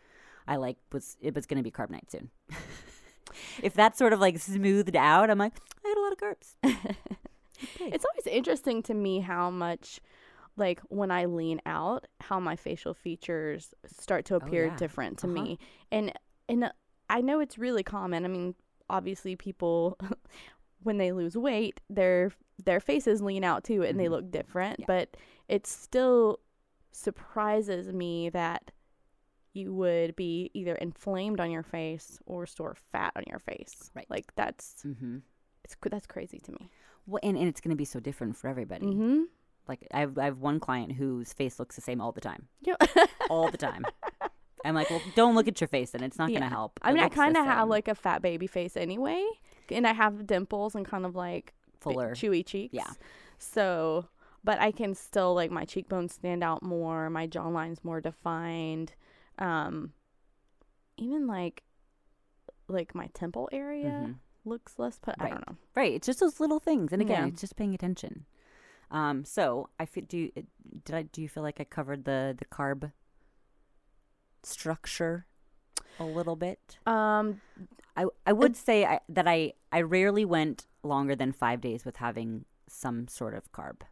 I 0.48 0.56
like 0.56 0.76
was 0.92 1.16
it 1.20 1.34
was 1.34 1.46
gonna 1.46 1.62
be 1.62 1.70
Carb 1.70 1.90
Nite 1.90 2.10
soon. 2.10 2.30
if 3.62 3.74
that's 3.74 3.98
sort 3.98 4.12
of 4.12 4.20
like 4.20 4.38
smoothed 4.38 4.96
out, 4.96 5.30
I'm 5.30 5.38
like, 5.38 5.52
I 5.84 5.88
had 5.88 5.98
a 5.98 6.00
lot 6.00 6.12
of 6.12 6.18
carbs. 6.18 6.94
Okay. 7.76 7.90
It's 7.92 8.04
always 8.04 8.26
interesting 8.26 8.82
to 8.82 8.94
me 8.94 9.20
how 9.20 9.48
much, 9.48 10.00
like, 10.56 10.80
when 10.88 11.10
I 11.10 11.24
lean 11.26 11.60
out, 11.64 12.06
how 12.20 12.38
my 12.40 12.56
facial 12.56 12.92
features 12.94 13.72
start 13.86 14.24
to 14.26 14.34
appear 14.34 14.64
Oh, 14.64 14.68
yeah. 14.70 14.76
different 14.76 15.18
to 15.18 15.26
Uh-huh. 15.28 15.34
me. 15.44 15.58
And 15.90 16.12
and 16.48 16.72
I 17.08 17.20
know 17.20 17.40
it's 17.40 17.56
really 17.56 17.82
common. 17.82 18.24
I 18.24 18.28
mean, 18.28 18.54
obviously, 18.90 19.34
people 19.36 19.96
when 20.85 20.99
they 20.99 21.12
lose 21.12 21.37
weight, 21.37 21.80
their 21.91 22.30
their 22.64 22.78
faces 22.78 23.20
lean 23.20 23.43
out 23.43 23.64
too, 23.64 23.82
and 23.82 23.99
they 23.99 24.07
Mhm. 24.07 24.11
look 24.11 24.30
different. 24.30 24.80
Yeah. 24.80 24.85
But 24.87 25.16
it 25.49 25.66
still 25.66 26.39
surprises 26.93 27.93
me 27.93 28.30
that 28.30 28.70
you 29.53 29.74
would 29.74 30.14
be 30.16 30.51
either 30.55 30.74
inflamed 30.76 31.41
on 31.41 31.51
your 31.51 31.62
face 31.62 32.18
or 32.26 32.47
store 32.47 32.76
fat 32.93 33.12
on 33.16 33.24
your 33.26 33.39
face. 33.41 33.91
Right. 33.95 34.07
Like 34.09 34.35
that's 34.37 34.76
mm-hmm. 34.87 35.18
it's 35.64 35.76
that's 35.82 36.07
crazy 36.07 36.39
to 36.41 36.53
me. 36.53 36.70
Well, 37.07 37.20
and, 37.22 37.37
and 37.37 37.49
it's 37.49 37.61
going 37.61 37.70
to 37.70 37.76
be 37.76 37.85
so 37.85 38.01
different 38.01 38.37
for 38.37 38.49
everybody. 38.49 38.87
Mm-hmm. 38.87 39.22
Like 39.68 39.87
I 39.93 40.01
have, 40.01 40.18
I 40.18 40.24
have 40.24 40.39
one 40.39 40.61
client 40.61 40.93
whose 40.93 41.32
face 41.32 41.59
looks 41.59 41.76
the 41.76 41.82
same 41.82 42.01
all 42.01 42.12
the 42.12 42.20
time, 42.20 42.49
Yeah. 42.62 42.76
all 43.30 43.51
the 43.51 43.59
time. 43.59 43.85
I'm 44.64 44.74
like, 44.74 44.89
well, 44.89 45.03
don't 45.14 45.35
look 45.35 45.47
at 45.47 45.61
your 45.61 45.68
face, 45.68 45.95
and 45.95 46.03
it's 46.03 46.16
not 46.16 46.30
going 46.30 46.41
to 46.41 46.49
help. 46.49 46.80
I 46.82 46.93
mean, 46.93 47.03
I 47.03 47.11
kind 47.11 47.37
of 47.37 47.45
have 47.45 47.68
like 47.68 47.87
a 47.87 47.95
fat 47.95 48.22
baby 48.22 48.47
face 48.47 48.76
anyway, 48.78 49.22
and 49.70 49.86
I 49.86 49.92
have 49.92 50.26
dimples 50.26 50.74
and 50.74 50.84
kind 50.86 51.04
of 51.06 51.14
like 51.14 51.52
fuller. 51.80 52.14
chewy 52.14 52.44
cheeks. 52.44 52.74
Yeah. 52.74 52.90
So, 53.38 54.06
but 54.42 54.58
I 54.60 54.70
can 54.70 54.94
still 54.94 55.34
like 55.34 55.50
my 55.50 55.64
cheekbones 55.64 56.14
stand 56.14 56.42
out 56.44 56.62
more, 56.62 57.10
my 57.10 57.26
jawline's 57.26 57.82
more 57.84 58.00
defined. 58.00 58.94
Um, 59.38 59.92
even 60.96 61.26
like, 61.26 61.62
like 62.68 62.94
my 62.94 63.08
temple 63.14 63.48
area 63.52 64.06
Mhm. 64.06 64.14
looks 64.44 64.78
less. 64.78 64.98
But 65.04 65.16
I 65.20 65.28
don't 65.30 65.46
know. 65.48 65.56
Right. 65.74 65.92
It's 65.92 66.06
just 66.06 66.20
those 66.20 66.38
little 66.40 66.60
things, 66.60 66.92
and 66.92 67.02
again, 67.02 67.22
Yeah. 67.24 67.28
it's 67.32 67.40
just 67.40 67.56
paying 67.56 67.74
attention. 67.74 68.26
Um. 68.90 69.24
So 69.24 69.68
I 69.80 69.86
feel. 69.86 70.04
Do 70.06 70.16
you, 70.18 70.32
did 70.84 70.94
I? 70.94 71.02
Do 71.02 71.20
you 71.20 71.28
feel 71.28 71.42
like 71.42 71.60
I 71.60 71.64
covered 71.64 72.04
the 72.04 72.34
the 72.38 72.44
carb 72.44 72.92
structure 74.42 75.26
a 75.98 76.04
little 76.04 76.36
bit? 76.36 76.78
Um, 76.86 77.40
I 77.97 78.07
I 78.26 78.32
would 78.32 78.57
say 78.57 78.84
I, 78.84 79.01
that 79.09 79.26
I 79.28 79.53
I 79.72 79.82
rarely 79.82 80.24
went 80.24 80.66
longer 80.82 81.14
than 81.16 81.32
five 81.32 81.61
days 81.61 81.84
with 81.84 81.97
having 81.97 82.45
some 82.68 83.09
sort 83.09 83.34
of 83.34 83.51
carb. 83.53 83.82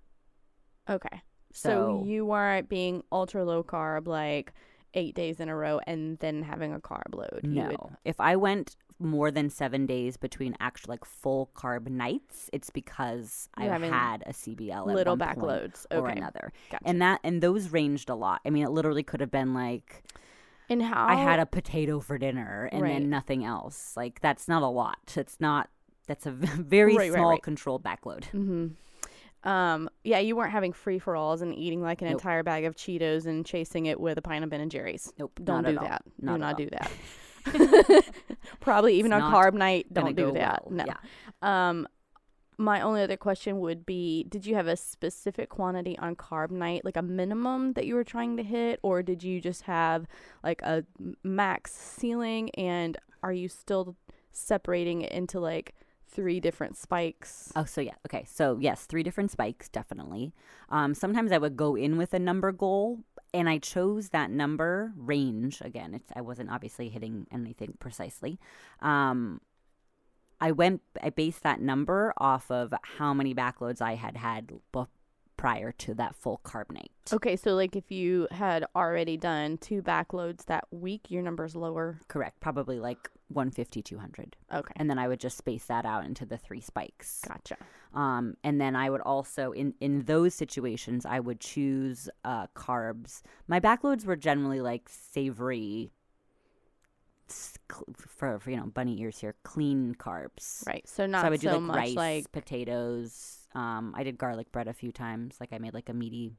okay. 0.88 1.22
So, 1.54 1.68
So- 1.68 2.04
you 2.06 2.24
weren't 2.24 2.68
being 2.68 3.02
ultra 3.12 3.44
low 3.44 3.62
carb 3.62 4.06
like 4.06 4.52
eight 4.94 5.14
days 5.14 5.38
in 5.40 5.48
a 5.48 5.56
row 5.56 5.80
and 5.86 6.18
then 6.18 6.42
having 6.42 6.72
a 6.72 6.80
carb 6.80 7.14
load. 7.14 7.40
No. 7.44 7.66
would- 7.68 7.96
If 8.04 8.20
I 8.20 8.36
went 8.36 8.76
more 8.98 9.30
than 9.30 9.50
seven 9.50 9.84
days 9.84 10.16
between 10.16 10.54
actual 10.60 10.92
like 10.92 11.04
full 11.04 11.50
carb 11.54 11.88
nights, 11.88 12.48
it's 12.52 12.70
because 12.70 13.48
I 13.56 13.64
You're 13.66 13.78
had 13.90 14.22
a 14.26 14.32
CBL 14.32 14.86
little 14.86 15.16
backloads 15.16 15.42
loads. 15.42 15.86
or 15.90 16.08
Okay. 16.08 16.16
another, 16.18 16.52
Gotcha. 16.70 16.84
and 16.86 17.02
that 17.02 17.20
and 17.24 17.42
those 17.42 17.68
ranged 17.70 18.08
a 18.10 18.14
lot. 18.14 18.40
I 18.46 18.50
mean, 18.50 18.64
it 18.64 18.70
literally 18.70 19.02
could 19.02 19.20
have 19.20 19.30
been 19.30 19.52
like 19.54 20.04
And 20.72 20.82
how 20.82 21.06
I 21.06 21.14
had 21.14 21.38
a 21.40 21.46
potato 21.46 22.00
for 22.00 22.18
dinner 22.18 22.68
and 22.72 22.82
Right. 22.82 22.94
then 22.94 23.10
nothing 23.10 23.44
else. 23.44 23.94
Like 23.96 24.20
that's 24.20 24.48
not 24.48 24.62
a 24.62 24.68
lot. 24.68 24.98
It's 25.16 25.40
not. 25.40 25.68
That's 26.06 26.26
a 26.26 26.30
very 26.32 26.96
Right, 26.96 27.12
small 27.12 27.30
right. 27.30 27.42
controlled 27.42 27.82
backload. 27.84 28.24
hmm 28.26 28.68
Um, 29.48 29.88
yeah, 30.04 30.18
you 30.18 30.36
weren't 30.36 30.52
having 30.52 30.72
free 30.72 30.98
for 30.98 31.16
alls 31.16 31.42
and 31.42 31.54
eating 31.54 31.82
like 31.82 32.00
an 32.02 32.06
Nope. 32.08 32.14
entire 32.20 32.42
bag 32.42 32.64
of 32.64 32.76
Cheetos 32.76 33.26
and 33.26 33.44
chasing 33.44 33.86
it 33.86 33.98
with 34.00 34.16
a 34.18 34.22
pint 34.22 34.44
of 34.44 34.50
Ben 34.50 34.60
and 34.60 34.70
Jerry's. 34.70 35.12
Nope. 35.18 35.38
Don't 35.42 35.64
do 35.64 35.74
that. 35.74 36.02
Not 36.20 36.34
do 36.34 36.38
not 36.38 36.52
all. 36.52 36.58
do 36.58 36.70
that. 36.70 36.90
Probably 38.60 38.94
even 38.98 39.12
It's 39.12 39.22
on 39.22 39.32
Carb 39.32 39.54
Nite, 39.54 39.92
don't 39.92 40.14
do 40.16 40.32
that. 40.32 40.62
well. 40.66 40.74
No. 40.76 40.84
Yeah. 40.86 41.68
Um, 41.68 41.88
my 42.62 42.80
only 42.80 43.02
other 43.02 43.16
question 43.16 43.58
would 43.58 43.84
be: 43.84 44.24
Did 44.24 44.46
you 44.46 44.54
have 44.54 44.68
a 44.68 44.76
specific 44.76 45.48
quantity 45.48 45.98
on 45.98 46.14
Carb 46.14 46.50
Nite, 46.50 46.84
like 46.84 46.96
a 46.96 47.02
minimum 47.02 47.72
that 47.72 47.86
you 47.86 47.96
were 47.96 48.04
trying 48.04 48.36
to 48.36 48.42
hit, 48.42 48.78
or 48.82 49.02
did 49.02 49.22
you 49.22 49.40
just 49.40 49.62
have 49.62 50.06
like 50.44 50.62
a 50.62 50.84
max 51.24 51.72
ceiling? 51.72 52.50
And 52.50 52.96
are 53.22 53.32
you 53.32 53.48
still 53.48 53.96
separating 54.30 55.02
it 55.02 55.10
into 55.10 55.40
like 55.40 55.74
three 56.06 56.38
different 56.38 56.76
spikes? 56.76 57.52
Oh, 57.56 57.64
so 57.64 57.80
yeah. 57.80 57.94
Okay. 58.06 58.24
So 58.30 58.58
yes, 58.60 58.84
three 58.84 59.02
different 59.02 59.32
spikes, 59.32 59.68
definitely. 59.68 60.32
Um, 60.68 60.94
sometimes 60.94 61.32
I 61.32 61.38
would 61.38 61.56
go 61.56 61.74
in 61.74 61.98
with 61.98 62.14
a 62.14 62.20
number 62.20 62.52
goal, 62.52 63.00
and 63.34 63.48
I 63.48 63.58
chose 63.58 64.10
that 64.10 64.30
number 64.30 64.92
range. 64.96 65.60
Again, 65.62 65.94
it's 65.94 66.12
I 66.14 66.20
wasn't 66.20 66.50
obviously 66.50 66.90
hitting 66.90 67.26
anything 67.32 67.74
precisely. 67.80 68.38
Um, 68.80 69.40
I 70.42 70.50
went. 70.52 70.82
I 71.02 71.08
based 71.10 71.42
that 71.44 71.60
number 71.60 72.12
off 72.18 72.50
of 72.50 72.74
how 72.98 73.14
many 73.14 73.34
backloads 73.34 73.80
I 73.80 73.94
had 73.94 74.16
had 74.16 74.48
b- 74.72 74.84
prior 75.36 75.72
to 75.72 75.94
that 75.94 76.14
full 76.14 76.40
Carb 76.44 76.70
Nite. 76.70 76.90
Okay, 77.12 77.36
so 77.36 77.54
like 77.54 77.74
if 77.76 77.90
you 77.90 78.28
had 78.30 78.64
already 78.76 79.16
done 79.16 79.56
two 79.58 79.82
backloads 79.82 80.44
that 80.46 80.64
week, 80.70 81.10
your 81.10 81.22
number's 81.22 81.56
lower. 81.56 81.98
Correct. 82.08 82.38
Probably 82.40 82.78
like 82.78 83.08
150, 83.28 83.82
200. 83.82 84.36
Okay, 84.54 84.72
And 84.76 84.90
then 84.90 84.98
I 84.98 85.08
would 85.08 85.18
just 85.20 85.38
space 85.38 85.64
that 85.66 85.86
out 85.86 86.04
into 86.04 86.26
the 86.26 86.36
three 86.38 86.60
spikes. 86.60 87.22
gotcha. 87.26 87.56
Um, 87.94 88.34
and 88.44 88.60
then 88.60 88.74
I 88.76 88.88
would 88.90 89.00
also 89.02 89.52
in 89.52 89.74
in 89.80 90.04
those 90.04 90.34
situations 90.34 91.04
I 91.06 91.20
would 91.20 91.40
choose 91.40 92.08
uh, 92.24 92.46
carbs. 92.56 93.22
My 93.48 93.60
backloads 93.60 94.04
were 94.06 94.16
generally 94.16 94.60
like 94.60 94.88
savory, 94.88 95.92
for, 97.96 98.38
for 98.38 98.50
you 98.50 98.56
know 98.56 98.66
bunny 98.66 99.00
ears 99.00 99.18
here, 99.18 99.34
clean 99.42 99.94
carbs. 99.98 100.66
Right, 100.66 100.86
so 100.88 101.06
not 101.06 101.22
so 101.22 101.26
I 101.26 101.30
would 101.30 101.40
so 101.40 101.48
do 101.50 101.54
like 101.54 101.62
much 101.62 101.76
rice, 101.76 101.96
like 101.96 102.32
potatoes. 102.32 103.38
Um, 103.54 103.94
I 103.96 104.02
did 104.02 104.18
garlic 104.18 104.50
bread 104.52 104.68
a 104.68 104.72
few 104.72 104.92
times. 104.92 105.36
Like 105.40 105.52
I 105.52 105.58
made 105.58 105.74
like 105.74 105.88
a 105.88 105.94
meaty 105.94 106.32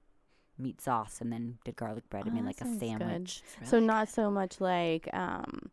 meat 0.57 0.79
sauce 0.81 1.19
and 1.21 1.31
then 1.31 1.57
did 1.65 1.75
garlic 1.75 2.07
bread 2.09 2.25
and 2.25 2.33
Oh, 2.33 2.41
made 2.41 2.45
like 2.45 2.61
a 2.61 2.79
sandwich. 2.79 3.41
It's 3.59 3.69
So 3.69 3.77
really 3.77 3.87
not 3.87 4.07
so 4.09 4.29
much 4.29 4.61
like 4.61 5.09
um, 5.13 5.71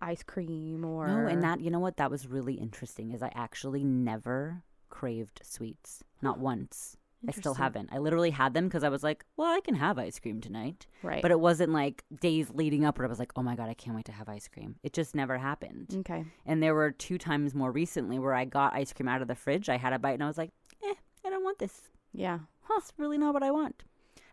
ice 0.00 0.22
cream 0.22 0.84
or 0.84 1.06
No, 1.08 1.26
and 1.26 1.42
that 1.42 1.60
you 1.60 1.70
know 1.70 1.80
what 1.80 1.96
that 1.96 2.10
was 2.10 2.26
really 2.26 2.54
interesting 2.54 3.12
is 3.12 3.22
I 3.22 3.32
actually 3.34 3.84
never 3.84 4.62
craved 4.90 5.40
sweets, 5.42 6.04
not 6.22 6.38
once. 6.38 6.96
I 7.26 7.32
still 7.32 7.54
haven't. 7.54 7.88
I 7.92 7.98
literally 7.98 8.30
had 8.30 8.54
them 8.54 8.68
because 8.68 8.84
I 8.84 8.88
was 8.88 9.02
like, 9.02 9.24
well, 9.36 9.48
I 9.48 9.60
can 9.60 9.74
have 9.74 9.98
ice 9.98 10.18
cream 10.20 10.40
tonight. 10.40 10.86
right. 11.02 11.20
But 11.20 11.30
it 11.32 11.40
wasn't 11.40 11.72
like 11.72 12.04
days 12.20 12.50
leading 12.54 12.84
up 12.84 12.98
where 12.98 13.06
I 13.06 13.08
was 13.08 13.18
like, 13.18 13.32
oh 13.34 13.42
my 13.42 13.56
god, 13.56 13.68
I 13.68 13.74
can't 13.74 13.96
wait 13.96 14.04
to 14.04 14.12
have 14.12 14.28
ice 14.28 14.46
cream. 14.46 14.76
It 14.84 14.92
just 14.92 15.14
never 15.14 15.36
happened. 15.38 15.94
okay. 16.00 16.24
And 16.46 16.62
there 16.62 16.74
were 16.74 16.92
two 16.92 17.18
times 17.18 17.54
more 17.54 17.72
recently 17.72 18.18
where 18.20 18.34
I 18.34 18.44
got 18.44 18.72
ice 18.74 18.92
cream 18.92 19.08
out 19.08 19.20
of 19.22 19.26
the 19.28 19.34
fridge. 19.34 19.68
I 19.68 19.78
had 19.78 19.92
a 19.92 19.98
bite 19.98 20.12
and 20.14 20.22
I 20.22 20.28
was 20.28 20.38
like, 20.38 20.50
eh, 20.84 20.94
I 21.26 21.30
don't 21.30 21.42
want 21.42 21.58
this. 21.58 21.82
Yeah. 22.12 22.38
That's 22.68 22.92
really 22.98 23.18
not 23.18 23.34
what 23.34 23.42
I 23.42 23.50
want. 23.50 23.82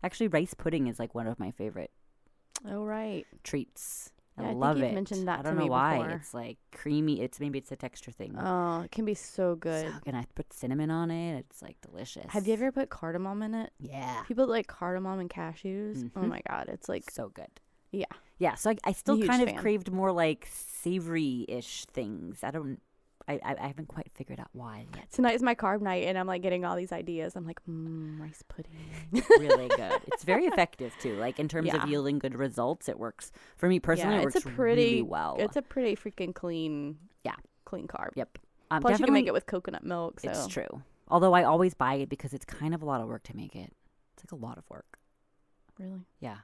Actually, 0.03 0.27
rice 0.27 0.53
pudding 0.53 0.86
is 0.88 0.99
like 0.99 1.15
one 1.15 1.25
of 1.25 1.39
my 1.39 1.49
favorite 1.51 1.89
Oh 2.69 2.83
right. 2.83 3.25
treats. 3.43 4.11
Yeah, 4.38 4.43
I 4.43 4.45
I 4.47 4.49
think 4.49 4.59
love 4.61 4.77
it. 4.81 4.93
mentioned 4.93 5.27
that 5.27 5.39
I 5.39 5.41
don't 5.43 5.57
know 5.57 5.65
why. 5.67 5.97
before. 5.97 6.09
It's 6.11 6.33
like 6.33 6.57
creamy. 6.73 7.21
It's 7.21 7.39
maybe 7.39 7.57
it's 7.59 7.71
a 7.71 7.75
texture 7.75 8.11
thing. 8.11 8.36
Oh, 8.38 8.81
it 8.81 8.91
can 8.91 9.05
be 9.05 9.13
so 9.13 9.55
good. 9.55 9.88
So- 9.88 9.99
and 10.05 10.17
I 10.17 10.25
put 10.36 10.51
cinnamon 10.51 10.91
on 10.91 11.09
it. 11.11 11.39
It's 11.39 11.61
like 11.61 11.77
delicious. 11.81 12.25
Have 12.31 12.45
you 12.47 12.53
ever 12.53 12.71
put 12.71 12.89
cardamom 12.89 13.41
in 13.43 13.53
it? 13.53 13.71
Yeah. 13.79 14.23
People 14.27 14.47
like 14.47 14.67
cardamom 14.67 15.19
and 15.19 15.29
cashews. 15.29 16.09
Oh 16.15 16.19
Mhm. 16.21 16.27
my 16.29 16.41
god, 16.49 16.67
it's 16.69 16.89
like 16.89 17.09
so 17.09 17.29
good. 17.29 17.59
yeah. 17.91 18.05
Yeah. 18.38 18.55
So 18.55 18.71
I, 18.71 18.75
I 18.83 18.91
still 18.91 19.17
kind 19.25 19.41
of 19.41 19.47
fan. 19.49 19.57
craved 19.57 19.89
more 19.91 20.11
like 20.11 20.45
savory-ish 20.51 21.86
things. 21.86 22.43
I 22.43 22.51
don't. 22.51 22.81
I, 23.28 23.39
I 23.43 23.55
I 23.59 23.67
haven't 23.67 23.88
quite 23.88 24.09
figured 24.13 24.39
out 24.39 24.49
why 24.53 24.86
yet. 24.95 25.11
Tonight's 25.11 25.41
my 25.41 25.55
Carb 25.55 25.82
Nite, 25.82 26.03
and 26.05 26.17
I'm 26.17 26.28
like 26.28 26.41
getting 26.41 26.63
all 26.65 26.76
these 26.76 26.91
ideas. 26.91 27.36
I'm 27.36 27.45
like, 27.45 27.59
mm, 27.69 28.19
rice 28.19 28.43
pudding. 28.47 28.71
really 29.39 29.67
good. 29.69 29.99
It's 30.13 30.23
very 30.23 30.45
effective 30.45 30.93
too. 31.01 31.15
Like 31.15 31.39
in 31.39 31.47
terms 31.47 31.67
Yeah. 31.67 31.84
of 31.84 31.89
yielding 31.89 32.19
good 32.19 32.36
results, 32.36 32.88
it 32.88 32.99
works 32.99 33.32
for 33.57 33.67
me 33.67 33.80
personally. 33.80 34.15
yeah, 34.15 34.21
it 34.21 34.26
it's 34.28 34.36
works 34.36 34.45
a 34.45 34.49
pretty 34.49 34.84
really 34.86 35.01
well. 35.01 35.36
It's 35.39 35.55
a 35.55 35.61
pretty 35.61 35.95
freaking 35.95 36.34
clean. 36.36 36.97
Yeah. 37.23 37.36
clean 37.65 37.88
carb. 37.88 38.09
yep. 38.15 38.38
Um, 38.71 38.82
Plus, 38.82 38.99
you 38.99 39.05
can 39.05 39.13
make 39.13 39.28
it 39.28 39.34
with 39.34 39.45
coconut 39.45 39.84
milk. 39.84 40.19
So 40.19 40.30
It's 40.30 40.47
true. 40.47 40.82
Although 41.07 41.34
I 41.34 41.43
always 41.43 41.73
buy 41.76 41.95
it 41.95 42.09
because 42.09 42.34
it's 42.34 42.45
kind 42.45 42.73
of 42.73 42.82
a 42.82 42.86
lot 42.86 42.99
of 43.01 43.07
work 43.07 43.23
to 43.23 43.36
make 43.36 43.55
it. 43.55 43.71
It's 44.13 44.23
like 44.26 44.32
a 44.39 44.43
lot 44.43 44.57
of 44.57 44.63
work. 44.69 44.97
really. 45.80 46.05
Yeah. 46.19 46.38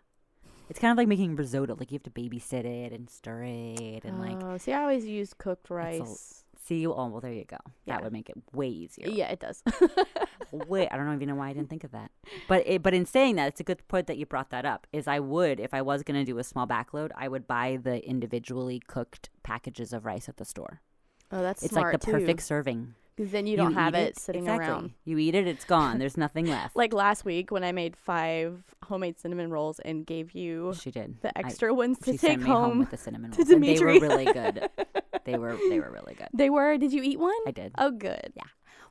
It's 0.69 0.79
kind 0.79 0.91
of 0.91 0.97
like 0.97 1.07
making 1.07 1.36
risotto. 1.36 1.75
Like 1.75 1.91
you 1.91 1.95
have 1.95 2.03
to 2.03 2.09
babysit 2.11 2.63
it 2.65 2.91
and 2.93 3.09
stir 3.09 3.43
it 3.43 4.03
and 4.05 4.19
like 4.19 4.41
Oh, 4.43 4.57
see, 4.57 4.71
I 4.73 4.82
always 4.82 5.05
use 5.05 5.34
cooked 5.34 5.69
rice. 5.69 6.40
See. 6.66 6.86
Oh 6.88 7.07
well, 7.07 7.22
there 7.22 7.34
you 7.34 7.45
go. 7.45 7.57
Yeah. 7.86 7.95
That 7.95 8.03
would 8.03 8.14
make 8.14 8.30
it 8.30 8.36
way 8.53 8.68
easier. 8.68 9.07
Yeah, 9.09 9.28
it 9.30 9.39
does. 9.39 9.64
Wait, 10.51 10.89
I 10.91 10.97
don't 10.97 11.14
even 11.14 11.30
know 11.30 11.36
why 11.36 11.49
I 11.49 11.53
didn't 11.53 11.70
think 11.70 11.84
of 11.84 11.91
that. 11.91 12.12
But 12.47 12.64
it, 12.66 12.84
but 12.84 12.93
in 12.93 13.05
saying 13.05 13.36
that, 13.38 13.47
it's 13.47 13.59
a 13.59 13.64
good 13.64 13.88
point 13.88 14.07
that 14.07 14.18
you 14.18 14.26
brought 14.26 14.49
that 14.49 14.66
up. 14.66 14.88
Is 14.91 15.07
I 15.07 15.20
would 15.20 15.59
if 15.59 15.74
I 15.74 15.82
was 15.82 16.03
going 16.03 16.20
to 16.20 16.30
do 16.30 16.38
a 16.38 16.43
small 16.43 16.68
backload, 16.68 17.12
I 17.16 17.28
would 17.28 17.47
buy 17.47 17.78
the 17.82 18.05
individually 18.07 18.82
cooked 18.86 19.30
packages 19.43 19.93
of 19.93 20.05
rice 20.05 20.28
at 20.28 20.38
the 20.38 20.45
store. 20.45 20.82
oh, 21.32 21.41
that's 21.41 21.64
It's 21.64 21.74
like 21.74 21.91
the 21.93 21.99
perfect 21.99 22.41
serving. 22.41 22.95
Because 23.22 23.34
then 23.34 23.45
you 23.45 23.55
don't 23.55 23.76
have 23.76 23.93
eat 23.93 23.99
it, 23.99 24.17
sitting 24.17 24.45
exactly. 24.45 24.67
around. 24.67 24.91
You 25.05 25.19
eat 25.19 25.36
it, 25.36 25.45
it's 25.45 25.63
gone. 25.63 25.99
There's 25.99 26.17
nothing 26.26 26.47
left. 26.47 26.76
Like 26.76 26.91
last 26.91 27.24
week 27.24 27.51
when 27.51 27.63
I 27.63 27.72
made 27.72 27.95
five 27.95 28.63
homemade 28.84 29.19
cinnamon 29.19 29.51
rolls 29.51 29.80
and 29.80 30.03
gave 30.07 30.32
you 30.34 30.74
she 30.74 30.89
did. 30.89 31.22
the 31.22 31.30
I- 31.38 31.41
extra 31.41 31.72
ones 31.72 31.99
to 31.99 32.17
take 32.17 32.41
home 32.41 32.63
home. 32.63 32.80
with 32.80 32.89
the 32.89 32.97
cinnamon 32.97 33.30
rolls, 33.38 33.47
and 33.51 33.63
they 33.63 33.80
were 33.80 33.99
really 33.99 34.26
good. 34.26 34.67
They 35.24 35.38
were 35.38 35.55
they 35.69 35.80
were 35.80 35.91
really 35.91 36.15
good. 36.15 36.30
They 36.34 36.49
were. 36.49 36.80
Did 36.80 36.93
you 36.93 37.03
eat 37.03 37.19
one? 37.19 37.36
I 37.45 37.51
did. 37.51 37.74
Oh, 37.78 37.91
good. 37.91 38.34
Yeah. 38.36 38.41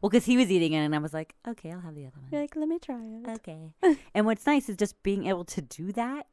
Well, 0.00 0.10
because 0.10 0.24
he 0.26 0.36
was 0.36 0.48
eating 0.48 0.74
it, 0.74 0.78
and 0.78 0.94
I 0.94 0.98
was 0.98 1.12
like, 1.12 1.34
okay, 1.48 1.72
I'll 1.72 1.80
have 1.80 1.96
the 1.96 2.06
other 2.06 2.20
one. 2.20 2.28
You're 2.30 2.40
like, 2.42 2.54
let 2.54 2.68
me 2.68 2.78
try 2.78 3.00
it. 3.02 3.28
Okay. 3.40 3.72
and 4.14 4.26
what's 4.26 4.46
nice 4.46 4.68
is 4.68 4.76
just 4.76 5.02
being 5.02 5.26
able 5.26 5.44
to 5.46 5.60
do 5.60 5.90
that 5.92 6.28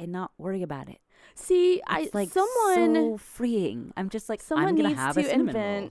and 0.00 0.10
not 0.10 0.32
worry 0.38 0.62
about 0.62 0.88
it. 0.88 0.98
See, 1.36 1.80
I 1.86 2.00
It's 2.00 2.14
like 2.14 2.30
someone 2.30 2.94
so 2.96 3.16
freeing. 3.18 3.92
I'm 3.96 4.10
just 4.10 4.28
like 4.28 4.42
someone 4.42 4.66
I'm 4.66 4.74
gonna 4.74 4.88
needs 4.88 5.00
have 5.00 5.14
to 5.14 5.20
a 5.20 5.24
cinnamon 5.24 5.54
roll. 5.54 5.90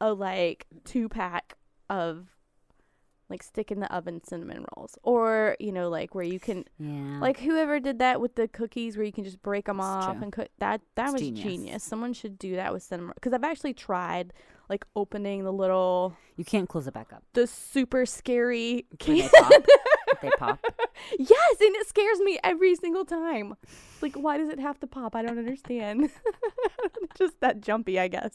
A 0.00 0.12
like 0.12 0.66
two 0.84 1.08
pack 1.08 1.54
of 1.90 2.28
like 3.30 3.42
stick 3.42 3.72
in 3.72 3.80
the 3.80 3.90
oven 3.94 4.22
cinnamon 4.22 4.64
rolls, 4.76 4.98
or 5.02 5.56
you 5.58 5.72
know, 5.72 5.88
like 5.88 6.14
where 6.14 6.24
you 6.24 6.38
can 6.38 6.64
Yeah. 6.78 7.18
like 7.20 7.40
whoever 7.40 7.80
did 7.80 7.98
that 8.00 8.20
with 8.20 8.34
the 8.34 8.46
cookies, 8.48 8.96
where 8.96 9.06
you 9.06 9.12
can 9.12 9.24
just 9.24 9.42
break 9.42 9.64
them 9.66 9.78
It's 9.78 9.86
off 9.86 10.14
true. 10.14 10.22
and 10.22 10.32
cook. 10.32 10.48
That 10.58 10.82
that 10.96 11.04
It's 11.06 11.12
was 11.14 11.22
genius. 11.22 11.42
genius. 11.44 11.82
Someone 11.82 12.12
should 12.12 12.38
do 12.38 12.56
that 12.56 12.72
with 12.72 12.82
cinnamon 12.82 13.12
because 13.14 13.32
I've 13.32 13.44
actually 13.44 13.72
tried 13.74 14.32
like 14.68 14.84
opening 14.96 15.44
the 15.44 15.52
little 15.52 16.14
you 16.36 16.44
can't 16.44 16.68
close 16.68 16.86
it 16.86 16.94
back 16.94 17.12
up. 17.12 17.22
the 17.32 17.46
super 17.46 18.04
scary 18.06 18.86
can. 18.98 19.28
they 20.20 20.30
pop. 20.38 20.58
yes, 21.18 21.56
and 21.60 21.74
it 21.76 21.88
scares 21.88 22.18
me 22.20 22.38
every 22.44 22.74
single 22.76 23.04
time. 23.04 23.54
Like, 24.02 24.14
why 24.16 24.36
does 24.38 24.48
it 24.48 24.58
have 24.60 24.78
to 24.80 24.86
pop? 24.86 25.14
I 25.16 25.22
don't 25.22 25.38
understand. 25.38 26.10
Just 27.18 27.40
that 27.40 27.60
jumpy, 27.60 27.98
I 27.98 28.08
guess. 28.08 28.34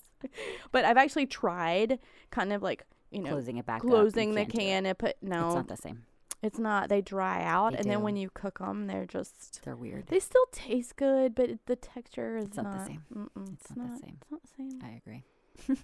But 0.71 0.85
I've 0.85 0.97
actually 0.97 1.25
tried 1.25 1.99
kind 2.31 2.53
of 2.53 2.61
like, 2.63 2.83
you 3.11 3.21
know, 3.21 3.31
Closing 3.31 3.57
it 3.57 3.65
back 3.65 3.81
up. 3.83 3.87
Closing 3.87 4.33
the 4.35 4.45
can't 4.45 4.85
it. 4.85 4.89
and 4.89 4.97
put, 4.97 5.15
no, 5.21 5.47
It's 5.47 5.55
not 5.55 5.67
the 5.67 5.77
same. 5.77 6.03
it's 6.41 6.59
not. 6.59 6.89
They 6.89 7.01
dry 7.01 7.43
out. 7.43 7.73
They 7.73 7.79
and 7.79 7.89
then 7.89 8.01
when 8.01 8.15
you 8.15 8.29
cook 8.33 8.59
them, 8.59 8.87
they're 8.87 9.05
just, 9.05 9.61
They're 9.63 9.75
weird. 9.75 10.07
they 10.07 10.19
still 10.19 10.45
taste 10.51 10.95
good, 10.95 11.35
but 11.35 11.49
it- 11.49 11.65
the 11.65 11.75
texture 11.75 12.37
is 12.37 12.45
It's 12.45 12.57
not 12.57 12.71
the 12.71 12.85
same. 12.85 13.03
Mm-mm, 13.13 13.53
It's 13.53 13.75
not 13.75 13.91
the 13.91 13.97
same. 13.97 14.17
It's 14.21 14.31
not 14.31 14.41
the 14.43 14.49
same. 14.57 14.79
I 14.83 14.91
agree. 14.97 15.23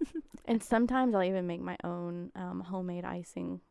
And 0.48 0.62
sometimes 0.62 1.16
I'll 1.16 1.24
even 1.24 1.48
make 1.48 1.60
my 1.60 1.76
own 1.84 2.32
um, 2.36 2.60
homemade 2.62 3.04
icing 3.04 3.62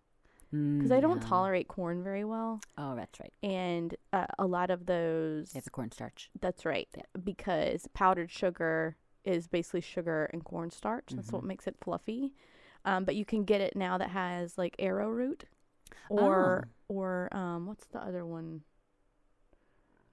because 0.79 0.91
Mm, 0.91 0.97
I 0.97 1.01
don't 1.01 1.23
yeah. 1.23 1.29
tolerate 1.29 1.69
corn 1.69 2.03
very 2.03 2.25
well. 2.25 2.61
Oh, 2.79 2.95
that's 2.95 3.19
right. 3.19 3.33
And 3.43 3.95
uh, 4.13 4.27
a 4.39 4.47
lot 4.47 4.71
of 4.71 4.87
those 4.87 5.55
It's 5.55 5.69
cornstarch. 5.69 6.31
That's 6.41 6.65
right. 6.65 6.89
Yeah. 6.97 7.03
Because 7.23 7.89
powdered 7.95 8.31
sugar 8.31 8.97
is 9.25 9.47
basically 9.49 9.81
sugar 9.81 10.27
and 10.33 10.45
cornstarch. 10.45 11.07
That's 11.13 11.33
what 11.33 11.43
Mhm. 11.43 11.47
makes 11.49 11.67
it 11.67 11.77
fluffy. 11.81 12.35
Um, 12.85 13.05
but 13.05 13.17
you 13.17 13.25
can 13.25 13.45
get 13.45 13.61
it 13.61 13.75
now 13.75 13.97
that 13.99 14.11
has 14.11 14.57
like 14.59 14.77
arrowroot 14.79 15.45
or 16.11 16.69
Oh. 16.69 16.95
or 16.95 17.35
um, 17.35 17.67
what's 17.67 17.87
the 17.87 17.99
other 18.01 18.25
one? 18.27 18.63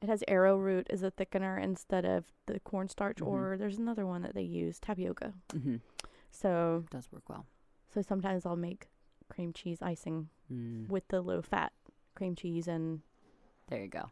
It 0.01 0.07
has 0.09 0.23
arrowroot 0.27 0.87
as 0.89 1.03
a 1.03 1.11
thickener 1.11 1.61
instead 1.61 2.05
of 2.05 2.31
the 2.47 2.59
cornstarch. 2.61 3.17
Mhm. 3.17 3.27
Or 3.27 3.57
there's 3.57 3.77
another 3.77 4.05
one 4.07 4.21
that 4.23 4.33
they 4.33 4.41
use, 4.41 4.79
tapioca. 4.79 5.33
Mm-hmm. 5.49 5.75
So 6.31 6.85
Does 6.89 7.11
work 7.11 7.27
well. 7.29 7.45
so 7.93 8.01
sometimes 8.01 8.45
I'll 8.45 8.55
make 8.55 8.87
cream 9.31 9.53
cheese 9.53 9.79
icing 9.81 10.29
Mm. 10.53 10.89
with 10.89 11.07
the 11.07 11.21
low 11.21 11.41
fat 11.41 11.71
cream 12.13 12.35
cheese 12.35 12.67
and 12.67 12.99
There 13.69 13.81
you 13.81 13.87
go. 13.87 14.09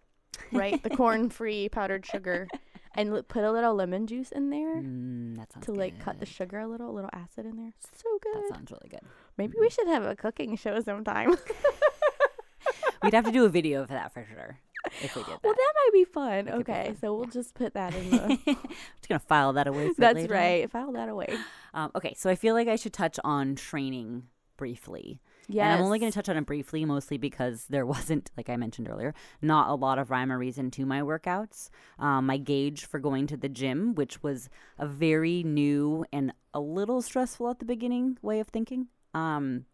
right 0.54 0.82
the 0.82 0.90
corn 0.90 1.30
free 1.38 1.68
powdered 1.68 2.06
sugar 2.06 2.48
and 2.96 3.14
li- 3.14 3.22
put 3.24 3.44
a 3.44 3.52
little 3.52 3.76
lemon 3.76 4.08
juice 4.08 4.32
in 4.32 4.50
there. 4.50 4.78
Mm, 4.78 5.36
that 5.38 5.52
sounds 5.52 5.66
to 5.66 5.74
like 5.74 6.00
cut 6.00 6.20
the 6.20 6.26
sugar 6.26 6.60
a 6.60 6.68
little, 6.68 6.90
a 6.90 6.96
little 6.96 7.10
acid 7.14 7.46
in 7.46 7.58
there. 7.58 7.74
So 7.94 8.08
good. 8.22 8.36
That 8.36 8.56
sounds 8.56 8.72
really 8.72 8.88
good. 8.90 9.02
Maybe 9.38 9.54
Mhm. 9.58 9.60
we 9.60 9.70
should 9.70 9.88
have 9.88 10.06
a 10.06 10.16
cooking 10.16 10.56
show 10.56 10.80
sometime. 10.80 11.36
We'd 13.04 13.14
have 13.14 13.26
to 13.26 13.32
do 13.32 13.46
a 13.46 13.50
video 13.50 13.86
for 13.86 13.94
that 13.94 14.14
for 14.14 14.26
sure. 14.26 14.58
If 15.02 15.16
we 15.16 15.24
did 15.24 15.32
that. 15.34 15.44
well, 15.44 15.54
that 15.54 15.74
might 15.76 15.90
be 15.94 16.04
fun. 16.06 16.46
That 16.46 16.56
could 16.58 16.66
be 16.66 16.72
okay, 16.72 16.86
fun, 16.88 16.98
so 17.00 17.14
we'll 17.14 17.26
yeah. 17.26 17.32
just 17.32 17.54
put 17.54 17.74
that 17.76 17.94
in 17.96 18.10
the. 18.12 18.24
I'm 18.24 18.38
Just 18.46 19.08
gonna 19.08 19.20
file 19.20 19.54
that 19.54 19.68
away. 19.68 19.90
For 19.90 20.02
That's 20.02 20.16
later. 20.16 20.34
right. 20.34 20.70
File 20.72 20.92
that 20.94 21.10
away. 21.10 21.38
Um, 21.74 21.92
okay, 21.96 22.14
so 22.18 22.30
I 22.30 22.36
feel 22.36 22.54
like 22.56 22.68
I 22.68 22.76
should 22.76 22.94
touch 22.94 23.18
on 23.24 23.56
training 23.56 24.24
briefly. 24.60 25.22
Yes. 25.48 25.64
And 25.64 25.74
I'm 25.74 25.86
only 25.86 26.00
going 26.00 26.12
to 26.12 26.16
touch 26.16 26.28
on 26.28 26.36
it 26.36 26.46
briefly, 26.46 26.84
mostly 26.84 27.18
because 27.18 27.66
there 27.70 27.86
wasn't, 27.96 28.30
like 28.36 28.50
I 28.50 28.58
mentioned 28.58 28.90
earlier, 28.90 29.16
not 29.42 29.70
a 29.70 29.74
lot 29.74 29.98
of 29.98 30.12
rhyme 30.12 30.32
or 30.32 30.38
reason 30.38 30.70
to 30.72 30.86
my 30.86 31.00
workouts. 31.00 31.70
Um, 31.98 32.26
my 32.26 32.38
gauge 32.38 32.86
for 32.86 33.00
going 33.00 33.26
to 33.28 33.38
the 33.38 33.48
gym, 33.48 33.96
which 33.96 34.22
was 34.22 34.50
a 34.78 34.86
very 34.86 35.44
new 35.44 36.06
and 36.12 36.34
a 36.54 36.60
little 36.60 37.02
stressful 37.02 37.50
at 37.50 37.60
the 37.60 37.66
beginning 37.66 38.18
way 38.22 38.42
of 38.42 38.50
thinking. 38.50 38.88
Um, 39.14 39.66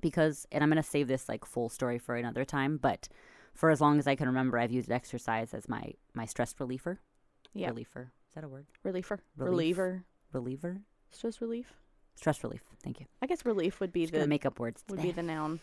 because, 0.00 0.46
and 0.50 0.64
I'm 0.64 0.70
going 0.70 0.82
to 0.82 0.88
save 0.88 1.06
this 1.06 1.28
like 1.28 1.44
full 1.44 1.68
story 1.68 1.98
for 1.98 2.16
another 2.16 2.46
time, 2.46 2.78
but 2.78 3.06
for 3.52 3.70
as 3.70 3.80
long 3.80 3.98
as 3.98 4.06
I 4.06 4.16
can 4.16 4.26
remember, 4.26 4.58
I've 4.58 4.72
used 4.72 4.90
exercise 4.90 5.52
as 5.52 5.68
my 5.68 5.92
my 6.14 6.24
stress 6.24 6.54
reliever. 6.58 6.98
Yeah. 7.52 7.68
Reliever. 7.68 8.12
Is 8.28 8.34
that 8.34 8.44
a 8.44 8.48
word? 8.48 8.66
reliever. 8.84 9.20
Relief. 9.36 9.50
Reliever. 9.52 10.04
Reliever. 10.32 10.80
Stress 11.10 11.40
relief. 11.42 11.79
Stress 12.20 12.44
relief. 12.44 12.60
Thank 12.84 13.00
you. 13.00 13.06
I 13.22 13.26
guess 13.26 13.46
relief 13.46 13.80
would 13.80 13.92
be 13.92 14.02
Just 14.02 14.12
the 14.12 14.26
make 14.26 14.44
up 14.44 14.60
words 14.60 14.84
would 14.90 15.00
be 15.00 15.10
the 15.10 15.22
noun. 15.22 15.58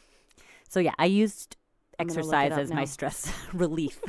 So 0.68 0.80
yeah, 0.80 0.95
I 0.97 1.05
used 1.05 1.55
I'm 1.99 2.08
gonna 2.08 2.24
look 2.24 2.34
it 2.34 2.38
exercise 2.38 2.58
as 2.58 2.74
my 2.74 2.86
stress 2.86 3.32
relief 3.53 4.01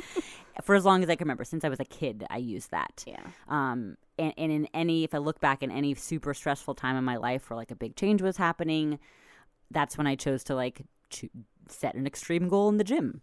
for 0.64 0.74
as 0.74 0.84
long 0.84 1.04
as 1.04 1.08
I 1.08 1.14
can 1.14 1.26
remember. 1.26 1.44
Since 1.44 1.64
I 1.64 1.68
was 1.68 1.78
a 1.78 1.84
kid, 1.84 2.26
I 2.28 2.38
used 2.38 2.72
that. 2.72 3.04
Yeah. 3.06 3.22
Um, 3.48 3.96
and, 4.18 4.34
and 4.36 4.50
in 4.50 4.68
any, 4.74 5.04
if 5.04 5.14
I 5.14 5.18
look 5.18 5.38
back 5.38 5.62
in 5.62 5.70
any 5.70 5.94
super 5.94 6.34
stressful 6.34 6.74
time 6.74 6.96
in 6.96 7.04
my 7.04 7.16
life 7.16 7.48
where 7.48 7.56
like 7.56 7.70
a 7.70 7.76
big 7.76 7.94
change 7.94 8.22
was 8.22 8.38
happening, 8.38 8.98
that's 9.70 9.96
when 9.96 10.08
I 10.08 10.16
chose 10.16 10.42
to 10.44 10.56
like 10.56 10.82
cho- 11.10 11.28
set 11.68 11.94
an 11.94 12.08
extreme 12.08 12.48
goal 12.48 12.68
in 12.70 12.78
the 12.78 12.84
gym. 12.84 13.20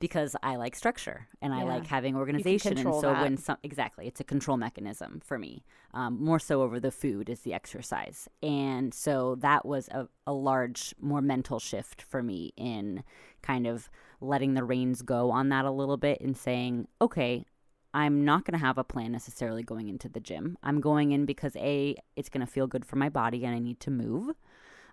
Because 0.00 0.34
I 0.42 0.56
like 0.56 0.74
structure 0.74 1.28
and 1.40 1.54
I 1.54 1.58
Yeah. 1.58 1.64
like 1.64 1.86
having 1.86 2.16
organization. 2.16 2.78
And 2.78 2.94
so 2.94 3.02
that. 3.02 3.22
when 3.22 3.36
some 3.36 3.58
exactly, 3.62 4.06
it's 4.08 4.20
a 4.20 4.24
control 4.24 4.56
mechanism 4.56 5.20
for 5.24 5.38
me. 5.38 5.62
Um, 5.94 6.22
more 6.22 6.38
so 6.38 6.62
over 6.62 6.80
the 6.80 6.90
food 6.90 7.28
is 7.28 7.40
the 7.40 7.54
exercise, 7.54 8.28
and 8.42 8.92
so 8.92 9.36
that 9.36 9.64
was 9.64 9.88
a, 9.88 10.08
a 10.26 10.32
large, 10.32 10.94
more 11.00 11.20
mental 11.20 11.60
shift 11.60 12.02
for 12.02 12.22
me 12.22 12.52
in 12.56 13.04
kind 13.42 13.66
of 13.66 13.90
letting 14.20 14.54
the 14.54 14.64
reins 14.64 15.02
go 15.02 15.30
on 15.30 15.48
that 15.50 15.64
a 15.64 15.70
little 15.70 15.96
bit 15.96 16.20
and 16.20 16.36
saying, 16.36 16.88
okay, 17.00 17.44
I'm 17.92 18.24
not 18.24 18.44
going 18.44 18.58
to 18.58 18.64
have 18.64 18.78
a 18.78 18.84
plan 18.84 19.12
necessarily 19.12 19.62
going 19.62 19.88
into 19.88 20.08
the 20.08 20.20
gym. 20.20 20.56
I'm 20.62 20.80
going 20.80 21.12
in 21.12 21.26
because 21.26 21.56
A, 21.56 21.96
it's 22.16 22.28
going 22.28 22.46
to 22.46 22.50
feel 22.52 22.66
good 22.66 22.84
for 22.84 22.96
my 22.96 23.08
body 23.08 23.44
and 23.44 23.54
I 23.54 23.58
need 23.58 23.80
to 23.80 23.90
move, 23.90 24.36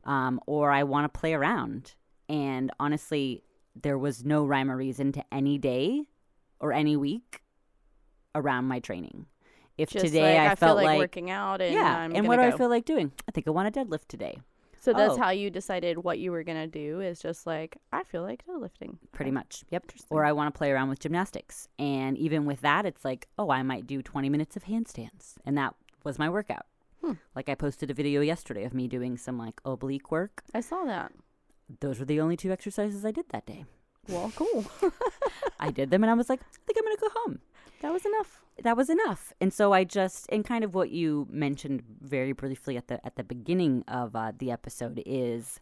um, 0.03 0.39
or 0.47 0.71
I 0.71 0.83
want 0.83 1.11
to 1.11 1.19
play 1.19 1.33
around. 1.33 1.93
And 2.27 2.71
honestly, 2.79 3.43
there 3.83 3.97
was 3.97 4.23
no 4.25 4.45
rhyme 4.45 4.71
or 4.71 4.77
reason 4.77 5.11
to 5.13 5.23
any 5.31 5.57
day 5.57 6.03
or 6.59 6.73
any 6.73 6.95
week 6.95 7.41
around 8.35 8.65
my 8.65 8.79
training. 8.79 9.25
If 9.77 9.91
Just 9.91 10.05
today 10.05 10.37
like, 10.37 10.51
I, 10.51 10.55
feel 10.55 10.67
felt 10.67 10.77
like, 10.77 10.85
like, 10.85 10.97
working 10.97 11.29
out 11.29 11.61
and 11.61 11.73
yeah, 11.73 11.97
I'm 11.97 12.15
and 12.15 12.27
what 12.27 12.37
do 12.37 12.41
I 12.43 12.51
feel 12.51 12.69
like 12.69 12.85
doing? 12.85 13.11
I 13.27 13.31
think 13.31 13.47
I 13.47 13.51
want 13.51 13.71
to 13.71 13.79
deadlift 13.85 14.07
today. 14.07 14.39
So 14.79 14.93
that's 14.93 15.15
Oh. 15.15 15.17
how 15.17 15.29
you 15.29 15.51
decided 15.51 15.97
what 15.99 16.17
you 16.17 16.31
were 16.31 16.43
gonna 16.43 16.65
do. 16.67 16.99
Is 17.01 17.19
just 17.19 17.45
like 17.45 17.77
I 17.91 18.03
feel 18.03 18.23
like 18.23 18.43
deadlifting. 18.47 18.97
Pretty 19.11 19.31
much. 19.31 19.63
Yep. 19.69 19.91
Or 20.09 20.25
I 20.25 20.31
want 20.31 20.53
to 20.53 20.57
play 20.57 20.71
around 20.71 20.89
with 20.89 20.99
gymnastics. 20.99 21.67
And 21.77 22.17
even 22.17 22.45
with 22.45 22.61
that, 22.61 22.85
it's 22.85 23.03
like, 23.05 23.27
oh, 23.37 23.51
I 23.51 23.61
might 23.63 23.85
do 23.85 24.01
20 24.01 24.29
minutes 24.29 24.55
of 24.55 24.63
handstands. 24.63 25.35
And 25.45 25.57
that 25.57 25.75
was 26.03 26.17
my 26.17 26.29
workout. 26.29 26.65
Hmm. 27.03 27.13
Like 27.35 27.49
I 27.49 27.55
posted 27.55 27.91
a 27.91 27.93
video 27.93 28.21
yesterday 28.21 28.63
of 28.63 28.73
me 28.73 28.87
doing 28.87 29.17
some 29.17 29.37
like 29.37 29.59
oblique 29.65 30.11
work. 30.11 30.41
I 30.55 30.61
saw 30.61 30.85
that. 30.85 31.11
Those 31.79 31.99
were 31.99 32.05
the 32.05 32.19
only 32.19 32.37
two 32.37 32.51
exercises 32.51 33.03
I 33.05 33.11
did 33.11 33.29
that 33.29 33.45
day. 33.45 33.65
Well, 34.07 34.31
cool. 34.35 34.65
I 35.59 35.71
did 35.71 35.91
them 35.91 36.03
and 36.03 36.11
I 36.11 36.13
was 36.13 36.29
like, 36.29 36.41
I 36.41 36.57
think 36.65 36.77
I'm 36.77 36.85
going 36.85 36.95
to 36.95 37.01
go 37.01 37.09
home. 37.21 37.39
that 37.81 37.91
was 37.91 38.05
enough. 38.05 38.41
That 38.63 38.77
was 38.77 38.89
enough. 38.89 39.33
And 39.39 39.53
so 39.53 39.73
I 39.73 39.83
just 39.83 40.25
and 40.29 40.45
kind 40.45 40.63
of 40.63 40.73
what 40.73 40.89
you 40.89 41.27
mentioned 41.29 41.83
very 42.01 42.31
briefly 42.31 42.77
at 42.77 42.87
the 42.87 43.05
at 43.05 43.15
the 43.15 43.23
beginning 43.23 43.83
of 43.87 44.15
uh, 44.15 44.31
the 44.37 44.49
episode 44.51 45.03
is 45.05 45.59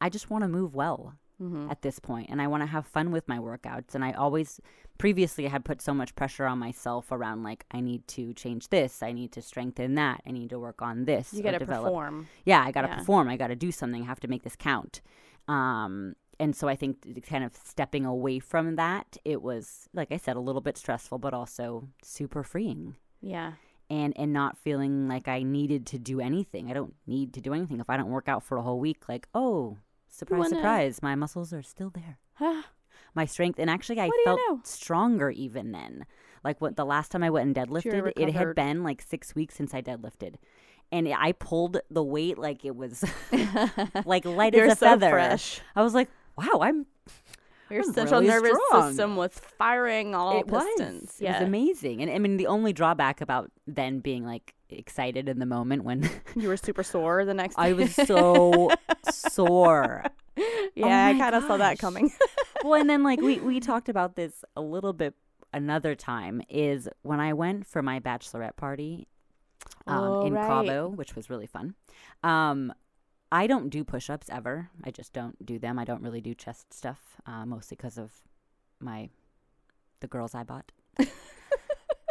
I 0.00 0.08
just 0.08 0.30
want 0.30 0.42
to 0.42 0.48
move 0.48 0.74
well. 0.74 1.14
Mm-hmm. 1.42 1.68
at 1.68 1.82
this 1.82 1.98
point 1.98 2.30
and 2.30 2.40
I 2.40 2.46
want 2.46 2.62
to 2.62 2.66
have 2.68 2.86
fun 2.86 3.10
with 3.10 3.26
my 3.26 3.38
workouts 3.38 3.96
and 3.96 4.04
I 4.04 4.12
always 4.12 4.60
previously 4.98 5.46
had 5.48 5.64
put 5.64 5.82
so 5.82 5.92
much 5.92 6.14
pressure 6.14 6.46
on 6.46 6.60
myself 6.60 7.10
around 7.10 7.42
like 7.42 7.64
I 7.72 7.80
need 7.80 8.06
to 8.08 8.32
change 8.34 8.68
this, 8.68 9.02
I 9.02 9.10
need 9.10 9.32
to 9.32 9.42
strengthen 9.42 9.96
that, 9.96 10.22
I 10.24 10.30
need 10.30 10.50
to 10.50 10.60
work 10.60 10.80
on 10.80 11.06
this. 11.06 11.34
You 11.34 11.42
got 11.42 11.50
to 11.50 11.58
develop. 11.58 11.86
perform. 11.86 12.28
Yeah, 12.44 12.62
I 12.64 12.70
got 12.70 12.82
to 12.82 12.88
Yeah. 12.88 12.98
perform. 12.98 13.28
I 13.28 13.36
got 13.36 13.48
to 13.48 13.56
do 13.56 13.72
something. 13.72 14.02
I 14.02 14.06
have 14.06 14.20
to 14.20 14.28
make 14.28 14.44
this 14.44 14.54
count. 14.54 15.00
Um 15.48 16.14
and 16.40 16.54
so 16.56 16.68
I 16.68 16.76
think 16.76 17.24
kind 17.26 17.44
of 17.44 17.54
stepping 17.56 18.04
away 18.04 18.38
from 18.38 18.76
that, 18.76 19.16
it 19.24 19.42
was 19.42 19.88
like 19.92 20.12
I 20.12 20.16
said 20.16 20.36
a 20.36 20.40
little 20.40 20.60
bit 20.60 20.76
stressful 20.78 21.18
but 21.18 21.34
also 21.34 21.88
super 22.02 22.42
freeing 22.42 22.94
Yeah. 23.20 23.52
and 23.90 24.16
and 24.16 24.32
not 24.32 24.56
feeling 24.56 25.08
like 25.08 25.28
I 25.28 25.42
needed 25.42 25.84
to 25.86 25.98
do 25.98 26.20
anything. 26.20 26.70
I 26.70 26.74
don't 26.74 26.94
need 27.06 27.32
to 27.34 27.40
do 27.40 27.52
anything 27.54 27.80
if 27.80 27.90
I 27.90 27.96
don't 27.96 28.10
work 28.10 28.28
out 28.28 28.42
for 28.42 28.56
a 28.56 28.62
whole 28.62 28.80
week 28.80 29.08
like, 29.08 29.28
"Oh, 29.34 29.78
surprise 30.16 30.38
wanna- 30.38 30.56
surprise, 30.56 31.02
my 31.02 31.14
muscles 31.14 31.52
are 31.52 31.62
still 31.62 31.90
there." 31.90 32.18
my 33.16 33.24
strength 33.26 33.58
and 33.60 33.70
actually 33.70 34.00
i 34.00 34.10
felt 34.24 34.40
know? 34.48 34.60
stronger 34.64 35.30
even 35.30 35.70
then 35.70 36.04
like 36.42 36.60
what 36.60 36.74
the 36.74 36.84
last 36.84 37.12
time 37.12 37.22
i 37.22 37.30
went 37.30 37.46
and 37.46 37.54
deadlifted 37.54 38.12
it 38.16 38.32
had 38.32 38.54
been 38.56 38.82
like 38.82 39.00
six 39.00 39.34
weeks 39.36 39.54
since 39.54 39.72
i 39.72 39.80
deadlifted 39.80 40.34
and 40.90 41.06
i 41.16 41.30
pulled 41.32 41.78
the 41.90 42.02
weight 42.02 42.38
like 42.38 42.64
it 42.64 42.74
was 42.74 43.04
like 44.04 44.24
light 44.24 44.54
as 44.56 44.72
a 44.72 44.76
so 44.76 44.86
feather 44.86 45.10
fresh. 45.10 45.60
i 45.76 45.82
was 45.82 45.94
like 45.94 46.08
wow 46.36 46.58
i'm 46.62 46.86
Your 47.70 47.82
I'm 47.84 47.92
central 47.92 48.20
really 48.20 48.32
nervous 48.32 48.58
strong. 48.68 48.88
system 48.90 49.16
was 49.16 49.32
firing 49.58 50.14
all 50.16 50.40
it 50.40 50.46
was 50.48 50.64
pistons. 50.76 51.16
it 51.20 51.28
was 51.28 51.40
amazing 51.42 52.02
and 52.02 52.10
i 52.10 52.18
mean 52.18 52.36
the 52.36 52.48
only 52.48 52.72
drawback 52.72 53.20
about 53.20 53.50
then 53.68 54.00
being 54.00 54.24
like 54.24 54.54
excited 54.70 55.28
in 55.28 55.38
the 55.38 55.46
moment 55.46 55.84
when 55.84 56.08
You 56.36 56.48
were 56.48 56.56
super 56.56 56.82
sore 56.82 57.24
the 57.24 57.34
next 57.34 57.56
day. 57.56 57.62
i 57.62 57.72
was 57.72 57.94
so 57.94 58.70
sore 59.10 60.04
yeah, 60.74 61.06
I 61.06 61.14
kind 61.16 61.34
of 61.34 61.44
saw 61.44 61.56
that 61.58 61.78
coming. 61.78 62.10
well, 62.64 62.74
and 62.80 62.90
then 62.90 63.04
like 63.04 63.20
we 63.20 63.38
we 63.38 63.60
talked 63.60 63.88
about 63.88 64.16
this 64.16 64.44
a 64.56 64.60
little 64.60 64.92
bit 64.92 65.14
another 65.52 65.94
time 65.94 66.42
is 66.48 66.88
when 67.02 67.20
I 67.20 67.32
went 67.34 67.66
for 67.68 67.82
my 67.82 68.00
bachelorette 68.00 68.56
party 68.56 69.06
um, 69.86 70.02
Oh, 70.02 70.26
in 70.26 70.32
right. 70.34 70.46
Cabo, 70.46 70.88
which 70.88 71.14
was 71.14 71.30
really 71.30 71.46
fun. 71.46 71.76
Um, 72.24 72.72
I 73.30 73.46
don't 73.46 73.68
do 73.68 73.84
push-ups 73.84 74.28
ever. 74.30 74.70
I 74.82 74.90
just 74.90 75.12
don't 75.12 75.44
do 75.46 75.58
them. 75.58 75.78
I 75.78 75.84
don't 75.84 76.02
really 76.02 76.20
do 76.20 76.34
chest 76.34 76.72
stuff, 76.74 77.00
uh, 77.26 77.46
mostly 77.46 77.76
because 77.76 77.96
of 77.96 78.10
my 78.80 79.10
the 80.00 80.08
girls 80.08 80.34
I 80.34 80.42
bought. 80.42 80.72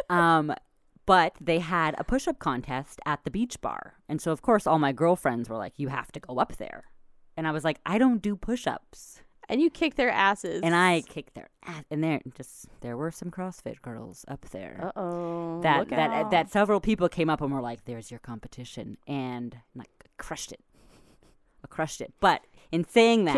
um, 0.08 0.54
but 1.06 1.34
they 1.40 1.58
had 1.58 1.94
a 1.98 2.04
push-up 2.04 2.38
contest 2.38 3.00
at 3.04 3.24
the 3.24 3.30
beach 3.30 3.60
bar, 3.60 3.94
and 4.08 4.20
so 4.20 4.32
of 4.32 4.42
course 4.42 4.66
all 4.66 4.78
my 4.78 4.92
girlfriends 4.92 5.48
were 5.48 5.56
like, 5.56 5.78
"You 5.78 5.88
have 5.88 6.12
to 6.12 6.20
go 6.20 6.38
up 6.38 6.56
there," 6.56 6.84
and 7.36 7.46
I 7.46 7.50
was 7.52 7.64
like, 7.64 7.80
"I 7.84 7.98
don't 7.98 8.22
do 8.22 8.36
push-ups." 8.36 9.22
and 9.48 9.60
you 9.60 9.70
kick 9.70 9.94
their 9.96 10.10
asses. 10.10 10.62
and 10.62 10.74
I 10.74 11.02
kicked 11.02 11.34
their 11.34 11.48
ass. 11.64 11.84
And 11.90 12.02
there 12.02 12.20
just 12.36 12.66
there 12.80 12.96
were 12.96 13.10
some 13.10 13.30
CrossFit 13.30 13.82
girls 13.82 14.24
up 14.28 14.46
there. 14.50 14.80
Uh 14.82 15.00
oh. 15.00 15.60
that 15.62 15.88
that 15.90 16.30
that 16.30 16.50
several 16.50 16.80
people 16.80 17.08
came 17.08 17.30
up 17.30 17.40
and 17.40 17.52
were 17.52 17.60
like, 17.60 17.84
"There's 17.84 18.10
your 18.10 18.20
competition," 18.20 18.98
and 19.06 19.56
like 19.74 19.90
crushed 20.18 20.52
it. 20.52 20.60
I 21.62 21.68
crushed 21.68 22.00
it. 22.00 22.12
But 22.20 22.42
in 22.72 22.84
saying 22.84 23.24
that. 23.26 23.34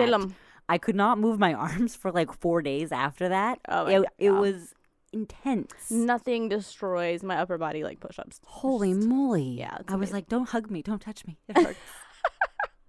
I 0.68 0.78
could 0.78 0.96
not 0.96 1.20
move 1.20 1.38
my 1.38 1.54
arms 1.66 1.94
for 1.94 2.10
like 2.10 2.32
four 2.32 2.60
days 2.60 2.90
after 2.90 3.28
that. 3.28 3.60
Oh 3.68 3.84
my 3.84 3.92
it, 3.92 3.96
God. 3.98 4.06
it 4.18 4.30
was 4.32 4.74
intense. 5.16 5.90
Nothing 5.90 6.48
destroys 6.48 7.22
my 7.22 7.36
upper 7.38 7.58
body 7.58 7.82
like 7.82 8.00
push-ups. 8.00 8.40
Holy 8.44 8.92
Just- 8.94 9.06
moly! 9.08 9.42
yeah, 9.58 9.78
I 9.88 9.96
was 9.96 10.12
like, 10.12 10.28
"Don't 10.28 10.48
hug 10.48 10.70
me! 10.70 10.82
Don't 10.82 11.00
touch 11.02 11.26
me! 11.26 11.38
It 11.48 11.56
hurts. 11.56 11.78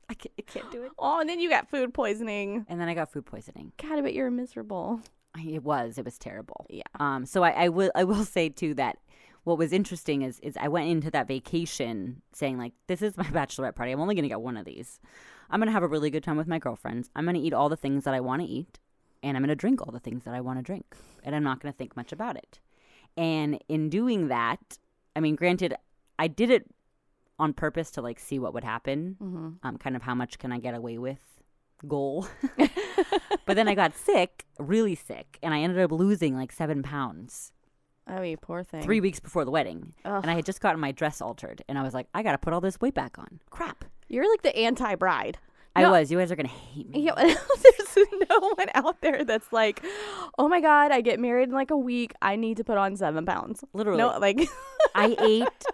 I, 0.10 0.14
can't, 0.14 0.34
I 0.40 0.42
can't 0.44 0.72
do 0.72 0.84
it." 0.84 0.92
Oh, 1.00 1.20
and 1.20 1.30
then 1.30 1.40
you 1.40 1.50
got 1.50 1.70
food 1.70 1.94
poisoning. 1.94 2.66
And 2.70 2.80
then 2.80 2.88
I 2.90 2.94
got 2.94 3.12
food 3.12 3.26
poisoning. 3.26 3.72
God, 3.82 3.98
I 3.98 4.02
bet 4.02 4.14
you're 4.14 4.30
miserable. 4.32 5.02
I- 5.36 5.42
It 5.42 5.64
was. 5.64 5.98
It 5.98 6.06
was 6.06 6.18
terrible. 6.18 6.66
Yeah. 6.70 6.84
Um. 7.00 7.26
So 7.26 7.44
I, 7.44 7.52
I 7.66 7.70
will. 7.70 7.92
I 7.96 8.04
will 8.04 8.24
say 8.38 8.50
too 8.50 8.74
that 8.76 8.98
what 9.44 9.58
was 9.58 9.72
interesting 9.72 10.24
is 10.24 10.40
is 10.42 10.58
I 10.60 10.68
went 10.68 10.90
into 10.90 11.10
that 11.12 11.28
vacation 11.28 12.22
saying 12.34 12.58
like 12.58 12.74
this 12.88 13.02
is 13.02 13.16
my 13.18 13.24
bachelorette 13.40 13.76
party. 13.76 13.92
I'm 13.92 14.00
only 14.02 14.16
gonna 14.16 14.28
get 14.28 14.42
one 14.42 14.58
of 14.58 14.66
these. 14.66 15.00
I'm 15.50 15.60
gonna 15.62 15.72
have 15.72 15.84
a 15.84 15.88
really 15.88 16.10
good 16.10 16.24
time 16.24 16.36
with 16.38 16.48
my 16.48 16.60
girlfriends. 16.60 17.10
I'm 17.16 17.26
gonna 17.26 17.40
eat 17.40 17.54
all 17.54 17.70
the 17.70 17.78
things 17.78 18.04
that 18.04 18.14
I 18.14 18.20
want 18.20 18.42
to 18.42 18.48
eat, 18.48 18.80
and 19.24 19.36
I'm 19.36 19.44
gonna 19.44 19.56
drink 19.56 19.82
all 19.82 19.92
the 19.92 20.00
things 20.00 20.24
that 20.24 20.34
I 20.34 20.42
want 20.42 20.60
to 20.60 20.64
drink, 20.64 20.96
and 21.24 21.36
I'm 21.36 21.44
not 21.44 21.60
gonna 21.60 21.74
think 21.74 21.96
much 21.96 22.12
about 22.12 22.38
it. 22.38 22.60
And 23.16 23.60
in 23.68 23.90
doing 23.90 24.28
that, 24.28 24.78
I 25.16 25.20
mean, 25.20 25.36
granted, 25.36 25.76
I 26.20 26.28
did 26.28 26.50
it 26.50 26.66
on 27.40 27.54
purpose 27.54 27.92
to 27.92 28.02
like 28.02 28.20
see 28.20 28.40
what 28.40 28.54
would 28.54 28.64
happen. 28.64 29.18
Mm-hmm. 29.22 29.48
Um, 29.64 29.78
kind 29.78 29.96
of 29.96 30.02
how 30.02 30.16
much 30.16 30.40
can 30.40 30.52
I 30.52 30.60
get 30.60 30.76
away 30.76 30.98
with 30.98 31.20
goal. 31.88 32.28
but 33.46 33.56
then 33.56 33.68
I 33.68 33.76
got 33.76 33.96
sick, 33.96 34.46
really 34.60 34.96
sick, 34.96 35.40
and 35.44 35.54
I 35.54 35.60
ended 35.60 35.80
up 35.80 35.92
losing 35.92 36.36
like 36.36 36.52
seven 36.52 36.84
pounds 36.84 37.52
Oh, 38.10 38.22
you 38.22 38.38
poor 38.38 38.64
thing. 38.64 38.82
three 38.82 39.02
weeks 39.02 39.20
before 39.20 39.46
the 39.46 39.52
wedding. 39.52 39.94
Ugh. 40.06 40.22
And 40.22 40.32
I 40.32 40.36
had 40.36 40.46
just 40.46 40.62
gotten 40.62 40.80
my 40.80 40.92
dress 40.92 41.22
altered, 41.22 41.64
and 41.68 41.78
I 41.78 41.84
was 41.84 41.94
like, 41.94 42.08
I 42.14 42.24
got 42.24 42.32
to 42.32 42.38
put 42.38 42.54
all 42.54 42.62
this 42.62 42.80
weight 42.80 42.94
back 42.94 43.18
on. 43.20 43.40
Crap. 43.50 43.86
You're 44.08 44.30
like 44.30 44.42
the 44.44 44.56
anti-bride. 44.56 45.38
I 45.78 45.82
No. 45.84 45.92
was. 45.92 46.12
You 46.12 46.18
guys 46.18 46.32
are 46.32 46.36
going 46.36 46.48
to 46.50 46.54
hate 46.54 46.90
me. 46.90 47.02
Yeah, 47.06 47.14
there's 47.16 48.08
no 48.30 48.40
one 48.40 48.68
out 48.74 49.00
there 49.02 49.24
that's 49.24 49.52
like, 49.54 49.84
oh 50.38 50.48
my 50.48 50.60
god, 50.62 50.92
I 50.92 51.02
get 51.02 51.20
married 51.20 51.50
in 51.50 51.56
like 51.56 51.72
a 51.72 51.78
week. 51.78 52.14
I 52.22 52.36
need 52.36 52.58
to 52.58 52.64
put 52.64 52.78
on 52.78 52.96
seven 52.98 53.26
pounds. 53.26 53.64
Literally. 53.74 54.00
No, 54.00 54.18
like 54.20 54.40
I 54.96 55.16
ate, 55.20 55.66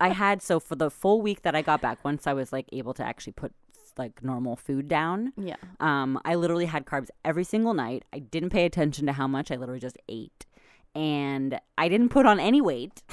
I 0.00 0.08
had, 0.10 0.42
so 0.42 0.60
for 0.60 0.74
the 0.76 0.90
full 0.90 1.20
week 1.22 1.42
that 1.42 1.54
I 1.54 1.62
got 1.62 1.80
back, 1.80 2.04
once 2.04 2.26
I 2.26 2.32
was 2.32 2.52
like 2.52 2.66
able 2.72 2.94
to 2.94 3.04
actually 3.04 3.32
put 3.34 3.52
like 3.98 4.22
normal 4.22 4.56
food 4.56 4.88
down, 4.88 5.32
yeah. 5.36 5.56
um, 5.80 6.18
I 6.24 6.36
literally 6.36 6.66
had 6.66 6.86
carbs 6.86 7.08
every 7.24 7.44
single 7.44 7.74
night. 7.74 8.04
I 8.12 8.18
didn't 8.20 8.50
pay 8.50 8.64
attention 8.64 9.06
to 9.06 9.12
how 9.12 9.26
much. 9.26 9.50
I 9.50 9.56
literally 9.56 9.80
just 9.80 9.98
ate. 10.08 10.46
And 10.94 11.60
I 11.78 11.88
didn't 11.88 12.08
put 12.08 12.24
on 12.26 12.40
any 12.40 12.60
weight. 12.60 13.02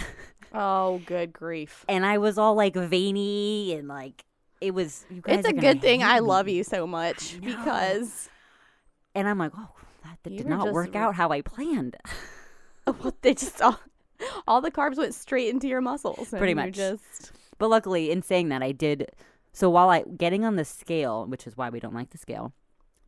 Oh, 0.54 1.02
good 1.06 1.34
grief. 1.34 1.84
and 1.90 2.06
I 2.06 2.18
was 2.20 2.38
all 2.38 2.56
like 2.56 2.74
veiny 2.74 3.74
and 3.74 3.88
like 3.90 4.24
it 4.62 4.74
was. 4.74 5.06
You 5.10 5.22
guys 5.22 5.40
It's 5.40 5.48
a 5.48 5.54
good 5.54 5.82
thing 5.82 6.04
I 6.04 6.16
me. 6.20 6.22
love 6.28 6.48
you 6.48 6.64
so 6.64 6.86
much 6.88 7.40
because 7.42 8.30
And 9.16 9.28
I'm 9.28 9.38
like, 9.38 9.52
oh, 9.58 9.70
that, 10.04 10.18
that 10.24 10.30
did 10.38 10.48
not 10.48 10.72
work 10.72 10.96
r- 10.96 11.02
out 11.02 11.16
how 11.16 11.30
I 11.30 11.42
planned. 11.42 11.98
they 13.22 13.34
just 13.34 13.62
all, 13.62 13.80
all 14.48 14.62
the 14.62 14.72
carbs 14.72 14.96
went 14.98 15.14
straight 15.14 15.50
into 15.50 15.68
your 15.68 15.82
muscles. 15.82 16.30
Pretty 16.30 16.54
much. 16.54 16.74
Just 16.74 17.32
But 17.58 17.70
luckily, 17.70 18.12
in 18.12 18.22
saying 18.22 18.50
that, 18.50 18.64
I 18.64 18.72
did. 18.72 19.12
So 19.52 19.70
while 19.70 19.90
I 19.90 20.04
getting 20.04 20.46
on 20.46 20.56
the 20.56 20.64
scale, 20.66 21.26
which 21.26 21.46
is 21.48 21.58
why 21.58 21.70
we 21.70 21.80
don't 21.80 21.94
like 21.96 22.12
the 22.12 22.18
scale, 22.18 22.54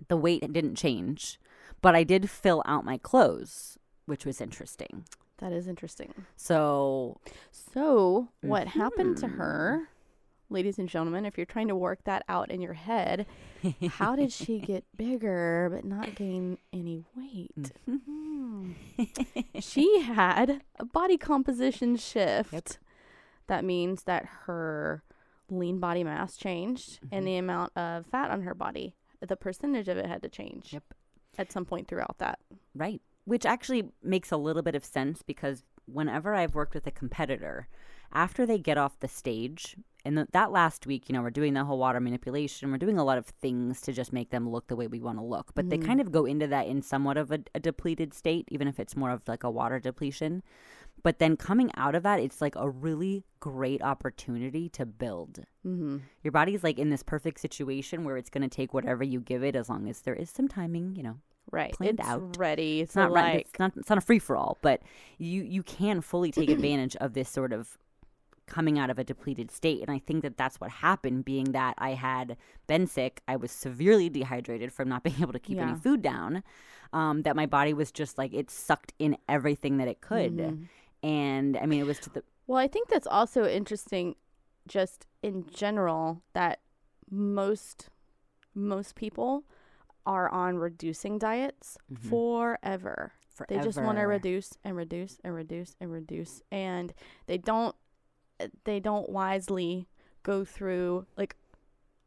the 0.07 0.17
weight 0.17 0.51
didn't 0.51 0.75
change, 0.75 1.39
but 1.81 1.95
I 1.95 2.03
did 2.03 2.29
fill 2.29 2.61
out 2.65 2.83
my 2.85 2.97
clothes, 2.97 3.77
which 4.05 4.25
was 4.25 4.41
interesting. 4.41 5.05
that 5.37 5.53
is 5.53 5.67
interesting. 5.69 6.13
So 6.35 7.21
So 7.51 8.27
what 8.41 8.67
happened 8.67 9.15
to 9.19 9.27
Mhm. 9.27 9.37
her 9.37 9.89
ladies 10.49 10.79
and 10.79 10.89
gentlemen, 10.89 11.25
if 11.25 11.37
you're 11.37 11.45
trying 11.45 11.67
to 11.67 11.75
work 11.75 12.03
that 12.05 12.23
out 12.27 12.49
in 12.51 12.61
your 12.61 12.73
head, 12.73 13.25
how 13.91 14.15
did 14.15 14.31
she 14.31 14.59
get 14.71 14.83
bigger 14.97 15.69
but 15.71 15.85
not 15.85 16.15
gain 16.15 16.57
any 16.73 17.03
weight? 17.15 17.71
Hmm. 17.85 18.71
she 19.59 20.01
had 20.01 20.61
a 20.79 20.85
body 20.85 21.17
composition 21.17 21.95
shift. 21.95 22.79
That 23.47 23.63
means 23.65 24.03
that 24.03 24.25
her 24.45 25.03
lean 25.49 25.79
body 25.79 26.03
mass 26.03 26.37
changed 26.37 26.99
and 27.11 27.25
the 27.25 27.37
amount 27.37 27.75
of 27.75 28.05
fat 28.05 28.29
on 28.31 28.41
her 28.43 28.53
body, 28.53 28.93
the 29.25 29.35
percentage 29.35 29.87
of 29.87 29.97
it 29.97 30.05
had 30.05 30.21
to 30.21 30.29
change 30.29 30.73
Yep. 30.73 30.83
at 31.37 31.51
some 31.51 31.65
point 31.65 31.87
throughout 31.87 32.17
that. 32.19 32.39
Right. 32.75 33.01
Which 33.25 33.45
actually 33.45 33.89
makes 34.03 34.31
a 34.31 34.37
little 34.37 34.61
bit 34.61 34.75
of 34.75 34.85
sense 34.85 35.21
because 35.23 35.63
whenever 35.85 36.35
I've 36.35 36.53
worked 36.55 36.75
with 36.75 36.85
a 36.87 36.91
competitor, 36.91 37.67
after 38.11 38.45
they 38.45 38.57
get 38.59 38.77
off 38.77 38.99
the 38.99 39.07
stage, 39.07 39.75
and 40.05 40.15
th- 40.17 40.27
that 40.31 40.51
last 40.51 40.87
week, 40.87 41.09
you 41.09 41.13
know, 41.13 41.21
we're 41.21 41.29
doing 41.29 41.53
the 41.53 41.63
whole 41.63 41.77
water 41.77 41.99
manipulation, 41.99 42.71
we're 42.71 42.77
doing 42.77 42.97
a 42.97 43.03
lot 43.03 43.17
of 43.17 43.25
things 43.25 43.81
to 43.81 43.93
just 43.93 44.13
make 44.13 44.29
them 44.29 44.49
look 44.49 44.67
the 44.67 44.75
way 44.75 44.87
we 44.87 45.01
want 45.01 45.17
to 45.17 45.23
look. 45.23 45.51
But 45.55 45.69
they 45.69 45.77
kind 45.77 46.01
of 46.01 46.11
go 46.11 46.25
into 46.25 46.47
that 46.47 46.67
in 46.67 46.81
somewhat 46.81 47.17
of 47.17 47.31
a, 47.31 47.39
a 47.53 47.59
depleted 47.59 48.13
state, 48.13 48.47
even 48.49 48.67
if 48.67 48.79
it's 48.79 48.95
more 48.95 49.11
of 49.11 49.27
like 49.27 49.43
a 49.43 49.51
water 49.51 49.79
depletion. 49.79 50.43
But 51.01 51.19
then 51.19 51.37
coming 51.37 51.71
out 51.75 51.95
of 51.95 52.03
that, 52.03 52.19
it's 52.19 52.41
like 52.41 52.55
a 52.55 52.69
really 52.69 53.23
great 53.39 53.81
opportunity 53.81 54.67
to 54.69 54.85
build. 54.85 55.39
Mm-hmm. 55.65 55.97
Your 56.23 56.31
body's 56.31 56.63
like 56.63 56.77
in 56.77 56.89
this 56.89 57.03
perfect 57.03 57.39
situation 57.39 58.03
where 58.03 58.17
it's 58.17 58.29
going 58.29 58.41
to 58.41 58.53
take 58.53 58.73
whatever 58.73 59.03
you 59.03 59.19
give 59.21 59.43
it 59.43 59.55
as 59.55 59.69
long 59.69 59.87
as 59.87 60.01
there 60.01 60.15
is 60.15 60.29
some 60.29 60.47
timing, 60.47 60.95
you 60.95 61.03
know, 61.03 61.17
Right. 61.51 61.73
Planned 61.73 61.99
it's 61.99 62.07
out. 62.07 62.37
ready. 62.37 62.81
it's 62.81 62.95
not 62.95 63.11
right. 63.11 63.35
like, 63.37 63.47
It's 63.49 63.59
not. 63.59 63.71
It's 63.75 63.89
not 63.89 63.97
a 63.97 64.01
free 64.01 64.19
for 64.19 64.35
all, 64.37 64.57
but 64.61 64.81
you 65.17 65.41
you 65.41 65.63
can 65.63 66.01
fully 66.01 66.31
take 66.31 66.49
advantage 66.49 66.95
of 66.97 67.13
this 67.13 67.29
sort 67.29 67.53
of 67.53 67.77
coming 68.49 68.77
out 68.79 68.89
of 68.89 68.97
a 68.99 69.03
depleted 69.03 69.51
state, 69.51 69.81
and 69.81 69.91
I 69.91 69.99
think 69.99 70.23
that 70.23 70.35
that's 70.37 70.59
what 70.59 70.69
happened. 70.71 71.23
Being 71.23 71.51
that 71.53 71.75
I 71.77 71.91
had 71.91 72.35
been 72.67 72.87
sick, 72.87 73.21
I 73.27 73.35
was 73.35 73.51
severely 73.51 74.09
dehydrated 74.09 74.73
from 74.73 74.89
not 74.89 75.03
being 75.07 75.21
able 75.21 75.33
to 75.33 75.39
keep 75.39 75.59
any 75.59 75.75
food 75.75 76.01
down. 76.01 76.43
Um, 76.91 77.21
that 77.21 77.35
my 77.35 77.45
body 77.45 77.73
was 77.73 77.91
just 77.91 78.17
like 78.17 78.33
it 78.33 78.49
sucked 78.49 78.93
in 78.97 79.15
everything 79.27 79.77
that 79.77 79.87
it 79.87 80.01
could, 80.01 80.37
Mhm. 80.37 80.67
and 81.03 81.55
I 81.57 81.65
mean 81.67 81.79
it 81.79 81.85
was 81.85 81.99
to 81.99 82.09
the 82.09 82.23
Well, 82.47 82.57
I 82.57 82.67
think 82.67 82.89
that's 82.89 83.05
also 83.07 83.45
interesting 83.47 84.15
just 84.67 85.05
in 85.21 85.45
general 85.47 86.23
that 86.33 86.59
most 87.09 87.89
most 88.55 88.95
people 88.95 89.43
are 90.05 90.29
on 90.29 90.57
reducing 90.57 91.19
diets 91.19 91.77
Mhm. 91.91 92.09
forever. 92.09 93.13
forever. 93.29 93.45
They 93.47 93.63
just 93.63 93.81
want 93.81 93.97
to 93.99 94.03
reduce 94.03 94.57
and 94.63 94.75
reduce 94.75 95.19
and 95.23 95.33
reduce 95.33 95.75
and 95.79 95.91
reduce 95.91 96.41
and 96.51 96.93
they 97.27 97.37
don't 97.37 97.75
they 98.63 98.79
don't 98.79 99.09
wisely 99.09 99.87
go 100.23 100.43
through 100.45 101.05
like 101.17 101.35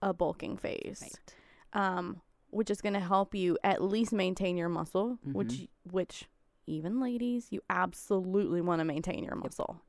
a 0.01 0.12
bulking 0.12 0.57
phase. 0.57 1.01
Right. 1.03 1.87
Um 1.97 2.20
which 2.51 2.68
is 2.70 2.83
going 2.83 2.93
to 2.93 3.01
help 3.01 3.35
you 3.35 3.57
at 3.64 3.83
least 3.83 4.12
maintain 4.12 4.59
your 4.59 4.68
muscle, 4.68 5.18
Mm-hmm. 5.26 5.33
which 5.33 5.68
which 5.91 6.24
even 6.66 7.01
ladies, 7.01 7.49
you 7.51 7.61
absolutely 7.70 8.61
want 8.61 8.80
to 8.80 8.85
maintain 8.85 9.24
your 9.24 9.37
muscle 9.37 9.80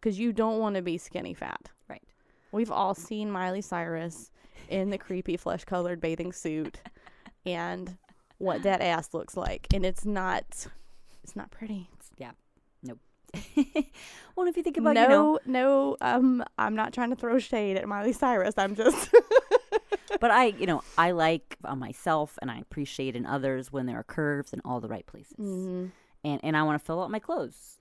cuz 0.00 0.18
you 0.18 0.32
don't 0.32 0.58
want 0.58 0.76
to 0.76 0.82
be 0.82 0.98
skinny 0.98 1.34
fat. 1.34 1.70
Right. 1.88 2.02
We've 2.52 2.70
all 2.70 2.94
seen 2.94 3.30
Miley 3.30 3.60
Cyrus 3.60 4.30
in 4.68 4.90
the 4.90 4.98
creepy 4.98 5.36
flesh-colored 5.36 6.00
bathing 6.00 6.32
suit 6.32 6.80
and 7.46 7.96
what 8.38 8.62
that 8.62 8.80
ass 8.80 9.14
looks 9.14 9.36
like 9.36 9.66
and 9.72 9.84
it's 9.86 10.04
not 10.04 10.66
it's 11.22 11.36
not 11.36 11.50
pretty. 11.50 11.88
well, 14.36 14.46
if 14.46 14.56
you 14.56 14.62
think 14.62 14.76
about 14.76 14.96
you 14.96 15.08
know, 15.08 15.38
no, 15.44 15.60
no, 15.60 15.96
um, 16.00 16.44
I'm 16.58 16.74
not 16.74 16.92
trying 16.92 17.10
to 17.10 17.16
throw 17.16 17.38
shade 17.38 17.76
at 17.76 17.86
Miley 17.88 18.12
Cyrus. 18.12 18.54
I'm 18.56 18.74
just 18.74 19.10
but 20.20 20.30
I 20.30 20.46
you 20.46 20.66
know 20.66 20.82
I 20.96 21.10
like 21.12 21.56
on 21.64 21.78
myself 21.78 22.38
and 22.40 22.50
I 22.50 22.58
appreciate 22.58 23.14
in 23.16 23.26
others 23.26 23.70
when 23.72 23.86
there 23.86 23.98
are 23.98 24.02
curves 24.04 24.52
in 24.52 24.60
all 24.64 24.80
the 24.80 24.88
right 24.88 25.06
places, 25.06 25.36
Mhm. 25.38 25.90
and 26.24 26.40
and 26.42 26.56
I 26.56 26.62
want 26.62 26.80
to 26.80 26.84
fill 26.84 27.02
out 27.02 27.10
my 27.10 27.18
clothes. 27.18 27.78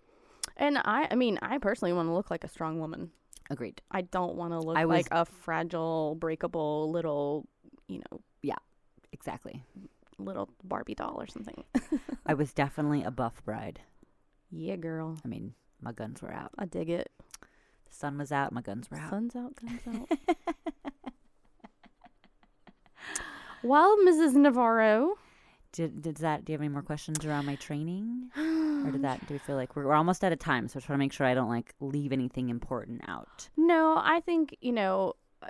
And 0.55 0.77
I, 0.79 1.07
I 1.11 1.15
mean, 1.15 1.37
I 1.41 1.59
personally 1.59 1.93
want 1.93 2.07
to 2.09 2.13
look 2.13 2.31
like 2.31 2.43
a 2.43 2.47
strong 2.47 2.79
woman. 2.79 3.11
Agreed. 3.49 3.81
I 3.91 4.01
don't 4.01 4.35
want 4.35 4.53
to 4.53 4.59
look 4.59 4.75
I 4.77 4.85
was- 4.85 4.95
like 4.97 5.07
a 5.11 5.23
fragile, 5.25 6.15
breakable 6.15 6.89
little, 6.91 7.45
you 7.87 7.99
know, 7.99 8.21
Yeah, 8.41 8.55
Exactly. 9.11 9.61
little 10.17 10.49
Barbie 10.63 10.95
doll 10.95 11.15
or 11.21 11.27
something. 11.27 11.63
I 12.25 12.33
was 12.33 12.53
definitely 12.53 13.03
a 13.03 13.11
buff 13.11 13.43
bride. 13.45 13.81
Yeah, 14.51 14.75
girl. 14.75 15.17
I 15.23 15.27
mean, 15.27 15.53
my 15.81 15.91
guns 15.91 16.21
were 16.21 16.33
out. 16.33 16.51
I 16.57 16.65
dig 16.65 16.89
it. 16.89 17.11
The 17.41 17.95
sun 17.95 18.17
was 18.17 18.31
out. 18.31 18.51
My 18.51 18.61
guns 18.61 18.89
were 18.91 18.97
out. 18.97 19.09
Sun's 19.09 19.35
out, 19.35 19.55
guns 19.55 19.81
out. 19.87 20.11
well, 23.63 23.97
Mrs. 23.99 24.33
Navarro. 24.33 25.15
Did 25.73 26.01
did 26.01 26.17
that? 26.17 26.45
Do 26.45 26.51
you 26.51 26.55
have 26.55 26.61
any 26.61 26.69
more 26.69 26.81
questions 26.81 27.23
around 27.25 27.45
my 27.45 27.55
training, 27.55 28.29
or 28.85 28.91
did 28.91 29.01
that? 29.03 29.27
Do 29.27 29.33
we 29.33 29.37
feel 29.37 29.55
like 29.57 29.75
we're, 29.75 29.85
we're 29.85 29.93
almost 29.93 30.23
out 30.23 30.31
of 30.31 30.39
time? 30.39 30.67
So 30.67 30.79
I 30.79 30.81
try 30.81 30.93
to 30.95 30.97
make 30.97 31.13
sure 31.13 31.27
I 31.27 31.33
don't 31.33 31.49
like 31.49 31.75
leave 31.79 32.11
anything 32.13 32.49
important 32.49 33.01
out. 33.07 33.49
No, 33.57 33.97
I 34.01 34.21
think, 34.21 34.55
you 34.61 34.71
know, 34.71 35.13
uh, 35.43 35.47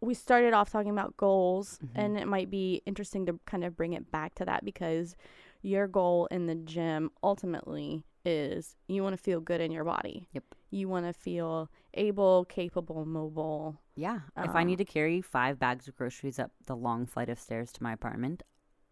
we 0.00 0.12
started 0.14 0.52
off 0.52 0.70
talking 0.70 0.90
about 0.90 1.16
goals, 1.16 1.78
Mhm. 1.82 1.88
and 1.94 2.18
it 2.18 2.26
might 2.26 2.50
be 2.50 2.82
interesting 2.84 3.24
to 3.26 3.38
kind 3.46 3.64
of 3.64 3.76
bring 3.76 3.92
it 3.94 4.10
back 4.10 4.34
to 4.34 4.44
that 4.44 4.64
because 4.64 5.14
your 5.62 5.86
goal 5.86 6.26
in 6.30 6.46
the 6.46 6.54
gym 6.54 7.10
ultimately 7.22 8.04
is 8.24 8.76
you 8.88 9.02
want 9.02 9.16
to 9.16 9.22
feel 9.22 9.40
good 9.40 9.60
in 9.60 9.72
your 9.72 9.84
body. 9.84 10.28
Yep. 10.32 10.44
You 10.70 10.88
want 10.88 11.06
to 11.06 11.12
feel 11.12 11.70
able, 11.94 12.44
capable, 12.46 13.04
mobile. 13.04 13.80
Yeah. 13.96 14.20
if 14.36 14.54
I 14.54 14.60
Uh, 14.62 14.64
need 14.64 14.78
to 14.78 14.84
carry 14.84 15.20
five 15.20 15.58
bags 15.58 15.88
of 15.88 15.96
groceries 15.96 16.38
up 16.38 16.50
the 16.66 16.76
long 16.76 17.06
flight 17.06 17.28
of 17.28 17.38
stairs 17.38 17.72
to 17.72 17.82
my 17.82 17.92
apartment, 17.92 18.42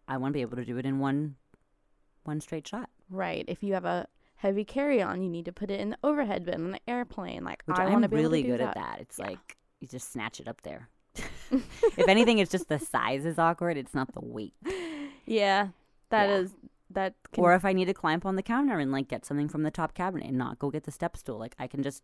I 0.07 0.17
want 0.17 0.31
to 0.33 0.37
be 0.37 0.41
able 0.41 0.57
to 0.57 0.65
do 0.65 0.77
it 0.77 0.85
in 0.85 0.99
one 0.99 1.35
one 2.23 2.39
straight 2.41 2.67
shot. 2.67 2.89
Right. 3.09 3.43
If 3.47 3.63
you 3.63 3.73
have 3.73 3.85
a 3.85 4.07
heavy 4.35 4.63
carry 4.63 5.01
on, 5.01 5.21
you 5.23 5.29
need 5.29 5.45
to 5.45 5.51
put 5.51 5.71
it 5.71 5.79
in 5.79 5.89
the 5.91 5.97
overhead 6.03 6.45
bin 6.45 6.65
on 6.65 6.71
the 6.71 6.79
airplane. 6.89 7.43
Like 7.43 7.63
Which 7.65 7.79
I 7.79 7.87
want 7.89 8.03
to 8.03 8.09
be 8.09 8.17
really 8.17 8.39
able 8.39 8.49
to 8.49 8.51
do 8.51 8.57
good 8.57 8.67
that. 8.67 8.77
at 8.77 8.83
that. 8.83 8.99
It's 9.01 9.17
Yeah. 9.19 9.27
like 9.29 9.57
you 9.79 9.87
just 9.87 10.11
snatch 10.11 10.39
it 10.39 10.47
up 10.47 10.61
there. 10.61 10.89
if 11.51 12.07
anything, 12.07 12.37
it's 12.39 12.51
just 12.51 12.67
the 12.69 12.77
size 12.79 13.25
is 13.25 13.39
awkward. 13.39 13.77
It's 13.77 13.93
not 13.95 14.13
the 14.13 14.21
weight. 14.21 14.53
Yeah, 15.25 15.69
that 16.11 16.29
Yeah. 16.29 16.35
is 16.37 16.55
that. 16.91 17.15
Can, 17.31 17.43
or 17.43 17.53
if 17.55 17.65
I 17.65 17.73
need 17.73 17.85
to 17.85 17.93
climb 17.93 18.17
up 18.17 18.25
on 18.25 18.35
the 18.35 18.43
counter 18.43 18.77
and 18.79 18.91
like 18.91 19.07
get 19.07 19.25
something 19.25 19.49
from 19.49 19.63
the 19.63 19.71
top 19.71 19.93
cabinet 19.93 20.27
and 20.27 20.37
not 20.37 20.59
go 20.59 20.69
get 20.69 20.83
the 20.83 20.91
step 20.91 21.17
stool, 21.17 21.37
like 21.39 21.55
I 21.59 21.67
can 21.67 21.81
just 21.83 22.03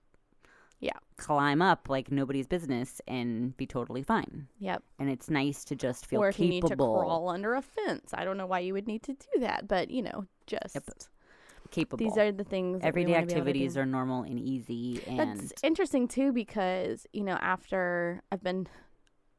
Yeah. 0.80 0.97
climb 1.18 1.62
up 1.62 1.89
like 1.89 2.12
nobody's 2.12 2.47
business 2.47 3.01
and 3.08 3.55
be 3.58 3.66
totally 3.66 4.03
fine. 4.03 4.47
yep. 4.60 4.84
And 4.99 5.10
it's 5.10 5.30
nice 5.30 5.64
to 5.66 5.76
just 5.76 6.05
feel 6.05 6.22
or 6.22 6.30
if 6.30 6.39
you 6.39 6.47
need 6.49 6.66
to 6.68 6.76
crawl 6.76 7.30
under 7.30 7.55
a 7.55 7.62
fence. 7.62 8.12
I 8.14 8.24
don't 8.26 8.38
know 8.38 8.45
why 8.45 8.60
you 8.60 8.74
would 8.74 8.88
need 8.88 9.03
to 9.03 9.14
do 9.14 9.39
that, 9.41 9.68
but 9.68 9.89
you 9.91 10.01
know, 10.03 10.26
just 10.45 10.78
capable. 11.72 11.97
these 11.97 12.18
are 12.18 12.32
the 12.32 12.43
things. 12.45 12.80
that 12.82 12.86
we 12.86 13.01
everyday 13.01 13.08
be 13.08 13.18
able 13.18 13.28
to 13.28 13.34
activities 13.34 13.76
are 13.76 13.86
normal 13.86 14.24
and 14.24 14.39
easy 14.39 15.03
and 15.05 15.20
That's 15.41 15.51
interesting 15.64 16.08
too 16.08 16.32
because 16.32 17.05
you 17.12 17.24
know 17.26 17.38
after 17.41 18.22
I've 18.32 18.41
been 18.43 18.68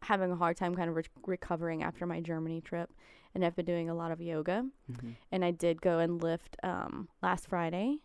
having 0.03 0.31
a 0.33 0.37
hard 0.37 0.57
time 0.59 0.75
kind 0.75 0.91
of 0.91 0.97
re- 0.97 1.05
recovering 1.27 1.83
after 1.83 2.05
my 2.07 2.21
Germany 2.21 2.61
trip, 2.61 2.91
and 3.35 3.45
I've 3.45 3.55
been 3.57 3.65
doing 3.67 3.89
a 3.91 3.95
lot 3.95 4.11
of 4.13 4.21
yoga, 4.21 4.67
Mhm. 4.91 5.17
and 5.33 5.45
I 5.45 5.51
did 5.51 5.81
go 5.81 5.99
and 5.99 6.23
lift 6.23 6.57
um, 6.63 7.09
last 7.23 7.49
Friday, 7.49 7.99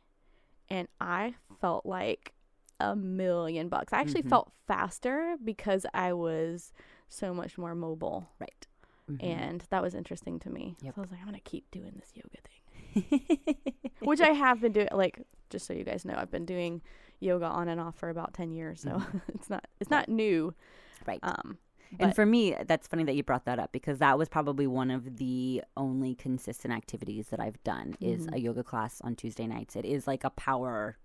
and 0.69 0.87
I 0.99 1.35
felt 1.61 1.85
like 1.85 2.33
a 2.79 2.95
million 2.95 3.69
bucks. 3.69 3.93
I 3.93 3.99
actually 4.01 4.23
Mhm. 4.23 4.29
felt 4.29 4.51
faster 4.67 5.35
because 5.43 5.85
I 5.93 6.13
was 6.13 6.73
so 7.07 7.33
much 7.33 7.57
more 7.57 7.75
mobile, 7.75 8.27
right. 8.39 8.67
Mhm. 9.09 9.23
and 9.23 9.61
that 9.69 9.81
was 9.81 9.93
interesting 9.93 10.39
to 10.39 10.49
me. 10.49 10.75
Yep. 10.81 10.95
So 10.95 11.01
I 11.01 11.03
was 11.03 11.11
like, 11.11 11.19
I'm 11.19 11.25
gonna 11.27 11.39
keep 11.41 11.69
doing 11.71 11.93
this 11.99 12.11
yoga 12.15 12.37
thing, 12.41 13.33
which 14.01 14.21
I 14.21 14.29
have 14.29 14.61
been 14.61 14.71
doing. 14.71 14.87
Like, 14.91 15.21
just 15.49 15.65
so 15.65 15.73
you 15.73 15.83
guys 15.83 16.05
know, 16.05 16.15
I've 16.17 16.31
been 16.31 16.45
doing 16.45 16.81
yoga 17.19 17.45
on 17.45 17.67
and 17.69 17.79
off 17.79 17.95
for 17.97 18.09
about 18.09 18.33
ten 18.33 18.51
years, 18.51 18.81
so 18.81 19.01
it's 19.29 19.49
not 19.49 19.65
it's 19.79 19.89
not 19.89 20.09
new. 20.09 20.53
right. 21.05 21.19
Um, 21.23 21.57
And 21.99 22.15
for 22.15 22.25
me, 22.25 22.55
that's 22.65 22.87
funny 22.87 23.03
that 23.03 23.15
you 23.15 23.23
brought 23.23 23.45
that 23.45 23.59
up 23.59 23.71
because 23.71 23.99
that 23.99 24.17
was 24.17 24.29
probably 24.29 24.67
one 24.67 24.91
of 24.91 25.17
the 25.17 25.63
only 25.77 26.15
consistent 26.15 26.73
activities 26.73 27.27
that 27.29 27.39
I've 27.39 27.63
done 27.63 27.95
is 27.99 28.27
Mhm. 28.27 28.35
a 28.35 28.39
yoga 28.39 28.63
class 28.63 29.01
on 29.01 29.15
Tuesday 29.15 29.47
nights. 29.47 29.75
It 29.75 29.85
is 29.85 30.07
like 30.07 30.23
a 30.23 30.29
power. 30.31 30.97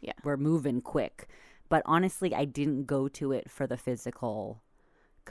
Yeah. 0.00 0.12
We're 0.24 0.36
moving 0.36 0.80
quick. 0.80 1.28
But 1.68 1.82
honestly, 1.84 2.34
I 2.34 2.44
didn't 2.44 2.84
go 2.86 3.08
to 3.08 3.32
it 3.32 3.50
for 3.50 3.66
the 3.66 3.76
physical 3.76 4.62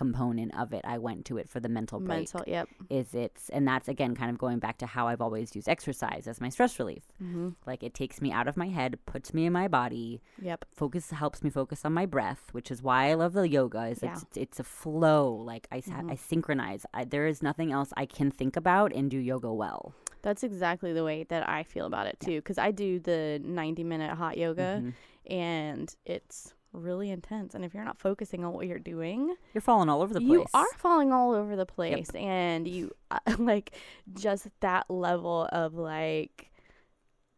component 0.04 0.52
of 0.64 0.68
it. 0.78 0.84
I 0.95 0.98
went 1.08 1.22
to 1.30 1.34
it 1.41 1.48
for 1.50 1.60
the 1.60 1.70
mental 1.78 2.00
break. 2.00 2.20
mental, 2.34 2.43
yep. 2.56 2.68
Is 2.89 3.10
it's 3.26 3.50
and 3.56 3.68
that's 3.72 3.88
again 3.95 4.14
kind 4.16 4.30
of 4.34 4.38
going 4.38 4.60
back 4.60 4.78
to 4.84 4.86
how 4.95 5.04
I've 5.10 5.22
always 5.28 5.56
used 5.58 5.68
exercise 5.78 6.24
as 6.32 6.39
my 6.45 6.50
stress 6.56 6.74
relief. 6.82 7.04
Mm-hmm. 7.22 7.50
Like 7.70 7.82
it 7.88 7.93
takes 8.02 8.22
me 8.22 8.30
out 8.32 8.48
of 8.48 8.56
my 8.64 8.70
head, 8.80 8.91
puts 9.14 9.34
me 9.34 9.45
in 9.48 9.54
my 9.62 9.68
body, 9.68 10.22
Yep. 10.41 10.66
focus 10.82 11.10
helps 11.24 11.39
me 11.43 11.50
focus 11.50 11.80
on 11.88 11.93
my 11.93 12.06
breath 12.06 12.43
which 12.52 12.70
is 12.74 12.80
why 12.88 13.00
i 13.10 13.14
love 13.22 13.34
the 13.34 13.48
yoga 13.50 13.82
is 13.93 14.00
Yeah. 14.04 14.14
it's, 14.14 14.26
it's 14.45 14.60
a 14.60 14.64
flow 14.64 15.24
like 15.52 15.68
i, 15.72 15.80
Mhm. 15.82 16.12
I 16.14 16.16
synchronize 16.16 16.86
I, 16.93 17.04
there 17.06 17.28
is 17.34 17.41
nothing 17.50 17.70
else 17.78 17.89
i 17.98 18.06
can 18.06 18.30
think 18.39 18.56
about 18.64 18.89
and 18.98 19.10
do 19.16 19.18
yoga 19.32 19.52
well 19.64 19.93
That's 20.28 20.43
exactly 20.43 20.91
the 20.93 21.04
way 21.10 21.20
that 21.32 21.43
I 21.58 21.64
feel 21.64 21.86
about 21.91 22.06
it 22.12 22.18
too. 22.20 22.38
Because 22.41 22.58
I 22.68 22.70
do 22.86 22.89
the 23.00 23.39
90 23.43 23.84
minute 23.91 24.12
hot 24.22 24.36
yoga, 24.38 24.70
Mhm. 24.84 24.93
and 25.32 25.88
it's 26.06 26.54
really 26.78 27.09
intense. 27.11 27.53
And 27.55 27.65
if 27.65 27.73
you're 27.73 27.84
not 27.84 27.97
focusing 27.97 28.43
on 28.45 28.53
what 28.53 28.67
you're 28.67 28.80
doing, 28.80 29.36
You're 29.53 29.61
falling 29.61 29.89
all 29.89 30.01
over 30.01 30.13
the 30.13 30.19
place. 30.21 30.30
you 30.32 30.45
are 30.53 30.65
falling 30.78 31.11
all 31.11 31.34
over 31.34 31.55
the 31.55 31.65
place. 31.65 32.09
And 32.11 32.67
you, 32.67 32.91
uh, 33.11 33.19
like, 33.39 33.71
just 34.13 34.47
that 34.61 34.89
level 34.89 35.47
of 35.51 35.73
like 35.75 36.51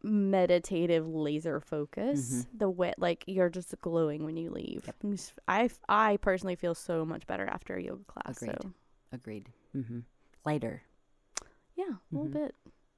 meditative 0.02 1.06
laser 1.06 1.60
focus, 1.60 2.46
the 2.56 2.70
way, 2.70 2.94
like, 2.98 3.24
you're 3.26 3.50
just 3.50 3.74
glowing 3.80 4.24
when 4.24 4.36
you 4.36 4.50
leave. 4.50 4.84
Yep. 4.86 5.18
I, 5.46 5.70
I 5.88 6.16
personally 6.18 6.56
feel 6.56 6.74
so 6.74 7.04
much 7.04 7.26
better 7.26 7.46
after 7.46 7.74
a 7.76 7.82
yoga 7.82 8.04
class. 8.04 8.40
Agreed. 8.42 8.56
So, 8.62 8.70
Agreed. 9.12 9.48
Mm-hmm. 9.76 9.98
Lighter, 10.44 10.82
yeah, 11.76 11.84
a 11.84 11.98
little 12.14 12.28
Mhm. 12.28 12.32
bit. 12.32 12.54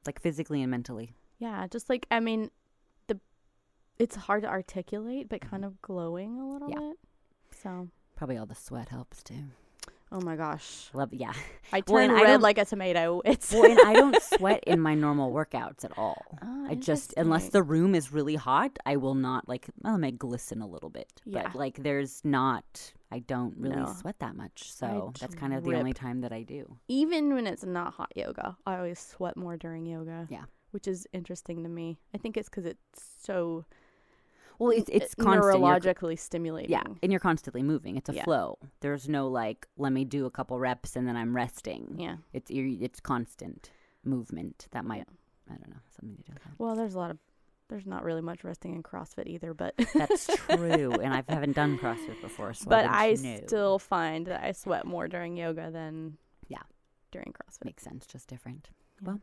like 0.06 0.20
physically 0.20 0.62
and 0.62 0.70
mentally. 0.70 1.12
Yeah, 1.38 1.66
just 1.68 1.88
like 1.88 2.06
I 2.10 2.20
mean, 2.20 2.50
it's 3.98 4.16
hard 4.16 4.42
to 4.42 4.48
articulate, 4.48 5.28
but 5.28 5.40
kind 5.40 5.64
of 5.64 5.80
glowing 5.82 6.38
a 6.40 6.48
little 6.48 6.70
Yeah. 6.70 6.78
bit. 6.90 6.98
So, 7.52 7.88
Probably 8.16 8.36
all 8.36 8.46
the 8.46 8.54
sweat 8.54 8.88
helps 8.88 9.22
too. 9.22 9.44
oh 10.10 10.20
my 10.20 10.36
gosh, 10.36 10.90
Love, 10.92 11.12
yeah. 11.14 11.32
I 11.72 11.82
Well, 11.86 12.00
turn 12.02 12.10
and 12.10 12.18
I 12.18 12.22
red 12.22 12.26
don't- 12.28 12.40
like 12.42 12.58
a 12.58 12.64
tomato. 12.64 13.22
It's 13.24 13.50
well, 13.52 13.64
and 13.70 13.80
I 13.80 13.94
don't 13.94 14.20
sweat 14.36 14.62
in 14.66 14.78
my 14.80 14.94
normal 14.94 15.32
workouts 15.32 15.84
at 15.84 15.96
all. 15.96 16.22
Ah, 16.42 16.66
I 16.68 16.74
just, 16.74 17.14
unless 17.16 17.44
interesting. 17.44 17.52
the 17.52 17.62
room 17.62 17.94
is 17.94 18.12
really 18.12 18.34
hot, 18.36 18.78
I 18.84 18.96
will 18.96 19.14
not 19.14 19.48
like. 19.48 19.66
I 19.84 19.96
may 19.96 20.10
glisten 20.12 20.60
a 20.60 20.66
little 20.66 20.90
bit, 20.90 21.10
Yeah. 21.24 21.44
but 21.44 21.54
like, 21.56 21.76
there's 21.82 22.22
not. 22.24 22.92
I 23.10 23.18
don't 23.20 23.54
really 23.58 23.76
No. 23.76 23.92
sweat 24.00 24.18
that 24.20 24.34
much, 24.36 24.72
so 24.72 25.12
that's 25.20 25.34
kind 25.34 25.52
of 25.54 25.62
the 25.64 25.70
drip. 25.70 25.78
only 25.80 25.92
time 25.92 26.20
that 26.22 26.32
I 26.32 26.42
do. 26.42 26.76
even 26.88 27.34
when 27.34 27.46
it's 27.46 27.64
not 27.64 27.94
hot 27.94 28.12
yoga, 28.16 28.56
I 28.66 28.76
always 28.76 28.98
sweat 29.00 29.36
more 29.36 29.56
during 29.56 29.86
yoga. 29.86 30.26
Yeah. 30.30 30.44
which 30.72 30.88
is 30.88 31.06
interesting 31.12 31.62
to 31.62 31.68
me. 31.68 31.98
I 32.14 32.18
think 32.18 32.38
it's 32.38 32.48
because 32.48 32.64
it's 32.64 32.80
so 33.20 33.66
Well, 34.62 34.70
it's 34.72 34.88
n- 34.90 34.96
it's 35.02 35.14
constant. 35.14 35.44
You're- 35.44 35.60
neurologically 35.60 36.18
stimulating. 36.18 36.70
Yeah, 36.70 36.82
and 37.02 37.10
you're 37.12 37.20
constantly 37.20 37.62
moving. 37.62 37.96
It's 37.96 38.08
a 38.08 38.14
Yeah. 38.14 38.24
flow. 38.24 38.58
There's 38.80 39.08
no 39.08 39.28
like, 39.28 39.66
let 39.76 39.92
me 39.92 40.04
do 40.04 40.26
a 40.26 40.30
couple 40.30 40.58
reps 40.58 40.96
and 40.96 41.06
then 41.08 41.16
I'm 41.16 41.34
resting. 41.34 41.96
yeah. 41.98 42.16
It's 42.32 42.50
it's 42.50 43.00
constant 43.00 43.70
movement. 44.04 44.68
That 44.72 44.84
might, 44.84 45.06
I 45.50 45.54
don't 45.54 45.68
know, 45.70 45.80
something 45.90 46.16
to 46.16 46.22
do 46.22 46.32
with 46.34 46.42
that. 46.44 46.52
Well, 46.58 46.74
there's 46.76 46.94
a 46.94 46.98
lot 46.98 47.10
of 47.10 47.18
there's 47.68 47.86
not 47.86 48.04
really 48.04 48.20
much 48.20 48.44
resting 48.44 48.74
in 48.74 48.82
CrossFit 48.82 49.26
either, 49.28 49.54
but 49.54 49.74
That's 49.94 50.26
true, 50.46 50.92
and 50.92 51.14
I 51.14 51.24
haven't 51.28 51.52
done 51.56 51.78
CrossFit 51.78 52.20
before, 52.20 52.52
so 52.52 52.68
but 52.68 52.84
I, 52.84 53.06
I 53.06 53.14
still 53.14 53.78
find 53.78 54.26
that 54.26 54.44
I 54.44 54.52
sweat 54.52 54.84
more 54.86 55.08
during 55.08 55.36
yoga 55.38 55.70
than 55.70 56.18
Yeah. 56.48 56.62
during 57.12 57.32
CrossFit. 57.32 57.64
makes 57.64 57.82
sense, 57.82 58.04
just 58.06 58.28
different. 58.28 58.68
Yeah. 59.00 59.06
Well, 59.08 59.20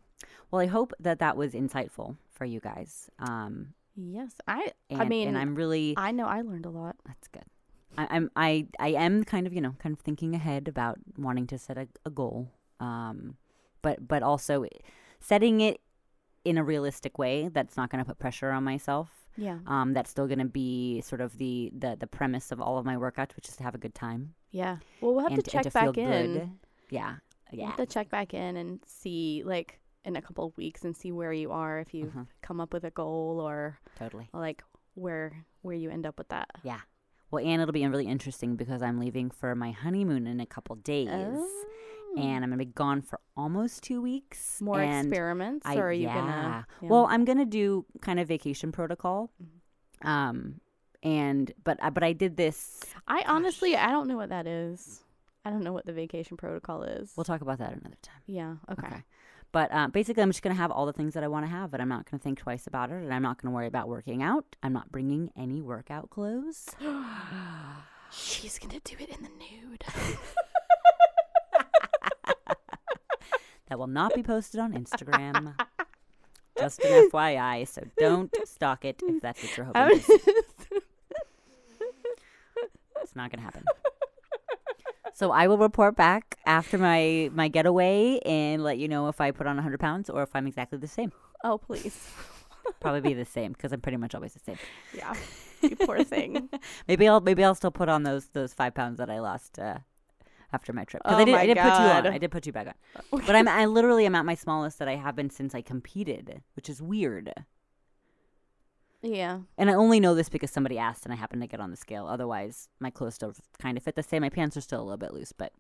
well, 0.49 0.61
I 0.61 0.65
hope 0.65 0.93
that 0.99 1.19
that 1.19 1.37
was 1.37 1.53
insightful 1.53 2.17
for 2.31 2.45
you 2.45 2.59
guys. 2.59 3.09
Um, 3.19 3.73
Yes, 4.01 4.31
I 4.47 4.71
and, 4.89 5.01
I 5.01 5.05
mean 5.05 5.27
and 5.27 5.37
I'm 5.37 5.55
really 5.55 5.93
I 5.97 6.11
know 6.11 6.25
I 6.25 6.41
learned 6.41 6.65
a 6.65 6.69
lot. 6.69 6.95
that's 7.05 7.27
good. 7.27 7.43
I, 7.97 8.07
I'm 8.11 8.31
I 8.35 8.67
I 8.79 8.89
am 8.89 9.23
kind 9.23 9.45
of 9.47 9.53
you 9.53 9.61
know 9.61 9.75
kind 9.79 9.93
of 9.93 9.99
thinking 9.99 10.35
ahead 10.35 10.67
about 10.67 10.97
wanting 11.17 11.47
to 11.47 11.57
set 11.57 11.77
a, 11.77 11.87
a 12.05 12.09
goal, 12.09 12.49
um, 12.79 13.35
but 13.81 14.07
but 14.07 14.23
also 14.23 14.65
setting 15.19 15.59
it 15.61 15.81
in 16.45 16.57
a 16.57 16.63
realistic 16.63 17.17
way 17.17 17.49
that's 17.49 17.75
not 17.75 17.89
going 17.89 18.01
to 18.03 18.07
put 18.07 18.17
pressure 18.19 18.51
on 18.51 18.63
myself. 18.63 19.09
Yeah. 19.35 19.59
Um, 19.67 19.93
that's 19.93 20.09
still 20.09 20.27
going 20.27 20.39
to 20.39 20.45
be 20.45 21.01
sort 21.01 21.21
of 21.21 21.37
the, 21.37 21.71
the 21.77 21.95
the 21.99 22.07
premise 22.07 22.51
of 22.51 22.59
all 22.61 22.77
of 22.77 22.85
my 22.85 22.95
workouts, 22.95 23.35
which 23.35 23.47
is 23.49 23.55
to 23.57 23.63
have 23.63 23.75
a 23.75 23.77
good 23.77 23.95
time 23.95 24.33
Yeah. 24.51 24.77
Well, 25.01 25.13
we'll 25.13 25.23
have 25.23 25.31
and 25.33 25.43
to 25.43 25.51
check 25.51 25.63
to 25.63 25.71
back 25.71 25.97
in. 25.97 26.33
good. 26.33 26.49
Yeah, 26.89 27.15
We'll 27.51 27.61
yeah. 27.61 27.67
have 27.67 27.77
to 27.77 27.85
check 27.85 28.09
back 28.09 28.33
in 28.33 28.57
and 28.57 28.79
see 28.85 29.43
like 29.45 29.79
in 30.05 30.15
a 30.15 30.21
couple 30.21 30.45
of 30.45 30.55
weeks 30.57 30.83
and 30.83 30.95
see 30.95 31.11
where 31.11 31.33
you 31.33 31.51
are 31.51 31.79
if 31.79 31.93
you've 31.93 32.13
Mhm. 32.13 32.27
come 32.41 32.59
up 32.61 32.73
with 32.73 32.83
a 32.85 32.89
goal 32.91 33.39
or 33.41 33.79
Totally. 33.95 34.29
like 34.33 34.63
where 34.95 35.45
where 35.61 35.75
you 35.75 35.89
end 35.89 36.05
up 36.05 36.17
with 36.17 36.29
that. 36.29 36.49
Yeah. 36.63 36.79
Well, 37.31 37.45
and 37.45 37.61
it'll 37.61 37.73
be 37.73 37.85
really 37.85 38.07
interesting 38.07 38.55
because 38.55 38.81
I'm 38.81 38.97
leaving 38.99 39.29
for 39.29 39.53
my 39.55 39.71
honeymoon 39.71 40.25
in 40.25 40.39
a 40.39 40.45
couple 40.45 40.75
days, 40.77 41.09
Oh. 41.11 42.15
and 42.17 42.43
I'm 42.43 42.49
gonna 42.49 42.57
be 42.57 42.65
gone 42.65 43.01
for 43.01 43.19
almost 43.37 43.83
two 43.83 44.01
weeks. 44.01 44.61
more 44.61 44.81
experiments 44.81 45.65
I, 45.67 45.75
or 45.77 45.87
are 45.89 45.93
you 45.93 46.03
yeah. 46.03 46.15
gonna 46.15 46.65
yeah. 46.81 46.89
Well, 46.89 47.05
I'm 47.07 47.25
gonna 47.25 47.45
do 47.45 47.85
kind 48.01 48.19
of 48.19 48.27
vacation 48.27 48.71
protocol. 48.71 49.31
Mhm. 49.43 50.07
Um, 50.07 50.61
and 51.03 51.51
but 51.63 51.77
I 51.83 51.89
but 51.89 52.03
I 52.03 52.13
did 52.13 52.37
this. 52.37 52.81
I 53.07 53.23
honestly 53.27 53.75
I 53.75 53.91
don't 53.91 54.07
know 54.07 54.15
what 54.17 54.29
that 54.29 54.47
is. 54.47 55.03
I 55.45 55.49
don't 55.51 55.63
know 55.63 55.71
what 55.73 55.85
the 55.85 55.93
vacation 55.93 56.35
protocol 56.37 56.83
is. 56.83 57.13
We'll 57.15 57.23
talk 57.25 57.41
about 57.41 57.59
that 57.59 57.73
another 57.73 57.97
time. 58.01 58.21
yeah. 58.27 58.55
Okay. 58.69 59.03
But 59.51 59.73
uh, 59.73 59.87
basically, 59.87 60.21
I'm 60.21 60.29
just 60.29 60.43
going 60.43 60.55
to 60.55 60.61
have 60.61 60.71
all 60.71 60.85
the 60.85 60.93
things 60.93 61.15
that 61.15 61.23
I 61.23 61.27
want 61.27 61.45
to 61.45 61.51
have, 61.51 61.73
and 61.73 61.81
I'm 61.81 61.89
not 61.89 62.09
going 62.09 62.19
to 62.19 62.23
think 62.23 62.39
twice 62.39 62.67
about 62.67 62.91
it, 62.91 62.95
and 62.95 63.13
I'm 63.13 63.23
not 63.23 63.41
going 63.41 63.51
to 63.51 63.55
worry 63.55 63.67
about 63.67 63.87
working 63.87 64.21
out. 64.21 64.55
I'm 64.61 64.73
not 64.73 64.91
bringing 64.91 65.31
any 65.35 65.61
workout 65.61 66.09
clothes. 66.09 66.67
She's 68.11 68.57
gonna 68.57 68.79
do 68.83 68.95
it 68.99 69.09
in 69.09 69.21
the 69.21 69.29
nude. 69.29 69.83
that 73.69 73.77
will 73.77 73.85
not 73.85 74.15
be 74.15 74.23
posted 74.23 74.59
on 74.59 74.73
Instagram. 74.73 75.53
just 76.57 76.83
an 76.83 77.07
FYI, 77.11 77.67
so 77.67 77.83
don't 77.99 78.35
stalk 78.45 78.83
it 78.83 78.99
if 79.03 79.21
that's 79.21 79.43
what 79.43 79.55
you're 79.57 79.67
hoping. 79.67 80.01
It's 83.01 83.15
not 83.15 83.31
going 83.31 83.39
to 83.39 83.45
happen. 83.45 83.63
So 85.19 85.31
I 85.31 85.47
will 85.47 85.57
report 85.57 85.97
back 85.97 86.37
after 86.45 86.77
my 86.77 87.29
my 87.33 87.49
getaway 87.49 88.19
and 88.25 88.63
let 88.63 88.77
you 88.77 88.87
know 88.87 89.09
if 89.09 89.19
I 89.19 89.31
put 89.31 89.47
on 89.47 89.57
100 89.57 89.77
pounds 89.77 90.09
or 90.09 90.23
if 90.23 90.33
I'm 90.33 90.47
exactly 90.47 90.79
the 90.79 90.87
same. 90.87 91.11
oh 91.43 91.57
please. 91.57 92.07
Probably 92.79 93.01
be 93.01 93.13
the 93.13 93.25
same 93.25 93.51
because 93.51 93.73
I'm 93.73 93.81
pretty 93.81 93.97
much 93.97 94.15
always 94.15 94.31
the 94.31 94.39
same. 94.39 94.55
Yeah. 94.95 95.13
You 95.61 95.75
poor 95.75 96.05
thing. 96.05 96.47
Maybe 96.87 97.05
I'll 97.05 97.19
maybe 97.19 97.43
I'll 97.43 97.53
still 97.53 97.69
put 97.69 97.89
on 97.89 98.03
those 98.03 98.27
those 98.27 98.53
five 98.53 98.73
pounds 98.73 98.97
that 98.99 99.09
I 99.09 99.19
lost 99.19 99.59
uh, 99.59 99.79
after 100.53 100.71
my 100.71 100.85
trip. 100.85 101.01
Oh 101.03 101.17
I 101.17 101.25
did, 101.25 101.33
my 101.33 101.41
I 101.41 101.45
did 101.47 101.57
put 101.57 101.65
you 101.65 101.71
on. 101.71 102.03
God. 102.03 102.13
I 102.13 102.17
did 102.17 102.31
put 102.31 102.45
you 102.45 102.53
back 102.53 102.67
on. 102.67 103.21
But 103.27 103.35
I'm 103.35 103.49
I 103.49 103.65
literally 103.65 104.05
am 104.05 104.15
at 104.15 104.23
my 104.23 104.35
smallest 104.35 104.79
that 104.79 104.87
I 104.87 104.95
have 104.95 105.17
been 105.17 105.29
since 105.29 105.53
I 105.53 105.61
competed, 105.61 106.43
which 106.55 106.69
is 106.69 106.81
weird. 106.81 107.33
Yeah. 109.01 109.39
And 109.57 109.69
I 109.69 109.73
only 109.73 109.99
know 109.99 110.13
this 110.13 110.29
because 110.29 110.51
somebody 110.51 110.77
asked 110.77 111.05
and 111.05 111.13
I 111.13 111.15
happened 111.15 111.41
to 111.41 111.47
get 111.47 111.59
on 111.59 111.71
the 111.71 111.77
scale. 111.77 112.05
Otherwise, 112.07 112.67
my 112.79 112.89
clothes 112.89 113.15
still 113.15 113.33
kind 113.57 113.77
of 113.77 113.83
fit 113.83 113.95
the 113.95 114.03
same. 114.03 114.21
My 114.21 114.29
pants 114.29 114.57
are 114.57 114.61
still 114.61 114.81
a 114.81 114.83
little 114.83 114.97
bit 114.97 115.13
loose, 115.13 115.31
but 115.31 115.53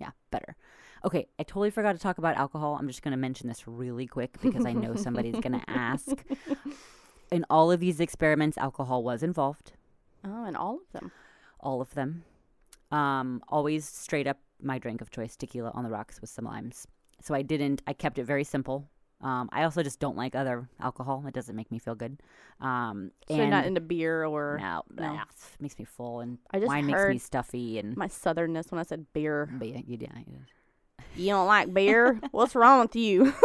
yeah, 0.00 0.10
better. 0.30 0.56
Okay, 1.04 1.26
I 1.38 1.42
totally 1.44 1.70
forgot 1.70 1.92
to 1.92 1.98
talk 1.98 2.18
about 2.18 2.36
alcohol. 2.36 2.76
I'm 2.78 2.88
just 2.88 3.02
going 3.02 3.12
to 3.12 3.18
mention 3.18 3.48
this 3.48 3.66
really 3.66 4.06
quick 4.06 4.40
because 4.40 4.64
I 4.64 4.72
know 4.72 4.94
somebody's 4.94 5.40
going 5.40 5.60
to 5.60 5.70
ask. 5.70 6.24
In 7.30 7.44
all 7.48 7.72
of 7.72 7.80
these 7.80 8.00
experiments, 8.00 8.58
alcohol 8.58 9.02
was 9.02 9.22
involved. 9.22 9.72
Oh, 10.24 10.44
and 10.44 10.56
all 10.56 10.74
of 10.76 10.92
them. 10.92 11.10
all 11.60 11.80
of 11.80 11.94
them. 11.94 12.24
Um, 12.90 13.42
always 13.48 13.84
straight 13.84 14.26
up 14.26 14.38
my 14.60 14.78
drink 14.78 15.00
of 15.00 15.10
choice, 15.10 15.36
tequila 15.36 15.70
on 15.74 15.82
the 15.82 15.90
rocks 15.90 16.20
with 16.20 16.30
some 16.30 16.44
limes. 16.44 16.86
So 17.20 17.34
I 17.34 17.42
didn't. 17.42 17.82
I 17.86 17.92
kept 17.94 18.18
it 18.18 18.24
very 18.24 18.44
simple. 18.44 18.88
Um, 19.22 19.48
I 19.52 19.62
also 19.62 19.82
just 19.82 20.00
don't 20.00 20.16
like 20.16 20.34
other 20.34 20.68
alcohol. 20.80 21.24
It 21.28 21.34
doesn't 21.34 21.54
make 21.54 21.70
me 21.70 21.78
feel 21.78 21.94
good. 21.94 22.18
Um, 22.60 23.12
So 23.28 23.34
and 23.34 23.38
you're 23.38 23.50
not 23.50 23.66
into 23.66 23.80
beer 23.80 24.24
or 24.24 24.58
no, 24.60 24.82
no. 24.94 25.14
it 25.14 25.60
makes 25.60 25.78
me 25.78 25.84
full, 25.84 26.20
and 26.20 26.38
I 26.50 26.58
just 26.58 26.68
wine 26.68 26.86
makes 26.86 27.04
me 27.06 27.18
stuffy, 27.18 27.78
and 27.78 27.96
my 27.96 28.08
southernness 28.08 28.70
when 28.72 28.78
I 28.80 28.82
said 28.82 29.06
beer. 29.12 29.48
yeah, 29.60 29.78
you, 29.86 29.98
yeah, 30.00 30.08
You 31.14 31.28
don't 31.30 31.46
like 31.46 31.72
beer? 31.72 32.20
What's 32.32 32.54
wrong 32.54 32.80
with 32.80 32.96
you? 32.96 33.32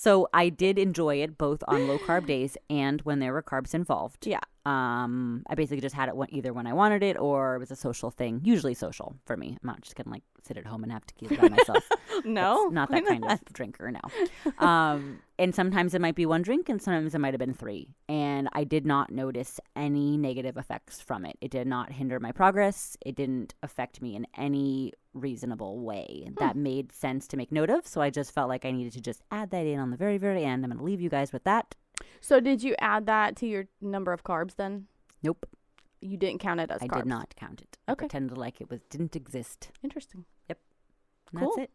So 0.00 0.28
I 0.32 0.48
did 0.48 0.78
enjoy 0.78 1.16
it 1.22 1.36
both 1.36 1.64
on 1.66 1.88
low 1.88 1.98
carb 1.98 2.26
days 2.26 2.56
and 2.70 3.00
when 3.02 3.18
there 3.18 3.32
were 3.32 3.42
carbs 3.42 3.74
involved. 3.74 4.28
Yeah. 4.28 4.38
Um, 4.68 5.44
I 5.48 5.54
basically 5.54 5.80
just 5.80 5.94
had 5.94 6.10
it 6.10 6.14
either 6.28 6.52
when 6.52 6.66
I 6.66 6.74
wanted 6.74 7.02
it 7.02 7.16
or 7.16 7.54
it 7.54 7.58
was 7.58 7.70
a 7.70 7.76
social 7.76 8.10
thing. 8.10 8.42
Usually 8.44 8.74
social 8.74 9.16
for 9.24 9.34
me. 9.34 9.56
I'm 9.62 9.66
not 9.66 9.80
just 9.80 9.96
gonna 9.96 10.10
like 10.10 10.24
sit 10.46 10.58
at 10.58 10.66
home 10.66 10.82
and 10.82 10.92
have 10.92 11.06
tequila 11.06 11.40
by 11.40 11.48
myself. 11.48 11.88
no, 12.26 12.64
That's 12.64 12.74
not 12.74 12.90
that 12.90 13.06
kind 13.06 13.24
of 13.24 13.40
drinker. 13.54 13.90
No. 13.90 14.66
Um, 14.66 15.20
and 15.38 15.54
sometimes 15.54 15.94
it 15.94 16.02
might 16.02 16.16
be 16.16 16.26
one 16.26 16.42
drink, 16.42 16.68
and 16.68 16.82
sometimes 16.82 17.14
it 17.14 17.18
might 17.18 17.32
have 17.32 17.38
been 17.38 17.54
three. 17.54 17.88
And 18.10 18.50
I 18.52 18.64
did 18.64 18.84
not 18.84 19.10
notice 19.10 19.58
any 19.74 20.18
negative 20.18 20.58
effects 20.58 21.00
from 21.00 21.24
it. 21.24 21.38
It 21.40 21.50
did 21.50 21.66
not 21.66 21.90
hinder 21.90 22.20
my 22.20 22.32
progress. 22.32 22.94
It 23.00 23.16
didn't 23.16 23.54
affect 23.62 24.02
me 24.02 24.16
in 24.16 24.26
any 24.36 24.92
reasonable 25.14 25.80
way 25.80 26.30
that 26.38 26.56
made 26.56 26.92
sense 26.92 27.26
to 27.28 27.36
make 27.38 27.50
note 27.50 27.70
of. 27.70 27.86
So 27.86 28.02
I 28.02 28.10
just 28.10 28.34
felt 28.34 28.50
like 28.50 28.66
I 28.66 28.70
needed 28.70 28.92
to 28.92 29.00
just 29.00 29.22
add 29.30 29.50
that 29.50 29.66
in 29.66 29.78
on 29.78 29.90
the 29.90 29.96
very, 29.96 30.18
very 30.18 30.44
end. 30.44 30.64
I'm 30.64 30.76
to 30.76 30.84
leave 30.84 31.00
you 31.00 31.08
guys 31.08 31.32
with 31.32 31.44
that. 31.44 31.74
So 32.20 32.40
did 32.40 32.62
you 32.62 32.74
add 32.80 33.06
that 33.06 33.36
to 33.36 33.46
your 33.46 33.66
number 33.80 34.12
of 34.12 34.22
carbs 34.24 34.56
then? 34.56 34.86
Nope, 35.22 35.46
You 36.00 36.16
didn't 36.16 36.38
count 36.40 36.60
it 36.60 36.70
as 36.70 36.82
I 36.82 36.86
carbs. 36.88 36.96
did 36.98 37.06
not 37.06 37.34
count 37.36 37.60
it. 37.60 37.76
I 37.86 37.92
Okay. 37.92 38.00
pretended 38.06 38.36
like 38.38 38.60
it 38.60 38.70
was 38.70 38.80
didn't 38.90 39.16
exist. 39.16 39.70
Interesting. 39.82 40.24
And 40.48 40.58
Cool. 41.40 41.52
That's 41.56 41.58
it. 41.68 41.70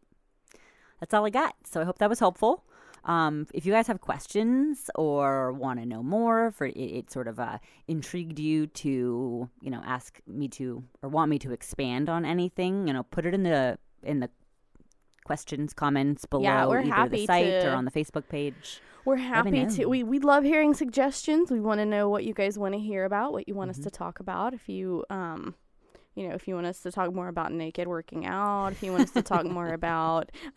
That's 0.98 1.14
all 1.14 1.24
I 1.24 1.30
got. 1.30 1.54
So 1.64 1.80
I 1.80 1.84
hope 1.84 1.98
that 1.98 2.08
was 2.08 2.18
helpful. 2.18 2.64
Um, 3.04 3.46
if 3.54 3.64
you 3.66 3.72
guys 3.72 3.86
have 3.86 4.00
questions 4.00 4.90
or 4.96 5.52
want 5.52 5.78
to 5.78 5.86
know 5.86 6.02
more, 6.02 6.50
for 6.50 6.66
it, 6.66 6.76
it 6.76 7.10
sort 7.12 7.28
of 7.28 7.38
uh, 7.38 7.58
intrigued 7.86 8.38
you 8.40 8.66
to, 8.68 9.48
you 9.60 9.70
know, 9.70 9.82
ask 9.84 10.20
me 10.26 10.48
to 10.48 10.82
or 11.02 11.08
want 11.10 11.30
me 11.30 11.38
to 11.40 11.52
expand 11.52 12.08
on 12.08 12.24
anything, 12.24 12.88
you 12.88 12.94
know, 12.94 13.02
put 13.04 13.26
it 13.26 13.34
in 13.34 13.42
the 13.44 13.78
in 14.02 14.20
the 14.20 14.30
questions, 15.24 15.72
comments 15.72 16.24
below 16.26 16.42
Yeah, 16.44 16.66
we're 16.66 16.80
either 16.80 16.88
happy 16.92 17.16
the 17.18 17.26
site 17.26 17.44
to- 17.62 17.68
or 17.68 17.74
on 17.74 17.84
the 17.84 17.90
Facebook 17.90 18.28
page. 18.28 18.80
We're 19.04 19.16
happy 19.16 19.66
to. 19.66 19.84
We 19.86 20.02
we 20.02 20.18
love 20.18 20.44
hearing 20.44 20.72
suggestions. 20.72 21.50
We 21.50 21.60
want 21.60 21.80
to 21.80 21.84
know 21.84 22.08
what 22.08 22.24
you 22.24 22.32
guys 22.32 22.58
want 22.58 22.72
to 22.74 22.80
hear 22.80 23.04
about, 23.04 23.32
what 23.32 23.46
you 23.48 23.54
want 23.54 23.70
Mm-hmm. 23.70 23.80
us 23.80 23.84
to 23.84 23.90
talk 23.90 24.18
about. 24.20 24.54
If 24.54 24.66
you 24.68 25.04
um, 25.10 25.54
you 26.14 26.26
know, 26.28 26.34
if 26.34 26.48
you 26.48 26.54
want 26.54 26.66
us 26.68 26.80
to 26.84 26.90
talk 26.92 27.12
more 27.12 27.28
about 27.28 27.52
naked 27.52 27.86
working 27.86 28.24
out, 28.24 28.68
if 28.72 28.82
you 28.82 28.92
want 28.92 29.02
us 29.04 29.10
to 29.10 29.20
talk 29.22 29.44
more 29.44 29.72
about, 29.80 30.30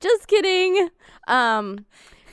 just 0.00 0.26
kidding. 0.26 0.88
Um, 1.28 1.86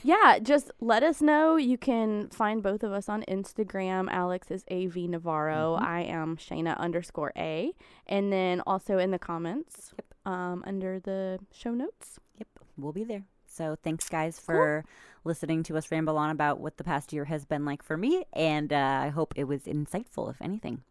yeah, 0.03 0.39
just 0.39 0.71
let 0.79 1.03
us 1.03 1.21
know. 1.21 1.55
You 1.57 1.77
can 1.77 2.29
find 2.29 2.61
both 2.63 2.83
of 2.83 2.91
us 2.91 3.09
on 3.09 3.23
Instagram. 3.27 4.07
Alex 4.09 4.51
is 4.51 4.63
AV 4.71 5.07
Navarro. 5.07 5.77
Mhm. 5.79 5.85
I 5.85 6.01
am 6.01 6.37
Shayna 6.37 6.77
underscore 6.77 7.31
A. 7.35 7.73
And 8.07 8.31
then 8.31 8.61
also 8.65 8.97
in 8.97 9.11
the 9.11 9.19
comments 9.19 9.93
um, 10.25 10.63
under 10.65 10.99
the 10.99 11.39
show 11.51 11.71
notes. 11.71 12.19
Yep, 12.37 12.47
we'll 12.77 12.93
be 12.93 13.03
there. 13.03 13.25
So 13.45 13.75
thanks, 13.83 14.07
guys, 14.09 14.39
for 14.39 14.85
listening 15.23 15.63
to 15.63 15.77
us 15.77 15.91
ramble 15.91 16.17
on 16.17 16.29
about 16.29 16.59
what 16.59 16.77
the 16.77 16.83
past 16.83 17.11
year 17.11 17.25
has 17.25 17.45
been 17.45 17.65
like 17.65 17.83
for 17.83 17.97
me. 17.97 18.23
And 18.33 18.71
uh, 18.71 19.01
I 19.03 19.09
hope 19.09 19.33
it 19.35 19.45
was 19.45 19.63
insightful, 19.63 20.29
if 20.29 20.41
anything. 20.41 20.83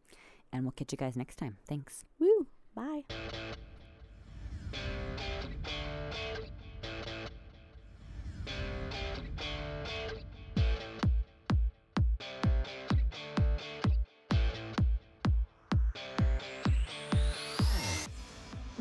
And 0.53 0.65
we'll 0.65 0.73
catch 0.73 0.93
you 0.93 0.99
guys 0.99 1.17
next 1.17 1.37
time. 1.37 1.57
Thanks. 1.67 2.05
Woo. 2.19 2.47
Bye. 2.75 3.05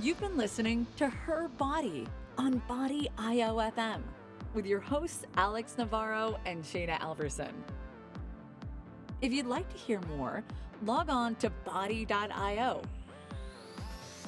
You've 0.08 0.22
been 0.22 0.38
listening 0.38 0.88
to 0.96 1.10
Her 1.10 1.50
Body 1.58 2.08
on 2.38 2.60
Body 2.60 3.10
IOFM 3.18 4.00
with 4.54 4.66
your 4.66 4.80
hosts 4.80 5.26
Alex 5.36 5.76
Navarro 5.78 6.40
and 6.46 6.64
Shayna 6.64 6.98
Alverson. 7.02 7.52
If 9.22 9.34
you'd 9.34 9.48
like 9.48 9.70
to 9.70 9.78
hear 9.78 10.00
more, 10.16 10.46
log 10.86 11.10
on 11.10 11.36
to 11.36 11.50
body.io. 11.66 12.82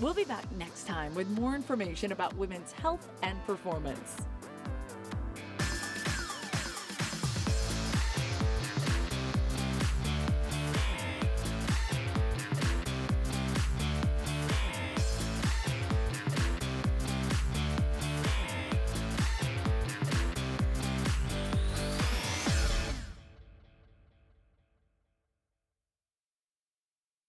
We'll 0.02 0.14
be 0.14 0.26
back 0.26 0.52
next 0.58 0.86
time 0.86 1.16
with 1.16 1.30
more 1.30 1.56
information 1.56 2.12
about 2.12 2.36
women's 2.36 2.74
health 2.74 3.08
and 3.24 3.42
performance. 3.46 4.18